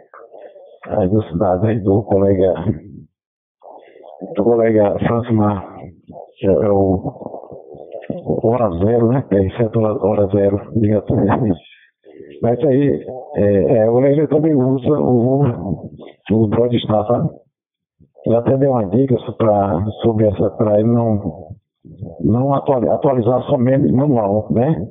As 0.87 1.11
duas 1.11 1.27
cidades 1.27 1.63
aí 1.63 1.79
do 1.79 2.01
colega, 2.01 2.53
do 4.35 4.43
colega 4.43 4.97
Francimar, 5.05 5.75
que 6.39 6.47
é 6.47 6.69
o 6.71 7.13
Hora 8.43 8.71
Zero, 8.83 9.09
né? 9.09 9.23
É 9.31 9.57
certo, 9.57 9.79
Hora 9.79 10.25
Zero, 10.27 10.71
diga 10.75 11.03
Mas 12.41 12.59
aí, 12.63 13.05
é, 13.35 13.77
é, 13.79 13.89
o 13.89 14.03
ele 14.05 14.27
também 14.27 14.55
usa 14.55 14.99
o, 14.99 15.89
o 16.31 16.47
Broadstar, 16.47 17.05
sabe? 17.07 17.29
Ele 18.25 18.35
até 18.35 18.57
deu 18.57 18.71
uma 18.71 18.85
dica 18.85 19.15
pra, 19.37 19.85
sobre 20.01 20.27
essa, 20.27 20.49
para 20.51 20.79
ele 20.79 20.89
não, 20.89 21.49
não 22.21 22.53
atualizar 22.53 23.41
somente 23.43 23.91
manual, 23.91 24.47
né? 24.51 24.87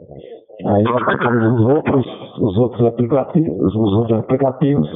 Aí 0.66 0.82
os 0.82 1.61
outros, 1.66 2.07
os 2.40 2.59
outros 2.59 2.86
aplicativos, 2.86 3.74
os 3.74 3.92
outros 3.94 4.18
aplicativos, 4.18 4.88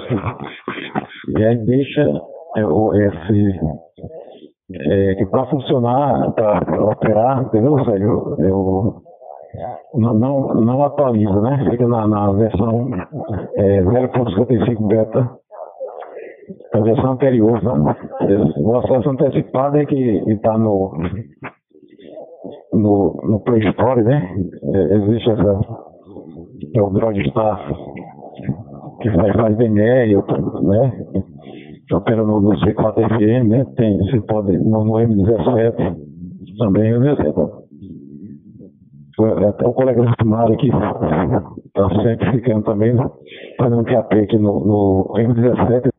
e 1.36 1.44
aí 1.44 1.56
deixa 1.58 2.02
é, 2.56 2.62
esse 3.06 3.60
é, 4.74 5.14
que 5.14 5.26
para 5.26 5.46
funcionar, 5.46 6.32
para 6.32 6.84
operar, 6.84 7.42
entendeu, 7.42 7.84
Sérgio? 7.84 8.36
Eu, 8.38 9.02
não, 9.94 10.54
não 10.54 10.84
atualiza, 10.84 11.40
né? 11.40 11.66
Fica 11.70 11.86
na, 11.86 12.06
na 12.06 12.32
versão 12.32 12.88
é, 13.56 13.82
0.55 13.82 14.86
beta, 14.86 15.30
a 16.74 16.80
versão 16.80 17.12
anterior, 17.12 17.62
né? 17.62 17.96
O 18.58 18.76
acesso 18.76 19.10
antecipado 19.10 19.76
é 19.78 19.86
que 19.86 20.22
está 20.30 20.56
no 20.56 20.92
no, 22.72 23.20
no 23.28 23.40
Play 23.40 23.68
Store, 23.70 24.02
né? 24.02 24.36
É, 24.74 24.94
existe 24.96 25.30
essa. 25.30 25.60
É 26.74 26.80
o 26.80 26.90
Droid 26.90 27.28
Star 27.30 27.58
que 29.02 29.10
faz, 29.10 29.32
faz 29.34 29.56
DNR, 29.56 30.14
né? 30.62 31.04
Que 31.86 31.94
opera 31.94 32.22
no, 32.22 32.40
no 32.40 32.50
C4 32.60 32.94
FM, 32.94 33.48
né? 33.48 33.64
Tem, 33.76 33.98
você 33.98 34.20
pode, 34.22 34.56
no, 34.58 34.84
no 34.84 34.92
M17 34.92 35.96
também, 36.58 36.98
né? 36.98 37.16
Até 39.48 39.66
o 39.66 39.72
colega 39.72 40.02
da 40.02 40.14
Tumara 40.14 40.52
aqui 40.52 40.68
está 40.68 41.88
sempre 42.02 42.32
ficando 42.32 42.64
também, 42.64 42.94
né? 42.94 43.04
Para 43.56 43.70
não 43.70 43.84
ter 43.84 43.96
AP 43.96 44.12
aqui 44.12 44.36
no, 44.36 44.64
no 44.64 45.14
M17. 45.16 45.90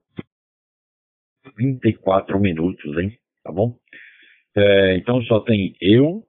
24 1.57 2.39
minutos, 2.39 2.97
hein? 2.97 3.17
Tá 3.43 3.51
bom? 3.51 3.75
É, 4.55 4.97
então 4.97 5.21
só 5.23 5.39
tem 5.41 5.75
eu, 5.81 6.23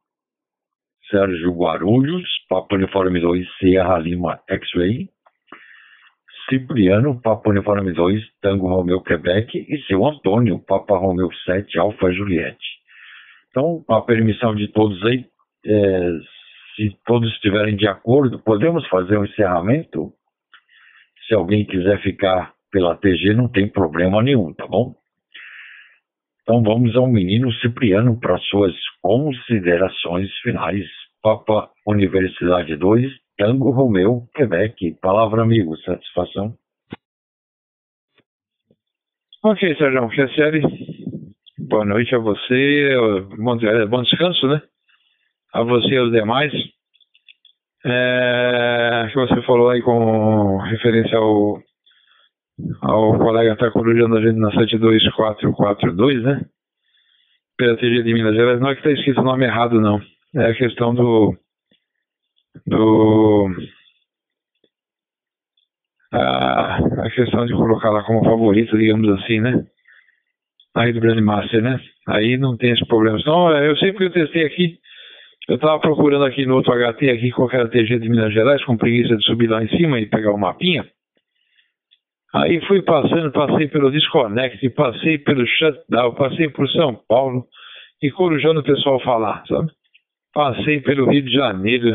Sérgio 1.10 1.52
Guarulhos, 1.52 2.28
Papa 2.48 2.74
Uniforme 2.74 3.20
2, 3.20 3.46
Sierra 3.58 3.98
Lima 3.98 4.40
X-Ray, 4.48 5.08
Cipriano, 6.48 7.20
Papa 7.20 7.50
Uniforme 7.50 7.92
2, 7.92 8.22
Tango 8.40 8.68
Romeu 8.68 9.00
Quebec 9.02 9.56
e 9.56 9.78
seu 9.86 10.04
Antônio, 10.06 10.58
Papa 10.58 10.96
Romeu 10.96 11.30
7, 11.44 11.78
Alfa 11.78 12.12
Juliette. 12.12 12.64
Então, 13.50 13.84
a 13.88 14.00
permissão 14.00 14.54
de 14.54 14.68
todos 14.68 15.02
aí, 15.04 15.24
é, 15.66 16.10
se 16.74 16.96
todos 17.04 17.32
estiverem 17.32 17.76
de 17.76 17.86
acordo, 17.86 18.38
podemos 18.38 18.86
fazer 18.88 19.18
um 19.18 19.24
encerramento? 19.24 20.12
Se 21.26 21.34
alguém 21.34 21.64
quiser 21.64 22.00
ficar 22.02 22.52
pela 22.70 22.96
TG, 22.96 23.34
não 23.34 23.48
tem 23.48 23.68
problema 23.68 24.22
nenhum, 24.22 24.52
tá 24.52 24.66
bom? 24.66 24.94
Então 26.42 26.62
vamos 26.62 26.94
ao 26.96 27.06
menino 27.06 27.52
Cipriano 27.54 28.18
para 28.20 28.36
suas 28.38 28.74
considerações 29.00 30.30
finais. 30.42 30.84
Papa 31.22 31.70
Universidade 31.86 32.76
2, 32.76 33.10
Tango 33.38 33.70
Romeu, 33.70 34.28
Quebec. 34.34 34.94
Palavra 35.00 35.42
amigo, 35.42 35.74
satisfação. 35.78 36.54
Ok, 39.42 39.74
Sérgio, 39.76 40.08
QSL. 40.08 40.60
Boa 41.66 41.84
noite 41.84 42.14
a 42.14 42.18
você, 42.18 42.88
bom, 43.38 43.58
é, 43.62 43.86
bom 43.86 44.02
descanso, 44.02 44.46
né? 44.48 44.60
A 45.54 45.62
você 45.62 45.88
e 45.88 45.96
aos 45.96 46.12
demais. 46.12 46.52
É, 47.86 49.08
que 49.10 49.16
você 49.16 49.42
falou 49.42 49.70
aí 49.70 49.80
com 49.82 50.58
referência 50.58 51.16
ao 51.16 51.62
ao 52.80 53.18
colega 53.18 53.52
está 53.52 53.70
corujando 53.70 54.16
a 54.16 54.20
gente 54.20 54.38
na 54.38 54.50
72442, 54.52 56.22
né? 56.22 56.44
TG 57.58 58.02
de 58.02 58.14
Minas 58.14 58.34
Gerais. 58.34 58.60
Não 58.60 58.70
é 58.70 58.74
que 58.74 58.80
está 58.80 58.90
escrito 58.90 59.20
o 59.20 59.24
nome 59.24 59.44
errado, 59.44 59.80
não. 59.80 60.00
É 60.34 60.46
a 60.50 60.54
questão 60.54 60.94
do. 60.94 61.36
do. 62.66 63.48
A, 66.12 67.10
questão 67.10 67.44
de 67.46 67.52
colocar 67.52 67.90
lá 67.90 68.04
como 68.04 68.24
favorito, 68.24 68.78
digamos 68.78 69.08
assim, 69.20 69.40
né? 69.40 69.64
Aí 70.76 70.92
do 70.92 71.00
Brandmaster, 71.00 71.62
né? 71.62 71.80
Aí 72.08 72.36
não 72.36 72.56
tem 72.56 72.72
esse 72.72 72.84
problema. 72.86 73.18
Não, 73.24 73.50
eu 73.56 73.76
sempre 73.76 73.98
que 73.98 74.04
eu 74.04 74.12
testei 74.24 74.44
aqui, 74.46 74.78
eu 75.48 75.56
estava 75.56 75.78
procurando 75.78 76.24
aqui 76.24 76.46
no 76.46 76.54
outro 76.56 76.72
HT, 76.72 77.10
aqui, 77.10 77.30
qual 77.30 77.48
TG 77.48 77.98
de 77.98 78.08
Minas 78.08 78.32
Gerais, 78.32 78.64
com 78.64 78.76
preguiça 78.76 79.16
de 79.16 79.24
subir 79.24 79.48
lá 79.48 79.62
em 79.62 79.68
cima 79.68 80.00
e 80.00 80.06
pegar 80.06 80.32
o 80.32 80.38
mapinha. 80.38 80.86
Aí 82.34 82.60
fui 82.66 82.82
passando, 82.82 83.30
passei 83.30 83.68
pelo 83.68 83.92
Disconnect, 83.92 84.68
passei 84.70 85.18
pelo 85.18 85.46
Shutdown, 85.46 86.14
passei 86.14 86.48
por 86.48 86.68
São 86.70 86.98
Paulo 87.08 87.46
e 88.02 88.10
corujando 88.10 88.60
o 88.60 88.64
pessoal 88.64 88.98
falar, 89.00 89.44
sabe? 89.46 89.70
Passei 90.32 90.80
pelo 90.80 91.08
Rio 91.08 91.22
de 91.22 91.32
Janeiro. 91.32 91.94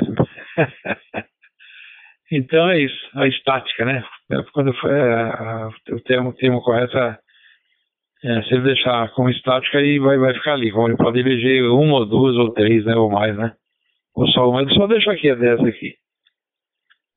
então 2.31 2.69
é 2.69 2.79
isso, 2.79 3.09
a 3.15 3.27
estática, 3.27 3.83
né? 3.83 4.03
É, 4.31 4.41
quando 4.53 4.73
foi, 4.75 4.91
é, 4.91 5.93
o, 5.93 5.99
termo, 6.05 6.33
termo 6.33 6.61
correto 6.61 6.97
é, 6.97 7.17
é, 8.24 8.43
se 8.43 8.53
ele 8.53 8.63
deixar 8.63 9.09
como 9.11 9.30
estática, 9.30 9.78
aí 9.78 9.97
vai, 9.99 10.17
vai 10.17 10.34
ficar 10.34 10.53
ali. 10.53 10.72
Como 10.72 10.88
ele 10.88 10.97
pode 10.97 11.20
eleger 11.20 11.63
uma 11.63 11.99
ou 11.99 12.05
duas 12.05 12.36
ou 12.36 12.51
três, 12.51 12.84
né? 12.86 12.95
Ou 12.95 13.09
mais, 13.09 13.36
né? 13.38 13.53
Ou 14.15 14.28
só 14.28 14.49
uma, 14.49 14.61
ele 14.61 14.74
só 14.74 14.88
deixa 14.88 15.11
aqui 15.11 15.30
a 15.30 15.36
dessa 15.36 15.65
aqui. 15.65 15.95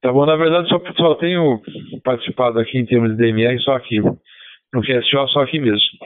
Tá 0.01 0.13
bom, 0.13 0.27
na 0.27 0.37
verdade 0.37 0.69
só, 0.69 0.81
só 0.97 1.15
tenho 1.15 1.61
participado 2.03 2.59
aqui 2.59 2.79
em 2.79 2.87
termos 2.87 3.11
de 3.11 3.17
DMR 3.17 3.59
só 3.61 3.75
aqui. 3.75 4.01
No 4.01 4.83
QSO 4.83 5.29
só 5.29 5.43
aqui 5.43 5.61
mesmo. 5.61 5.99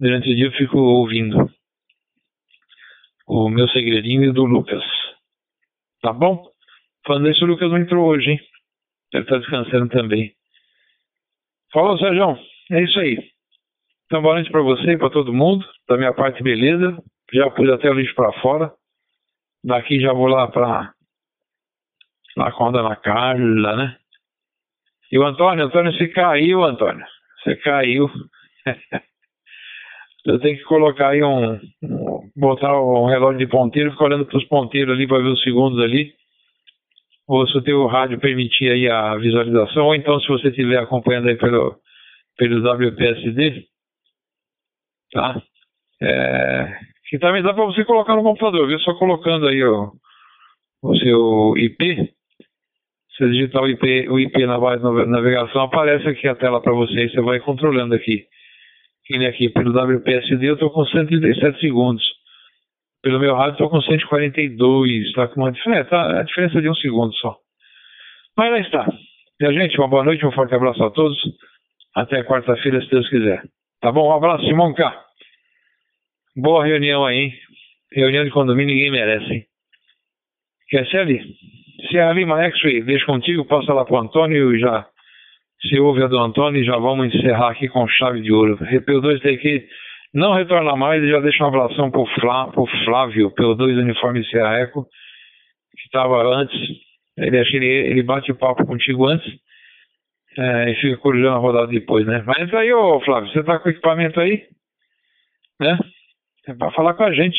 Durante 0.00 0.30
o 0.30 0.34
dia 0.34 0.46
eu 0.46 0.52
fico 0.52 0.78
ouvindo 0.78 1.50
o 3.26 3.48
meu 3.48 3.68
segredinho 3.68 4.24
e 4.24 4.32
do 4.32 4.44
Lucas. 4.44 4.82
Tá 6.02 6.12
bom? 6.12 6.46
Falando 7.06 7.30
isso, 7.30 7.44
o 7.44 7.48
Lucas 7.48 7.70
não 7.70 7.78
entrou 7.78 8.06
hoje, 8.06 8.30
hein? 8.30 8.40
Ele 9.12 9.24
tá 9.24 9.38
descansando 9.38 9.88
também. 9.88 10.32
Falou, 11.72 11.98
Sérgio. 11.98 12.38
É 12.70 12.82
isso 12.82 12.98
aí. 13.00 13.18
Então, 14.08 14.22
boa 14.22 14.36
noite 14.36 14.50
pra 14.50 14.62
você 14.62 14.92
e 14.92 14.96
pra 14.96 15.10
todo 15.10 15.34
mundo. 15.34 15.62
Da 15.86 15.98
minha 15.98 16.14
parte, 16.14 16.42
beleza. 16.42 16.96
Já 17.30 17.50
pus 17.50 17.68
até 17.68 17.90
o 17.90 17.92
lixo 17.92 18.14
pra 18.14 18.32
fora. 18.40 18.72
Daqui 19.62 20.00
já 20.00 20.14
vou 20.14 20.28
lá 20.28 20.48
pra 20.48 20.94
lá 22.34 22.50
com 22.52 22.68
a 22.68 22.96
Carla, 22.96 23.76
né? 23.76 23.96
E 25.12 25.18
o 25.18 25.26
Antônio, 25.26 25.66
Antônio, 25.66 25.92
você 25.92 26.08
caiu, 26.08 26.64
Antônio. 26.64 27.04
Você 27.42 27.54
caiu. 27.56 28.08
Eu 30.24 30.40
tenho 30.40 30.56
que 30.56 30.64
colocar 30.64 31.10
aí 31.10 31.22
um, 31.22 31.60
um, 31.82 32.30
botar 32.34 32.80
um 32.80 33.04
relógio 33.04 33.38
de 33.38 33.46
ponteiro, 33.46 33.90
ficar 33.90 34.06
olhando 34.06 34.24
para 34.24 34.38
os 34.38 34.44
ponteiros 34.44 34.94
ali 34.94 35.06
para 35.06 35.18
ver 35.18 35.28
os 35.28 35.42
segundos 35.42 35.84
ali. 35.84 36.14
Ou 37.26 37.46
se 37.46 37.58
o 37.58 37.62
teu 37.62 37.86
rádio 37.86 38.18
permitir 38.18 38.70
aí 38.70 38.88
a 38.88 39.16
visualização, 39.16 39.84
ou 39.84 39.94
então 39.94 40.18
se 40.18 40.28
você 40.28 40.48
estiver 40.48 40.78
acompanhando 40.78 41.28
aí 41.28 41.36
pelo, 41.36 41.76
pelo 42.38 42.66
WPSD, 42.72 43.67
tá? 45.12 45.40
É, 46.00 46.78
que 47.08 47.18
também 47.18 47.42
dá 47.42 47.54
para 47.54 47.64
você 47.64 47.84
colocar 47.84 48.14
no 48.14 48.22
computador, 48.22 48.66
viu? 48.66 48.78
Só 48.80 48.94
colocando 48.94 49.48
aí 49.48 49.62
o, 49.64 49.92
o 50.82 50.96
seu 50.96 51.54
IP, 51.56 52.10
você 53.10 53.28
digitar 53.30 53.62
o 53.62 53.68
IP, 53.68 54.08
o 54.08 54.20
IP 54.20 54.46
na 54.46 54.58
base 54.58 54.82
de 54.82 55.06
navegação, 55.06 55.62
aparece 55.62 56.08
aqui 56.08 56.28
a 56.28 56.36
tela 56.36 56.60
para 56.60 56.72
você 56.72 57.04
e 57.04 57.10
você 57.10 57.20
vai 57.20 57.40
controlando 57.40 57.94
aqui. 57.94 58.24
Ele 59.10 59.26
aqui 59.26 59.48
pelo 59.48 59.70
WPSD 59.70 60.46
eu 60.46 60.54
estou 60.54 60.70
com 60.70 60.84
137 60.84 61.60
segundos. 61.60 62.04
Pelo 63.02 63.18
meu 63.18 63.34
rádio 63.34 63.52
estou 63.52 63.70
com 63.70 63.80
142. 63.80 65.06
Está 65.06 65.28
com 65.28 65.40
uma 65.40 65.50
diferença, 65.50 65.88
tá, 65.88 66.20
a 66.20 66.22
diferença 66.22 66.60
de 66.60 66.68
um 66.68 66.74
segundo 66.74 67.14
só. 67.14 67.36
Mas 68.36 68.50
lá 68.50 68.58
está. 68.60 68.92
Minha 69.40 69.52
gente, 69.52 69.78
uma 69.78 69.88
boa 69.88 70.04
noite, 70.04 70.26
um 70.26 70.32
forte 70.32 70.54
abraço 70.54 70.82
a 70.84 70.90
todos. 70.90 71.18
Até 71.94 72.22
quarta-feira, 72.22 72.82
se 72.82 72.90
Deus 72.90 73.08
quiser. 73.08 73.42
Tá 73.80 73.92
bom? 73.92 74.08
Um 74.08 74.12
abraço, 74.12 74.44
Simão 74.44 74.74
K. 74.74 75.04
Boa 76.36 76.66
reunião 76.66 77.06
aí, 77.06 77.16
hein? 77.16 77.32
Reunião 77.92 78.24
de 78.24 78.30
condomínio 78.30 78.74
ninguém 78.74 78.90
merece, 78.90 79.32
hein? 79.32 79.44
Quer 80.68 80.86
ser 80.88 80.98
ali? 80.98 81.22
Se 81.88 81.96
é 81.96 82.02
a 82.02 82.12
Lima 82.12 82.42
X-Ray, 82.42 82.82
deixa 82.82 83.06
contigo, 83.06 83.44
passa 83.44 83.72
lá 83.72 83.84
pro 83.84 83.98
Antônio 83.98 84.54
e 84.54 84.58
já 84.58 84.84
se 85.62 85.78
ouve 85.78 86.02
a 86.02 86.08
do 86.08 86.18
Antônio 86.18 86.60
e 86.60 86.64
já 86.64 86.76
vamos 86.76 87.14
encerrar 87.14 87.50
aqui 87.50 87.68
com 87.68 87.86
chave 87.86 88.20
de 88.20 88.32
ouro. 88.32 88.58
PO2 88.58 89.20
tem 89.20 89.38
que 89.38 89.64
não 90.12 90.34
retornar 90.34 90.76
mais 90.76 91.02
e 91.02 91.10
já 91.10 91.20
deixa 91.20 91.44
um 91.44 91.48
abração 91.48 91.90
pro, 91.90 92.04
Flá, 92.20 92.48
pro 92.48 92.66
Flávio, 92.84 93.30
PO2 93.30 93.80
Uniforme 93.80 94.24
Serra 94.26 94.58
Eco, 94.58 94.84
que 95.76 95.84
estava 95.84 96.20
antes. 96.34 96.58
Ele, 97.16 97.66
ele 97.66 98.02
bate 98.02 98.34
papo 98.34 98.66
contigo 98.66 99.06
antes 99.06 99.32
é, 100.38 100.70
e 100.70 100.74
fica 100.76 100.96
corujando 100.98 101.34
a 101.34 101.40
rodada 101.40 101.66
depois, 101.66 102.06
né? 102.06 102.22
Mas 102.24 102.54
aí, 102.54 102.72
ô 102.72 103.00
Flávio, 103.00 103.28
você 103.30 103.42
tá 103.42 103.58
com 103.58 103.68
equipamento 103.68 104.20
aí? 104.20 104.46
Né? 105.60 105.76
É 106.46 106.54
pra 106.54 106.70
falar 106.70 106.94
com 106.94 107.02
a 107.02 107.12
gente. 107.12 107.38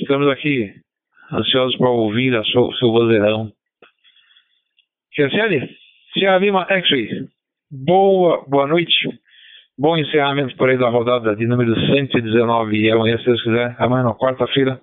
Estamos 0.00 0.28
aqui 0.28 0.72
ansiosos 1.30 1.76
para 1.76 1.90
ouvir 1.90 2.34
a 2.34 2.42
seu, 2.44 2.72
seu 2.72 2.90
vozeirão. 2.90 3.52
Chelsea, 5.12 5.68
Tia 6.14 6.38
Lima 6.38 6.66
X-Ray, 6.70 7.28
boa, 7.70 8.44
boa 8.48 8.66
noite. 8.66 9.08
Bom 9.78 9.96
encerramento 9.98 10.56
por 10.56 10.70
aí 10.70 10.78
da 10.78 10.88
rodada 10.88 11.36
de 11.36 11.46
número 11.46 11.74
119 11.74 12.76
e 12.78 12.90
amanhã, 12.90 13.18
se 13.18 13.26
Deus 13.26 13.42
quiser, 13.42 13.76
amanhã 13.78 14.10
quarta-feira, 14.14 14.80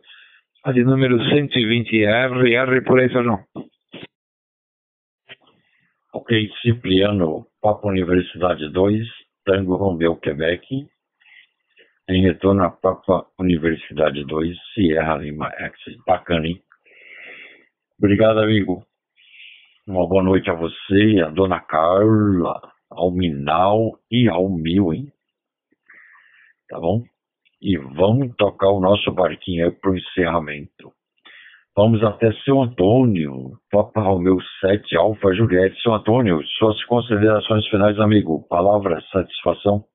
a 0.64 0.72
de 0.72 0.84
número 0.84 1.20
120 1.30 2.04
RR 2.04 2.82
por 2.86 3.00
aí, 3.00 3.12
Sérgio. 3.12 3.40
Ok, 6.12 6.50
Cipriano, 6.64 7.46
Papo 7.62 7.88
Universidade 7.88 8.68
2, 8.70 9.08
Tango 9.46 9.76
Romeu, 9.76 10.16
Quebec, 10.16 10.66
em 12.10 12.24
retorno 12.24 12.72
Papa 12.82 13.28
Universidade 13.38 14.26
2, 14.26 14.58
Sierra 14.74 15.18
Lima 15.18 15.52
X. 15.56 15.80
Bacana, 16.08 16.48
hein? 16.48 16.60
Obrigado, 18.00 18.40
amigo. 18.40 18.84
Uma 19.86 20.08
boa 20.08 20.24
noite 20.24 20.50
a 20.50 20.56
você, 20.56 21.22
a 21.24 21.30
dona 21.30 21.60
Carla, 21.60 22.60
ao 22.90 23.12
Minal 23.12 24.00
e 24.10 24.28
ao 24.28 24.50
Mil, 24.50 24.92
hein? 24.92 25.14
Tá 26.70 26.80
bom? 26.80 27.04
E 27.62 27.78
vamos 27.78 28.36
tocar 28.36 28.70
o 28.72 28.80
nosso 28.80 29.12
barquinho 29.12 29.66
aí 29.66 29.72
pro 29.72 29.96
encerramento. 29.96 30.92
Vamos 31.80 32.04
até 32.04 32.30
seu 32.44 32.62
Antônio, 32.62 33.54
Papa 33.72 34.02
Romeu 34.02 34.36
7, 34.60 34.98
Alfa 34.98 35.34
Juliette. 35.34 35.82
Seu 35.82 35.94
Antônio, 35.94 36.42
suas 36.58 36.84
considerações 36.84 37.66
finais, 37.70 37.98
amigo. 38.02 38.46
Palavra, 38.50 39.00
satisfação. 39.10 39.86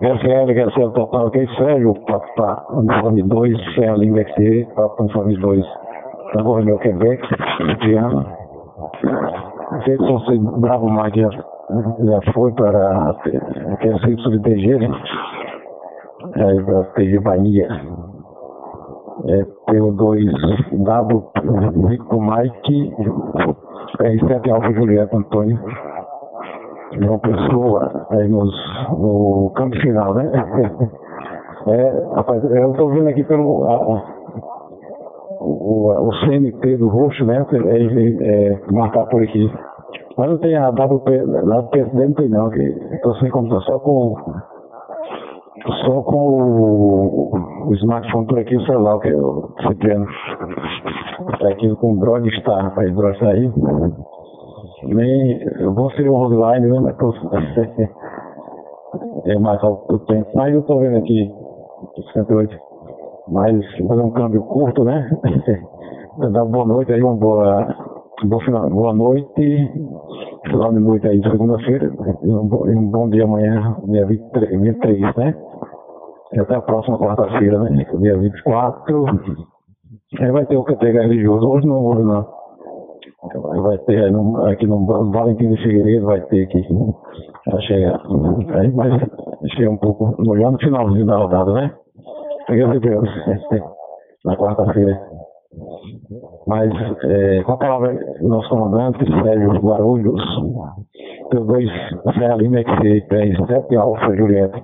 Quer 0.00 0.70
ser 0.74 0.92
total, 0.92 1.28
ok? 1.28 1.48
Sérgio, 1.56 1.94
Papa 2.04 2.66
Uniforme 2.74 3.22
2, 3.22 3.74
CL 3.74 4.04
Inverter, 4.04 4.68
Papa 4.74 5.02
Uniforme 5.02 5.38
2, 5.38 5.64
Tango 6.34 6.52
Romeu 6.52 6.78
Quebec, 6.80 7.26
Diana. 7.80 8.36
Não 9.72 9.82
sei 9.82 9.96
se 9.96 10.12
você, 10.12 10.38
Bravo 10.60 10.90
Mike, 10.90 11.22
já, 11.22 11.30
já 11.30 12.32
foi 12.34 12.52
para 12.52 13.16
aquele 13.72 13.98
centro 14.00 14.30
de 14.30 14.42
TG, 14.42 14.78
né? 14.78 14.88
Aí 16.34 16.62
para 16.62 16.84
TG 16.92 17.18
Bahia. 17.20 18.17
É, 19.26 19.44
PO2 19.68 20.30
W 20.84 21.30
Rico 21.88 22.20
Mike, 22.20 22.94
R7 24.00 24.50
Alfa 24.50 24.72
Julieta 24.72 25.16
Antônio. 25.16 25.58
João 27.00 27.18
Pessoa, 27.18 28.06
aí 28.10 28.28
nos, 28.28 28.54
no 28.90 29.52
campo 29.54 29.76
final, 29.80 30.14
né? 30.14 30.30
É, 31.66 32.14
rapaz, 32.14 32.42
eu 32.44 32.70
estou 32.70 32.88
vendo 32.88 33.08
aqui 33.08 33.22
pelo 33.24 33.64
a, 33.64 33.74
a, 33.74 34.02
o, 35.40 36.08
o 36.08 36.14
CNP 36.20 36.78
do 36.78 36.88
roxo, 36.88 37.26
né? 37.26 37.44
É, 37.52 38.52
é, 38.52 38.60
marcar 38.70 39.04
por 39.06 39.22
aqui. 39.22 39.52
Mas 40.16 40.30
não 40.30 40.38
tem 40.38 40.56
a 40.56 40.70
WP, 40.70 41.10
lá 41.26 41.60
do 41.60 41.68
PSD 41.68 42.06
não 42.06 42.14
tem 42.14 42.28
não, 42.28 42.48
que 42.48 42.62
estou 42.62 43.14
sem 43.16 43.28
computador, 43.30 43.62
só 43.64 43.78
com 43.80 44.14
só 45.84 46.02
com 46.02 46.16
o, 46.16 47.68
o 47.68 47.74
smartphone 47.74 48.26
por 48.26 48.38
aqui, 48.38 48.56
o 48.56 48.66
celular, 48.66 48.98
que 49.00 49.08
eu 49.08 49.52
Cipriano 49.66 50.06
está 51.32 51.48
aqui 51.48 51.74
com 51.76 51.94
o 51.94 52.28
está, 52.28 52.62
rapaz, 52.62 52.90
o 52.90 52.94
drone 52.94 53.16
aí 53.22 53.52
nem 54.86 55.42
eu 55.60 55.74
vou 55.74 55.90
ser 55.92 56.08
um 56.08 56.14
online, 56.14 56.68
né? 56.68 56.80
Mas 56.80 56.96
é 59.26 59.38
mais 59.38 59.62
o 59.62 59.98
tempo. 60.06 60.30
Mas 60.34 60.54
eu 60.54 60.62
tô 60.62 60.78
vendo 60.78 60.96
aqui 60.98 61.30
108. 62.12 62.56
Mas 63.28 63.64
fazer 63.86 64.02
um 64.02 64.10
câmbio 64.10 64.42
curto, 64.42 64.82
né? 64.84 65.10
Dar 66.32 66.44
boa 66.44 66.66
noite 66.66 66.92
aí, 66.92 67.00
uma 67.02 67.14
boa, 67.14 67.66
boa, 68.24 68.44
final, 68.44 68.68
boa 68.70 68.92
noite. 68.94 69.70
Final 70.46 70.72
de 70.72 70.80
noite 70.80 71.06
aí, 71.06 71.22
segunda-feira. 71.22 71.92
E 72.22 72.30
um, 72.30 72.40
um, 72.40 72.90
bom 72.90 73.08
dia 73.08 73.24
amanhã, 73.24 73.76
dia 73.84 74.04
23, 74.06 74.60
23 74.60 75.16
né? 75.16 75.34
E 76.32 76.40
até 76.40 76.56
a 76.56 76.62
próxima 76.62 76.98
quarta-feira, 76.98 77.58
né? 77.60 77.86
Dia 78.00 78.18
24. 78.18 79.04
Aí 80.20 80.30
vai 80.30 80.46
ter 80.46 80.56
o 80.56 80.64
QT 80.64 80.84
religioso. 80.84 81.48
Hoje 81.48 81.66
não, 81.66 81.84
hoje 81.84 82.02
não. 82.02 82.38
Vai 83.62 83.78
ter 83.78 84.10
no, 84.12 84.46
aqui 84.46 84.66
no 84.66 85.10
Valentim 85.10 85.50
de 85.50 85.62
Figueiredo, 85.62 86.06
vai 86.06 86.20
ter 86.22 86.44
aqui. 86.44 86.62
Achei, 87.52 87.84
aí, 87.84 88.72
mas 88.72 89.02
achei 89.44 89.68
um 89.68 89.76
pouco 89.76 90.14
já 90.36 90.50
no 90.50 90.58
finalzinho 90.58 91.06
da 91.06 91.16
rodada, 91.16 91.52
né? 91.52 91.74
Na 94.24 94.36
quarta-feira. 94.36 95.00
Mas 96.46 96.70
é, 97.04 97.42
com 97.42 97.52
a 97.52 97.56
palavra 97.56 97.98
nosso 98.20 98.48
comandante, 98.48 99.04
Sérgio 99.04 99.60
Guarulhos, 99.60 100.22
pelos 101.30 101.46
dois 101.46 101.68
Zé 102.18 102.36
Lima, 102.36 102.62
que 102.62 103.06
7 103.46 103.76
Alfa 103.76 104.16
Julieta. 104.16 104.62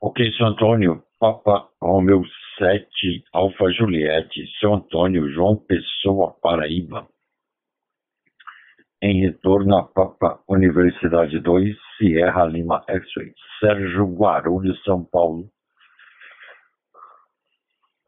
Ok, 0.00 0.32
seu 0.34 0.46
Antônio, 0.46 1.02
Papa 1.18 1.68
Romeu 1.82 2.22
7, 2.56 3.24
Alfa 3.32 3.68
Juliette, 3.72 4.46
São 4.60 4.74
Antônio, 4.74 5.28
João 5.32 5.56
Pessoa, 5.56 6.36
Paraíba. 6.40 7.08
Em 9.02 9.22
retorno 9.22 9.76
a 9.76 9.82
Papa 9.82 10.40
Universidade 10.48 11.40
2, 11.40 11.76
Sierra 11.96 12.44
Lima 12.44 12.84
X-Ray, 12.86 13.32
Sérgio 13.58 14.06
Guarulhos, 14.14 14.80
São 14.84 15.04
Paulo. 15.04 15.48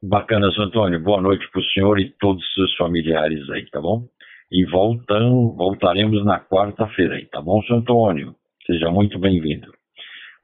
Bacana, 0.01 0.53
São 0.53 0.67
Antônio. 0.67 1.03
Boa 1.03 1.21
noite 1.21 1.45
para 1.51 1.61
o 1.61 1.65
senhor 1.65 1.99
e 1.99 2.11
todos 2.21 2.41
os 2.41 2.55
seus 2.55 2.77
familiares 2.77 3.51
aí, 3.51 3.69
tá 3.69 3.81
bom? 3.81 4.07
E 4.49 4.65
voltamos, 4.65 5.57
voltaremos 5.57 6.25
na 6.25 6.39
quarta-feira 6.39 7.17
aí, 7.17 7.27
tá 7.27 7.43
bom, 7.43 7.61
São 7.65 7.79
Antônio? 7.79 8.37
Seja 8.65 8.93
muito 8.93 9.19
bem-vindo. 9.19 9.80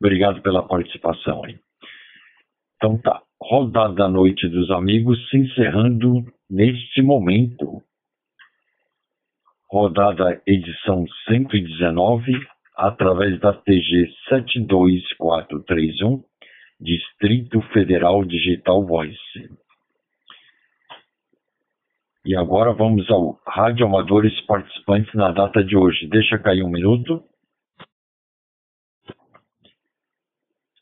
Obrigado 0.00 0.42
pela 0.42 0.66
participação 0.66 1.44
aí. 1.44 1.58
Então 2.76 2.98
tá, 2.98 3.22
rodada 3.40 3.94
da 3.94 4.08
noite 4.08 4.48
dos 4.48 4.70
amigos 4.70 5.18
se 5.30 5.38
encerrando 5.38 6.24
neste 6.48 7.02
momento. 7.02 7.82
Rodada 9.68 10.40
edição 10.46 11.04
119, 11.26 12.32
através 12.76 13.40
da 13.40 13.52
TG 13.52 14.12
72431, 14.28 16.22
Distrito 16.80 17.60
Federal 17.72 18.24
Digital 18.24 18.86
Voice. 18.86 19.50
E 22.24 22.36
agora 22.36 22.72
vamos 22.72 23.08
ao 23.10 23.40
Rádio 23.46 23.86
Amadores 23.86 24.38
participantes 24.46 25.14
na 25.14 25.30
data 25.32 25.64
de 25.64 25.76
hoje. 25.76 26.06
Deixa 26.08 26.38
cair 26.38 26.62
um 26.62 26.70
minuto. 26.70 27.22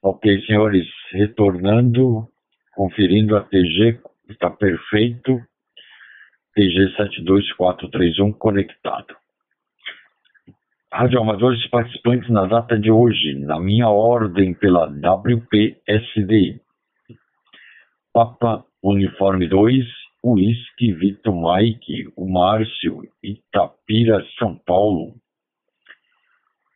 Ok, 0.07 0.21
senhores, 0.45 0.87
retornando, 1.13 2.29
conferindo 2.75 3.39
a 3.39 3.41
TG, 3.41 3.99
está 4.29 4.51
perfeito. 4.51 5.41
TG 6.55 6.95
72431 6.95 8.35
conectado. 8.35 9.17
Rádio 10.93 11.23
Amadores 11.23 11.67
participantes 11.71 12.29
na 12.29 12.45
data 12.45 12.79
de 12.79 12.91
hoje, 12.91 13.35
na 13.47 13.59
minha 13.59 13.89
ordem 13.89 14.53
pela 14.53 14.85
WPSD. 14.85 16.61
Papa 18.13 18.63
Uniforme 18.83 19.49
2, 19.49 19.87
Whisky 20.23 20.93
Vito 20.93 21.33
Mike, 21.33 22.13
o 22.15 22.31
Márcio, 22.31 23.11
Itapira, 23.23 24.23
São 24.39 24.55
Paulo. 24.67 25.15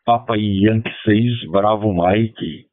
Papa 0.06 0.34
Yankee 0.34 0.90
6, 1.04 1.50
Bravo 1.50 1.92
Mike, 1.92 2.67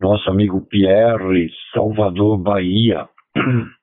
nosso 0.00 0.30
amigo 0.30 0.64
Pierre, 0.66 1.50
Salvador, 1.72 2.38
Bahia. 2.38 3.08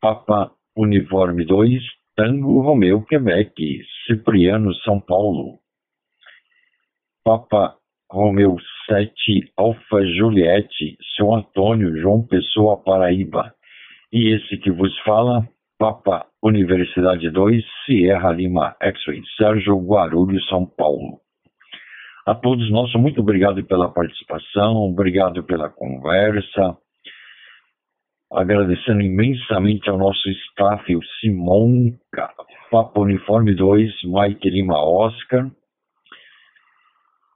Papa 0.00 0.50
Uniforme 0.76 1.44
2, 1.44 1.82
Tango 2.16 2.62
Romeu, 2.62 3.02
Quebec, 3.02 3.54
Cipriano, 4.06 4.74
São 4.76 5.00
Paulo. 5.00 5.58
Papa 7.24 7.76
Romeu 8.10 8.56
7, 8.88 9.52
Alfa 9.56 10.06
Juliette, 10.16 10.96
São 11.16 11.34
Antônio, 11.34 12.00
João 12.00 12.26
Pessoa, 12.26 12.82
Paraíba. 12.82 13.52
E 14.12 14.32
esse 14.34 14.56
que 14.58 14.70
vos 14.70 14.96
fala, 15.00 15.46
Papa 15.78 16.26
Universidade 16.42 17.28
2, 17.30 17.64
Sierra 17.84 18.32
Lima 18.32 18.74
X-Ray, 18.80 19.22
Sérgio 19.36 19.76
Guarulhos, 19.76 20.46
São 20.48 20.64
Paulo. 20.64 21.25
A 22.26 22.34
todos 22.34 22.68
nós, 22.72 22.92
muito 22.94 23.20
obrigado 23.20 23.64
pela 23.64 23.88
participação, 23.88 24.78
obrigado 24.78 25.44
pela 25.44 25.70
conversa. 25.70 26.76
Agradecendo 28.32 29.00
imensamente 29.00 29.88
ao 29.88 29.96
nosso 29.96 30.28
staff, 30.28 30.96
o 30.96 31.00
Simon, 31.20 31.92
Papo 32.68 33.02
Uniforme 33.02 33.54
2, 33.54 33.92
Mike 34.06 34.50
Lima 34.50 34.76
Oscar, 34.76 35.48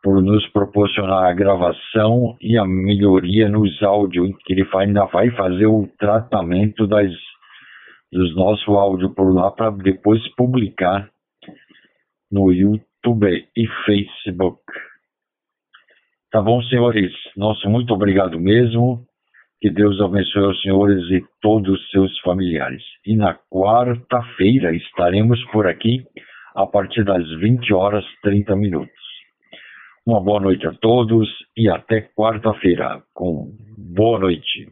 por 0.03 0.21
nos 0.21 0.45
proporcionar 0.49 1.27
a 1.27 1.35
gravação 1.35 2.37
e 2.41 2.59
a 2.59 2.65
melhoria 2.65 3.49
nos 3.49 3.81
áudios, 3.85 4.37
que 4.45 4.55
ele 4.55 4.69
ainda 4.75 5.05
vai 5.05 5.31
fazer 5.37 5.67
o 5.67 5.89
tratamento 6.01 6.89
das, 6.89 7.13
dos 8.11 8.35
nossos 8.35 8.67
áudios 8.67 9.15
por 9.15 9.33
lá 9.33 9.53
para 9.53 9.71
depois 9.71 10.21
publicar 10.35 11.09
no 12.29 12.51
YouTube 12.51 12.90
YouTube 13.01 13.49
e 13.57 13.67
Facebook. 13.87 14.61
Tá 16.31 16.41
bom, 16.41 16.63
senhores? 16.65 17.13
Nosso 17.37 17.69
muito 17.69 17.93
obrigado 17.95 18.39
mesmo. 18.39 19.05
Que 19.61 19.71
Deus 19.71 20.01
abençoe 20.01 20.51
os 20.51 20.63
senhores 20.63 21.03
e 21.11 21.23
todos 21.41 21.81
os 21.81 21.91
seus 21.91 22.19
familiares. 22.21 22.83
E 23.05 23.17
na 23.17 23.35
quarta-feira 23.51 24.75
estaremos 24.75 25.43
por 25.51 25.67
aqui 25.67 26.05
a 26.55 26.67
partir 26.67 27.05
das 27.05 27.27
20 27.41 27.73
horas 27.73 28.05
30 28.23 28.55
minutos. 28.57 28.95
Uma 30.07 30.21
boa 30.21 30.41
noite 30.41 30.67
a 30.67 30.73
todos 30.73 31.29
e 31.57 31.69
até 31.69 32.03
quarta-feira 32.17 33.03
com 33.13 33.51
boa 33.77 34.19
noite. 34.19 34.69